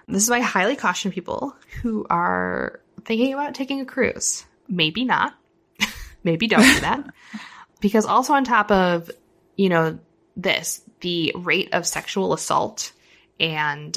this 0.06 0.22
is 0.22 0.30
why 0.30 0.36
I 0.38 0.40
highly 0.40 0.76
caution 0.76 1.12
people 1.12 1.54
who 1.82 2.06
are 2.10 2.80
thinking 3.04 3.34
about 3.34 3.54
taking 3.54 3.80
a 3.80 3.84
cruise. 3.84 4.44
Maybe 4.68 5.04
not. 5.04 5.34
Maybe 6.24 6.46
don't 6.46 6.62
do 6.62 6.80
that. 6.80 7.04
because 7.80 8.04
also 8.06 8.32
on 8.32 8.44
top 8.44 8.70
of, 8.70 9.10
you 9.56 9.68
know, 9.68 9.98
this, 10.36 10.82
the 11.00 11.32
rate 11.36 11.70
of 11.72 11.86
sexual 11.86 12.32
assault 12.32 12.92
and 13.38 13.96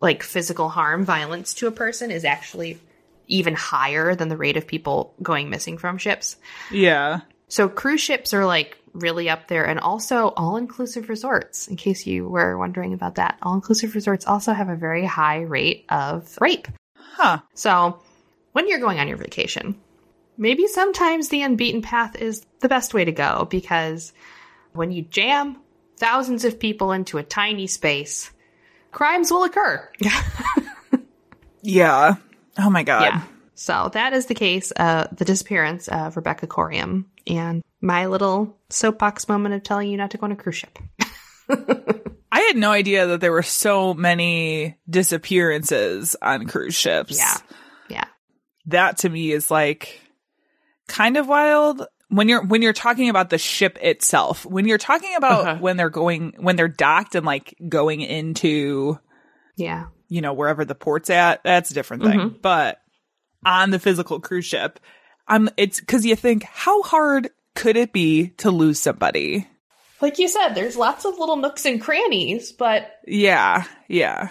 like 0.00 0.22
physical 0.22 0.68
harm, 0.68 1.04
violence 1.04 1.54
to 1.54 1.66
a 1.66 1.72
person 1.72 2.10
is 2.10 2.24
actually 2.24 2.78
even 3.30 3.54
higher 3.54 4.14
than 4.14 4.28
the 4.28 4.36
rate 4.36 4.56
of 4.56 4.66
people 4.66 5.14
going 5.22 5.50
missing 5.50 5.78
from 5.78 5.98
ships. 5.98 6.36
Yeah. 6.70 7.20
So 7.48 7.68
cruise 7.68 8.00
ships 8.00 8.34
are 8.34 8.46
like 8.46 8.78
really 8.92 9.28
up 9.28 9.48
there 9.48 9.64
and 9.64 9.78
also 9.78 10.28
all-inclusive 10.36 11.08
resorts 11.08 11.68
in 11.68 11.76
case 11.76 12.06
you 12.06 12.28
were 12.28 12.58
wondering 12.58 12.92
about 12.92 13.16
that. 13.16 13.38
All-inclusive 13.42 13.94
resorts 13.94 14.26
also 14.26 14.52
have 14.52 14.68
a 14.68 14.76
very 14.76 15.04
high 15.04 15.42
rate 15.42 15.84
of 15.88 16.36
rape. 16.40 16.68
Huh. 16.94 17.38
So, 17.54 18.00
when 18.52 18.68
you're 18.68 18.80
going 18.80 18.98
on 18.98 19.08
your 19.08 19.16
vacation, 19.16 19.80
maybe 20.36 20.66
sometimes 20.66 21.28
the 21.28 21.42
unbeaten 21.42 21.82
path 21.82 22.16
is 22.16 22.44
the 22.60 22.68
best 22.68 22.94
way 22.94 23.04
to 23.04 23.12
go 23.12 23.46
because 23.48 24.12
when 24.72 24.90
you 24.90 25.02
jam 25.02 25.58
thousands 25.98 26.44
of 26.44 26.58
people 26.58 26.92
into 26.92 27.18
a 27.18 27.22
tiny 27.22 27.66
space, 27.66 28.30
crimes 28.90 29.30
will 29.30 29.44
occur. 29.44 29.88
Yeah. 31.62 32.16
Oh 32.58 32.70
my 32.70 32.82
god. 32.82 33.02
Yeah. 33.02 33.22
So 33.54 33.90
that 33.92 34.12
is 34.14 34.26
the 34.26 34.34
case, 34.34 34.72
uh, 34.76 35.06
the 35.12 35.24
disappearance 35.24 35.88
of 35.88 36.16
Rebecca 36.16 36.46
Coriam 36.46 37.04
and 37.26 37.62
my 37.82 38.06
little 38.06 38.58
soapbox 38.70 39.28
moment 39.28 39.54
of 39.54 39.62
telling 39.62 39.90
you 39.90 39.96
not 39.98 40.10
to 40.12 40.18
go 40.18 40.24
on 40.24 40.32
a 40.32 40.36
cruise 40.36 40.56
ship. 40.56 40.78
I 42.32 42.40
had 42.40 42.56
no 42.56 42.70
idea 42.70 43.06
that 43.08 43.20
there 43.20 43.32
were 43.32 43.42
so 43.42 43.92
many 43.92 44.76
disappearances 44.88 46.16
on 46.22 46.46
cruise 46.46 46.74
ships. 46.74 47.18
Yeah. 47.18 47.36
Yeah. 47.88 48.04
That 48.66 48.98
to 48.98 49.08
me 49.08 49.32
is 49.32 49.50
like 49.50 50.00
kind 50.88 51.16
of 51.16 51.26
wild 51.28 51.84
when 52.08 52.28
you're 52.28 52.44
when 52.44 52.62
you're 52.62 52.72
talking 52.72 53.08
about 53.08 53.30
the 53.30 53.38
ship 53.38 53.78
itself. 53.82 54.46
When 54.46 54.66
you're 54.66 54.78
talking 54.78 55.14
about 55.16 55.46
Uh-huh. 55.46 55.58
when 55.60 55.76
they're 55.76 55.90
going 55.90 56.34
when 56.38 56.56
they're 56.56 56.68
docked 56.68 57.14
and 57.14 57.26
like 57.26 57.54
going 57.68 58.00
into 58.00 58.98
Yeah. 59.56 59.86
You 60.10 60.20
know 60.20 60.34
wherever 60.34 60.66
the 60.66 60.74
port's 60.74 61.08
at, 61.08 61.42
that's 61.42 61.70
a 61.70 61.74
different 61.74 62.02
thing. 62.02 62.18
Mhm. 62.18 62.42
But 62.42 62.82
on 63.46 63.70
the 63.70 63.78
physical 63.78 64.20
cruise 64.20 64.44
ship, 64.44 64.78
I'm 65.26 65.48
it's 65.56 65.80
cuz 65.80 66.04
you 66.04 66.16
think 66.16 66.42
how 66.42 66.82
hard 66.82 67.30
could 67.54 67.78
it 67.78 67.92
be 67.94 68.28
to 68.38 68.50
lose 68.50 68.78
somebody? 68.78 69.48
Like 70.02 70.18
you 70.18 70.28
said, 70.28 70.50
there's 70.50 70.76
lots 70.76 71.04
of 71.04 71.18
little 71.18 71.36
nooks 71.36 71.64
and 71.64 71.80
crannies, 71.80 72.52
but 72.52 72.98
Yeah. 73.06 73.64
Yeah. 73.88 74.28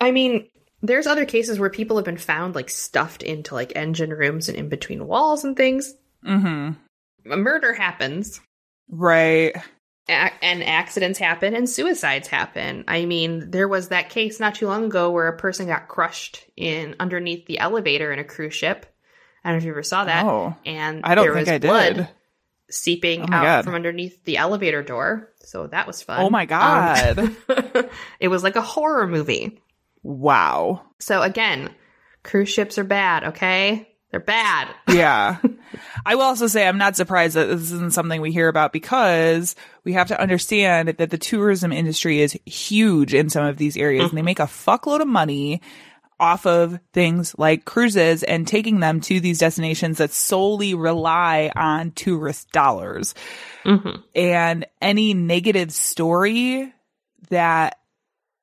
I 0.00 0.10
mean, 0.10 0.48
there's 0.82 1.06
other 1.06 1.24
cases 1.24 1.58
where 1.60 1.70
people 1.70 1.96
have 1.96 2.04
been 2.04 2.16
found 2.16 2.56
like 2.56 2.70
stuffed 2.70 3.22
into 3.22 3.54
like 3.54 3.72
engine 3.76 4.10
rooms 4.10 4.48
and 4.48 4.58
in 4.58 4.68
between 4.68 5.06
walls 5.06 5.44
and 5.44 5.56
things. 5.56 5.94
Mm-hmm. 6.26 7.32
A 7.32 7.36
murder 7.36 7.72
happens. 7.72 8.40
Right. 8.90 9.54
And 10.08 10.64
accidents 10.64 11.18
happen 11.18 11.54
and 11.54 11.68
suicides 11.70 12.26
happen. 12.28 12.84
I 12.88 13.04
mean, 13.06 13.50
there 13.52 13.68
was 13.68 13.88
that 13.88 14.10
case 14.10 14.40
not 14.40 14.56
too 14.56 14.66
long 14.66 14.86
ago 14.86 15.10
where 15.10 15.28
a 15.28 15.36
person 15.36 15.66
got 15.68 15.86
crushed 15.88 16.44
in 16.56 16.96
underneath 16.98 17.46
the 17.46 17.60
elevator 17.60 18.12
in 18.12 18.18
a 18.18 18.24
cruise 18.24 18.54
ship. 18.54 18.84
I 19.44 19.48
don't 19.50 19.56
know 19.56 19.58
if 19.58 19.64
you 19.64 19.70
ever 19.70 19.82
saw 19.84 20.04
that. 20.04 20.24
Oh. 20.26 20.56
and 20.66 21.02
I 21.04 21.14
don't 21.14 21.24
there 21.26 21.34
think 21.34 21.46
was 21.46 21.54
I 21.54 21.58
blood 21.58 21.94
did. 21.96 22.08
seeping 22.70 23.20
Oh 23.22 23.24
out 23.32 23.42
God. 23.44 23.64
from 23.64 23.74
underneath 23.74 24.24
the 24.24 24.38
elevator 24.38 24.82
door. 24.82 25.30
So 25.44 25.68
that 25.68 25.86
was 25.86 26.02
fun. 26.02 26.20
Oh 26.20 26.30
my 26.30 26.46
god. 26.46 27.18
Um, 27.18 27.36
it 28.20 28.28
was 28.28 28.42
like 28.42 28.56
a 28.56 28.60
horror 28.62 29.06
movie. 29.06 29.60
wow. 30.02 30.82
So 30.98 31.22
again, 31.22 31.70
cruise 32.24 32.48
ships 32.48 32.76
are 32.78 32.84
bad, 32.84 33.24
okay? 33.24 33.91
They're 34.12 34.20
bad. 34.20 34.68
Yeah. 34.88 35.38
I 36.04 36.16
will 36.16 36.22
also 36.22 36.46
say 36.46 36.68
I'm 36.68 36.76
not 36.76 36.96
surprised 36.96 37.34
that 37.34 37.46
this 37.46 37.72
isn't 37.72 37.94
something 37.94 38.20
we 38.20 38.30
hear 38.30 38.48
about 38.48 38.72
because 38.72 39.56
we 39.84 39.94
have 39.94 40.08
to 40.08 40.20
understand 40.20 40.88
that 40.88 41.08
the 41.08 41.16
tourism 41.16 41.72
industry 41.72 42.20
is 42.20 42.38
huge 42.44 43.14
in 43.14 43.30
some 43.30 43.46
of 43.46 43.56
these 43.56 43.78
areas 43.78 44.10
and 44.10 44.18
they 44.18 44.22
make 44.22 44.38
a 44.38 44.44
fuckload 44.44 45.00
of 45.00 45.08
money 45.08 45.62
off 46.20 46.46
of 46.46 46.78
things 46.92 47.34
like 47.38 47.64
cruises 47.64 48.22
and 48.22 48.46
taking 48.46 48.80
them 48.80 49.00
to 49.00 49.18
these 49.18 49.38
destinations 49.38 49.98
that 49.98 50.12
solely 50.12 50.74
rely 50.74 51.50
on 51.56 51.90
tourist 51.92 52.52
dollars. 52.52 53.14
Mm-hmm. 53.64 54.00
And 54.14 54.66
any 54.80 55.14
negative 55.14 55.72
story 55.72 56.72
that 57.30 57.78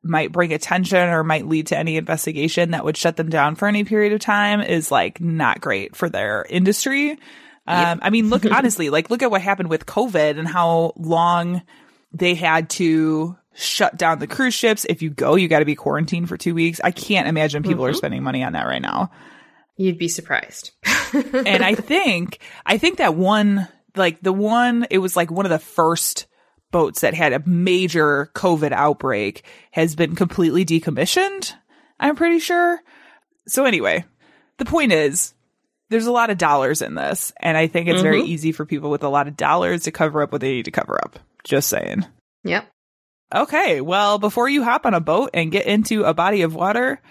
might 0.04 0.32
bring 0.32 0.54
attention 0.54 1.10
or 1.10 1.24
might 1.24 1.45
lead 1.47 1.68
to 1.68 1.78
any 1.78 1.97
investigation 1.97 2.72
that 2.72 2.86
would 2.86 2.95
shut 2.97 3.18
them 3.18 3.30
down 3.30 3.56
for 3.56 3.68
any 3.68 3.84
period 3.84 4.14
of 4.14 4.20
time 4.20 4.62
is 4.62 4.91
like 4.91 5.20
not 5.20 5.60
great 5.62 5.95
for 5.95 6.10
their 6.10 6.45
industry. 6.50 7.12
Um, 7.68 8.00
I 8.02 8.10
mean, 8.10 8.30
look, 8.30 8.45
honestly, 8.52 8.89
like 8.89 9.10
look 9.10 9.22
at 9.22 9.30
what 9.32 9.41
happened 9.41 9.70
with 9.70 9.86
COVID 9.86 10.39
and 10.39 10.47
how 10.47 10.93
long 10.95 11.62
they 12.14 12.34
had 12.34 12.70
to 12.72 13.38
shut 13.54 13.97
down 13.97 14.20
the 14.20 14.28
cruise 14.28 14.54
ships. 14.54 14.86
If 14.88 15.02
you 15.02 15.10
go, 15.10 15.36
you 15.36 15.47
got 15.47 15.60
to 15.60 15.66
be 15.66 15.76
quarantined 15.76 16.30
for 16.30 16.38
two 16.38 16.56
weeks. 16.56 16.80
I 16.84 16.91
can't 16.91 17.28
imagine 17.28 17.62
people 17.62 17.86
are 17.86 17.91
Mhm. 17.91 17.97
spending 17.97 18.24
money 18.24 18.41
on 18.43 18.54
that 18.54 18.66
right 18.68 18.82
now. 18.82 19.12
You'd 19.76 19.97
be 19.97 20.08
surprised. 20.08 20.72
and 21.14 21.64
I 21.64 21.76
think, 21.76 22.39
I 22.66 22.78
think 22.78 22.97
that 22.97 23.16
one, 23.16 23.68
like 23.95 24.22
the 24.22 24.34
one, 24.34 24.88
it 24.89 25.00
was 25.00 25.16
like 25.18 25.30
one 25.30 25.45
of 25.45 25.50
the 25.52 25.60
first 25.60 26.26
boats 26.72 27.02
that 27.02 27.14
had 27.14 27.34
a 27.34 27.44
major 27.48 28.30
COVID 28.36 28.72
outbreak 28.72 29.44
has 29.72 29.96
been 29.96 30.16
completely 30.16 30.66
decommissioned. 30.66 31.54
I'm 32.00 32.16
pretty 32.16 32.40
sure. 32.40 32.80
So 33.48 33.66
anyway, 33.66 34.06
the 34.58 34.66
point 34.66 34.92
is 34.92 35.34
there's 35.90 36.06
a 36.06 36.12
lot 36.12 36.30
of 36.30 36.38
dollars 36.38 36.82
in 36.82 36.94
this. 36.96 37.34
And 37.40 37.58
I 37.58 37.68
think 37.68 37.88
it's 37.88 38.02
very 38.04 38.22
Mhm. 38.22 38.28
easy 38.28 38.52
for 38.52 38.66
people 38.66 38.90
with 38.92 39.04
a 39.04 39.10
lot 39.10 39.28
of 39.28 39.36
dollars 39.36 39.84
to 39.84 39.92
cover 39.92 40.22
up 40.22 40.32
what 40.32 40.42
they 40.42 40.52
need 40.52 40.66
to 40.66 40.72
cover 40.72 41.00
up. 41.04 41.18
Just 41.44 41.68
saying. 41.70 42.06
Yep. 42.44 42.68
Okay. 43.34 43.82
Well, 43.82 44.20
before 44.20 44.48
you 44.50 44.64
hop 44.64 44.86
on 44.86 44.94
a 44.94 45.00
boat 45.00 45.32
and 45.34 45.52
get 45.52 45.66
into 45.66 46.04
a 46.04 46.14
body 46.14 46.44
of 46.44 46.54
water, 46.56 47.02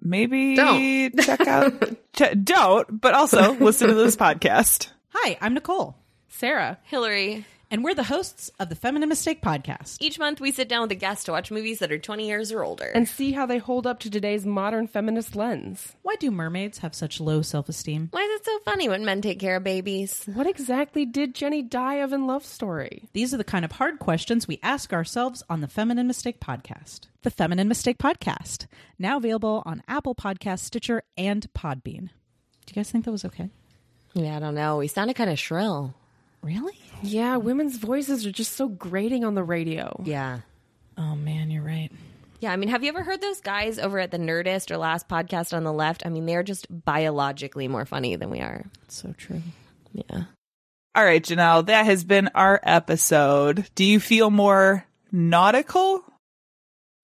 maybe 0.00 0.56
Don't. 0.56 1.18
check 1.20 1.40
out, 1.46 1.72
ch- 2.14 2.34
don't, 2.44 3.00
but 3.00 3.14
also 3.14 3.52
listen 3.54 3.88
to 3.88 3.94
this 3.94 4.16
podcast. 4.16 4.88
Hi, 5.10 5.36
I'm 5.40 5.54
Nicole. 5.54 5.96
Sarah. 6.28 6.78
Hillary. 6.84 7.44
And 7.70 7.84
we're 7.84 7.94
the 7.94 8.04
hosts 8.04 8.50
of 8.58 8.70
the 8.70 8.74
Feminine 8.74 9.10
Mistake 9.10 9.42
podcast. 9.42 9.98
Each 10.00 10.18
month, 10.18 10.40
we 10.40 10.52
sit 10.52 10.70
down 10.70 10.82
with 10.82 10.92
a 10.92 10.94
guest 10.94 11.26
to 11.26 11.32
watch 11.32 11.50
movies 11.50 11.80
that 11.80 11.92
are 11.92 11.98
20 11.98 12.26
years 12.26 12.50
or 12.50 12.64
older. 12.64 12.90
And 12.94 13.06
see 13.06 13.32
how 13.32 13.44
they 13.44 13.58
hold 13.58 13.86
up 13.86 14.00
to 14.00 14.10
today's 14.10 14.46
modern 14.46 14.86
feminist 14.86 15.36
lens. 15.36 15.92
Why 16.00 16.14
do 16.16 16.30
mermaids 16.30 16.78
have 16.78 16.94
such 16.94 17.20
low 17.20 17.42
self 17.42 17.68
esteem? 17.68 18.08
Why 18.10 18.22
is 18.22 18.40
it 18.40 18.46
so 18.46 18.58
funny 18.60 18.88
when 18.88 19.04
men 19.04 19.20
take 19.20 19.38
care 19.38 19.56
of 19.56 19.64
babies? 19.64 20.24
What 20.32 20.46
exactly 20.46 21.04
did 21.04 21.34
Jenny 21.34 21.60
die 21.60 21.96
of 21.96 22.14
in 22.14 22.26
Love 22.26 22.44
Story? 22.46 23.10
These 23.12 23.34
are 23.34 23.38
the 23.38 23.44
kind 23.44 23.66
of 23.66 23.72
hard 23.72 23.98
questions 23.98 24.48
we 24.48 24.58
ask 24.62 24.94
ourselves 24.94 25.42
on 25.50 25.60
the 25.60 25.68
Feminine 25.68 26.06
Mistake 26.06 26.40
podcast. 26.40 27.00
The 27.20 27.30
Feminine 27.30 27.68
Mistake 27.68 27.98
podcast, 27.98 28.66
now 28.98 29.18
available 29.18 29.62
on 29.66 29.82
Apple 29.86 30.14
Podcasts, 30.14 30.60
Stitcher, 30.60 31.02
and 31.18 31.46
Podbean. 31.52 32.08
Do 32.64 32.70
you 32.70 32.74
guys 32.76 32.90
think 32.90 33.04
that 33.04 33.12
was 33.12 33.26
okay? 33.26 33.50
Yeah, 34.14 34.36
I 34.36 34.40
don't 34.40 34.54
know. 34.54 34.78
We 34.78 34.88
sounded 34.88 35.16
kind 35.16 35.28
of 35.28 35.38
shrill. 35.38 35.94
Really? 36.42 36.78
Yeah, 37.02 37.36
women's 37.36 37.76
voices 37.76 38.26
are 38.26 38.32
just 38.32 38.52
so 38.52 38.68
grating 38.68 39.24
on 39.24 39.34
the 39.34 39.44
radio. 39.44 40.00
Yeah. 40.04 40.40
Oh 40.96 41.14
man, 41.14 41.50
you're 41.50 41.62
right. 41.62 41.90
Yeah, 42.40 42.52
I 42.52 42.56
mean, 42.56 42.68
have 42.68 42.84
you 42.84 42.88
ever 42.88 43.02
heard 43.02 43.20
those 43.20 43.40
guys 43.40 43.78
over 43.78 43.98
at 43.98 44.12
the 44.12 44.18
Nerdist 44.18 44.70
or 44.70 44.76
last 44.76 45.08
podcast 45.08 45.56
on 45.56 45.64
the 45.64 45.72
left? 45.72 46.06
I 46.06 46.08
mean, 46.08 46.24
they're 46.26 46.44
just 46.44 46.66
biologically 46.84 47.66
more 47.66 47.84
funny 47.84 48.14
than 48.16 48.30
we 48.30 48.38
are. 48.38 48.64
So 48.86 49.12
true. 49.16 49.42
Yeah. 49.92 50.24
All 50.94 51.04
right, 51.04 51.22
Janelle, 51.22 51.66
that 51.66 51.86
has 51.86 52.04
been 52.04 52.28
our 52.34 52.60
episode. 52.62 53.68
Do 53.74 53.84
you 53.84 53.98
feel 53.98 54.30
more 54.30 54.84
nautical? 55.10 56.04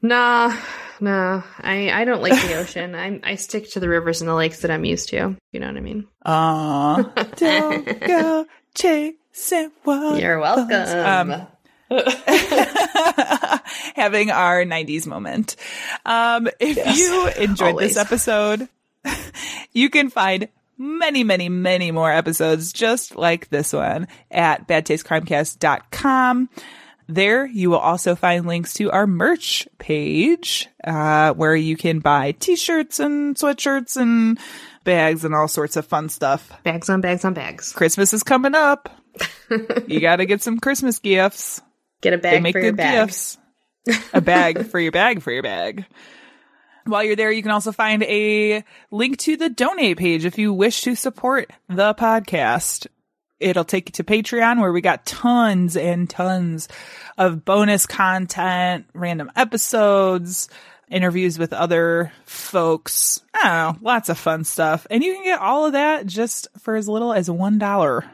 Nah, 0.03 0.57
nah. 1.01 1.43
I, 1.59 1.91
I 1.91 2.05
don't 2.05 2.23
like 2.23 2.41
the 2.41 2.55
ocean. 2.59 2.95
I 2.95 3.21
I 3.25 3.35
stick 3.37 3.71
to 3.73 3.81
the 3.81 3.89
rivers 3.89 4.21
and 4.21 4.29
the 4.29 4.35
lakes 4.35 4.61
that 4.61 4.71
I'm 4.71 4.85
used 4.85 5.09
to. 5.11 5.37
You 5.53 5.61
know 5.61 5.67
what 5.67 5.77
I 5.77 5.81
mean? 5.81 6.07
Aw, 6.25 7.03
don't 7.37 8.01
go 8.01 8.47
chasing 8.75 9.71
what 9.85 10.21
You're 10.21 10.39
welcome. 10.39 10.71
Um, 10.73 11.47
having 13.95 14.31
our 14.31 14.65
90s 14.65 15.07
moment. 15.07 15.57
Um, 16.05 16.49
if 16.61 16.77
Yes, 16.77 16.99
you 16.99 17.29
enjoyed 17.29 17.69
always. 17.71 17.95
this 17.95 18.05
episode, 18.05 18.69
you 19.73 19.91
can 19.91 20.11
find 20.11 20.49
many, 20.79 21.25
many, 21.25 21.49
many 21.49 21.91
more 21.91 22.11
episodes 22.11 22.73
just 22.73 23.17
like 23.17 23.49
this 23.51 23.73
one 23.73 24.09
at 24.31 24.67
badtastecrimecast.com. 24.67 26.49
There, 27.07 27.45
you 27.45 27.69
will 27.69 27.79
also 27.79 28.15
find 28.17 28.47
links 28.47 28.73
to 28.75 28.91
our 28.91 29.07
merch 29.07 29.69
page, 29.79 30.69
uh, 30.83 31.35
where 31.35 31.55
you 31.55 31.77
can 31.77 31.99
buy 31.99 32.33
t-shirts 32.33 32.99
and 32.99 33.37
sweatshirts 33.37 33.99
and 33.99 34.39
bags 34.85 35.25
and 35.25 35.35
all 35.35 35.49
sorts 35.49 35.77
of 35.77 35.87
fun 35.87 36.09
stuff. 36.09 36.51
Bags 36.63 36.89
on 36.89 37.01
bags 37.01 37.25
on 37.25 37.35
bags. 37.35 37.73
Christmas 37.73 38.13
is 38.13 38.23
coming 38.23 38.55
up. 38.55 38.89
you 39.87 40.01
gotta 40.01 40.27
get 40.27 40.43
some 40.43 40.59
Christmas 40.59 40.99
gifts. 40.99 41.61
Get 42.01 42.13
a 42.13 42.17
They 42.19 42.23
bag 42.23 42.43
make 42.43 42.55
for 42.55 42.61
your 42.61 42.73
bag. 42.73 43.07
gifts. 43.07 43.39
A 44.13 44.21
bag 44.21 44.67
for 44.67 44.79
your 44.81 44.93
bag 44.93 45.23
for 45.23 45.31
your 45.31 45.43
bag. 45.43 45.85
While 46.87 47.03
you're 47.05 47.17
there, 47.17 47.33
you 47.33 47.43
can 47.43 47.51
also 47.51 47.73
find 47.73 48.03
a 48.03 48.63
link 48.91 49.19
to 49.21 49.37
the 49.37 49.49
donate 49.49 49.97
page 49.97 50.25
if 50.27 50.37
you 50.39 50.53
wish 50.53 50.83
to 50.83 50.95
support 50.95 51.51
the 51.69 51.95
podcast. 51.95 52.87
It'll 53.41 53.65
take 53.65 53.89
you 53.89 53.93
to 53.93 54.05
Patreon 54.05 54.61
where 54.61 54.73
we 54.73 54.81
got 54.81 55.07
tons 55.07 55.77
and 55.77 56.09
tons 56.09 56.69
of 57.19 57.45
bonus 57.45 57.87
content, 57.87 58.87
random 58.95 59.31
episodes, 59.35 60.49
interviews 60.91 61.39
with 61.39 61.53
other 61.53 62.13
folks. 62.25 63.21
I 63.35 63.43
don't 63.43 63.83
know, 63.83 63.89
lots 63.89 64.09
of 64.09 64.19
fun 64.19 64.45
stuff. 64.45 64.87
And 64.91 65.03
you 65.03 65.15
can 65.15 65.25
get 65.25 65.41
all 65.41 65.67
of 65.67 65.73
that 65.73 66.07
just 66.07 66.49
for 66.61 66.77
as 66.77 66.89
little 66.89 67.13
as 67.13 67.31
one 67.31 67.59
dollar. 67.59 68.05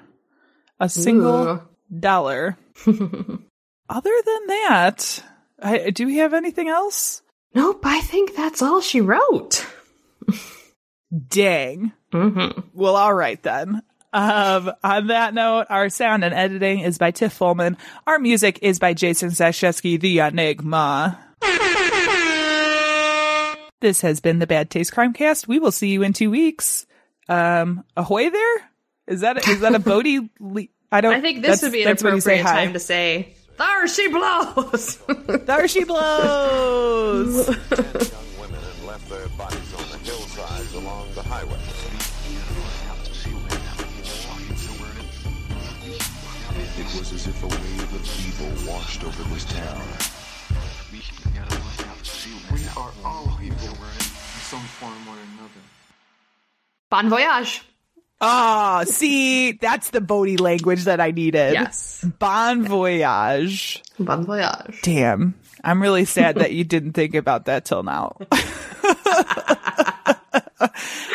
A 0.79 0.89
single 0.89 1.49
Ooh. 1.49 1.63
dollar. 1.99 2.57
Other 2.87 4.13
than 4.25 4.47
that, 4.47 5.25
I, 5.61 5.91
do 5.91 6.07
we 6.07 6.19
have 6.19 6.33
anything 6.33 6.69
else? 6.69 7.23
Nope, 7.55 7.81
I 7.85 8.01
think 8.01 8.35
that's 8.37 8.63
all 8.63 8.81
she 8.81 9.01
wrote. 9.01 9.67
Dang. 11.29 11.93
Mm-hmm. 12.13 12.61
Well, 12.73 12.97
all 12.97 13.13
right 13.13 13.43
then. 13.43 13.83
Um, 14.13 14.73
on 14.83 15.09
that 15.09 15.35
note, 15.35 15.67
our 15.71 15.89
sound 15.89 16.25
and 16.25 16.35
editing 16.35 16.81
is 16.81 16.99
by 16.99 17.11
Tiff 17.11 17.37
Fullman. 17.37 17.77
Our 18.07 18.19
music 18.19 18.59
is 18.63 18.79
by 18.79 18.95
Jason 18.95 19.31
Sashevsky, 19.31 20.01
the 20.01 20.21
Enigma. 20.21 21.19
This 23.81 24.03
has 24.03 24.21
been 24.21 24.39
the 24.39 24.47
Bad 24.47 24.69
Taste 24.71 24.93
Crimecast. 24.93 25.49
We 25.49 25.59
will 25.59 25.73
see 25.73 25.89
you 25.89 26.03
in 26.03 26.13
two 26.13 26.31
weeks. 26.31 26.87
Um, 27.29 27.83
ahoy 27.97 28.29
there? 28.29 28.71
Is 29.07 29.21
that 29.23 29.49
is 29.49 29.61
that 29.61 29.75
a 29.75 29.79
Bodie? 29.91 30.29
Le- 30.39 30.67
I 30.93 31.01
don't. 31.01 31.15
I 31.15 31.21
think 31.21 31.43
this 31.43 31.63
would 31.63 31.73
be 31.73 31.83
an 31.83 31.89
that's 31.89 32.03
when 32.03 32.15
you 32.15 32.21
say 32.21 32.41
appropriate 32.41 32.55
hi. 32.57 32.65
time 32.65 32.73
to 32.75 32.79
say, 32.81 33.35
There 33.57 33.89
she 33.89 34.09
blows! 34.09 34.99
There 35.47 35.67
she 35.69 35.85
blows! 35.85 37.49
young 37.49 38.41
women 38.41 38.61
and 38.61 38.87
left 38.87 39.09
their 39.09 39.29
bodies 39.29 39.75
on 39.75 39.91
the 39.91 39.99
hillsides 40.05 40.75
along 40.75 41.09
the 41.15 41.23
highway. 41.23 41.59
It 46.79 46.99
was 46.99 47.13
as 47.13 47.27
if 47.27 47.43
a 47.43 47.47
wave 47.47 47.95
of 47.95 48.05
evil 48.27 48.73
washed 48.73 49.05
over 49.05 49.23
this 49.35 49.45
town. 49.45 50.21
We 52.53 52.67
are 52.77 52.93
all 53.05 53.30
bon 56.91 57.09
voyage. 57.09 57.63
Ah, 58.21 58.85
see, 58.87 59.53
that's 59.53 59.89
the 59.91 60.03
Bodie 60.03 60.37
language 60.37 60.85
that 60.85 61.01
I 61.01 61.11
needed. 61.11 61.55
Yes. 61.55 62.05
Bon 62.19 62.63
voyage. 62.65 63.83
Bon 63.99 64.27
voyage. 64.27 64.81
Damn. 64.83 65.35
I'm 65.65 65.81
really 65.81 66.05
sad 66.05 66.37
that 66.37 66.53
you 66.53 66.65
didn't 66.65 66.93
think 66.93 67.15
about 67.15 67.47
that 67.47 67.65
till 67.65 67.83
now. 67.83 68.17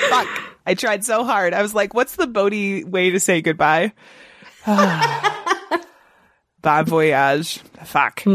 Fuck. 0.09 0.27
I 0.65 0.73
tried 0.75 1.05
so 1.05 1.23
hard. 1.23 1.53
I 1.53 1.61
was 1.61 1.75
like, 1.75 1.93
what's 1.93 2.15
the 2.15 2.25
Bodie 2.25 2.83
way 2.83 3.11
to 3.11 3.19
say 3.19 3.41
goodbye? 3.41 3.93
bon 4.65 5.85
voyage. 6.85 7.59
Fuck. 7.83 8.23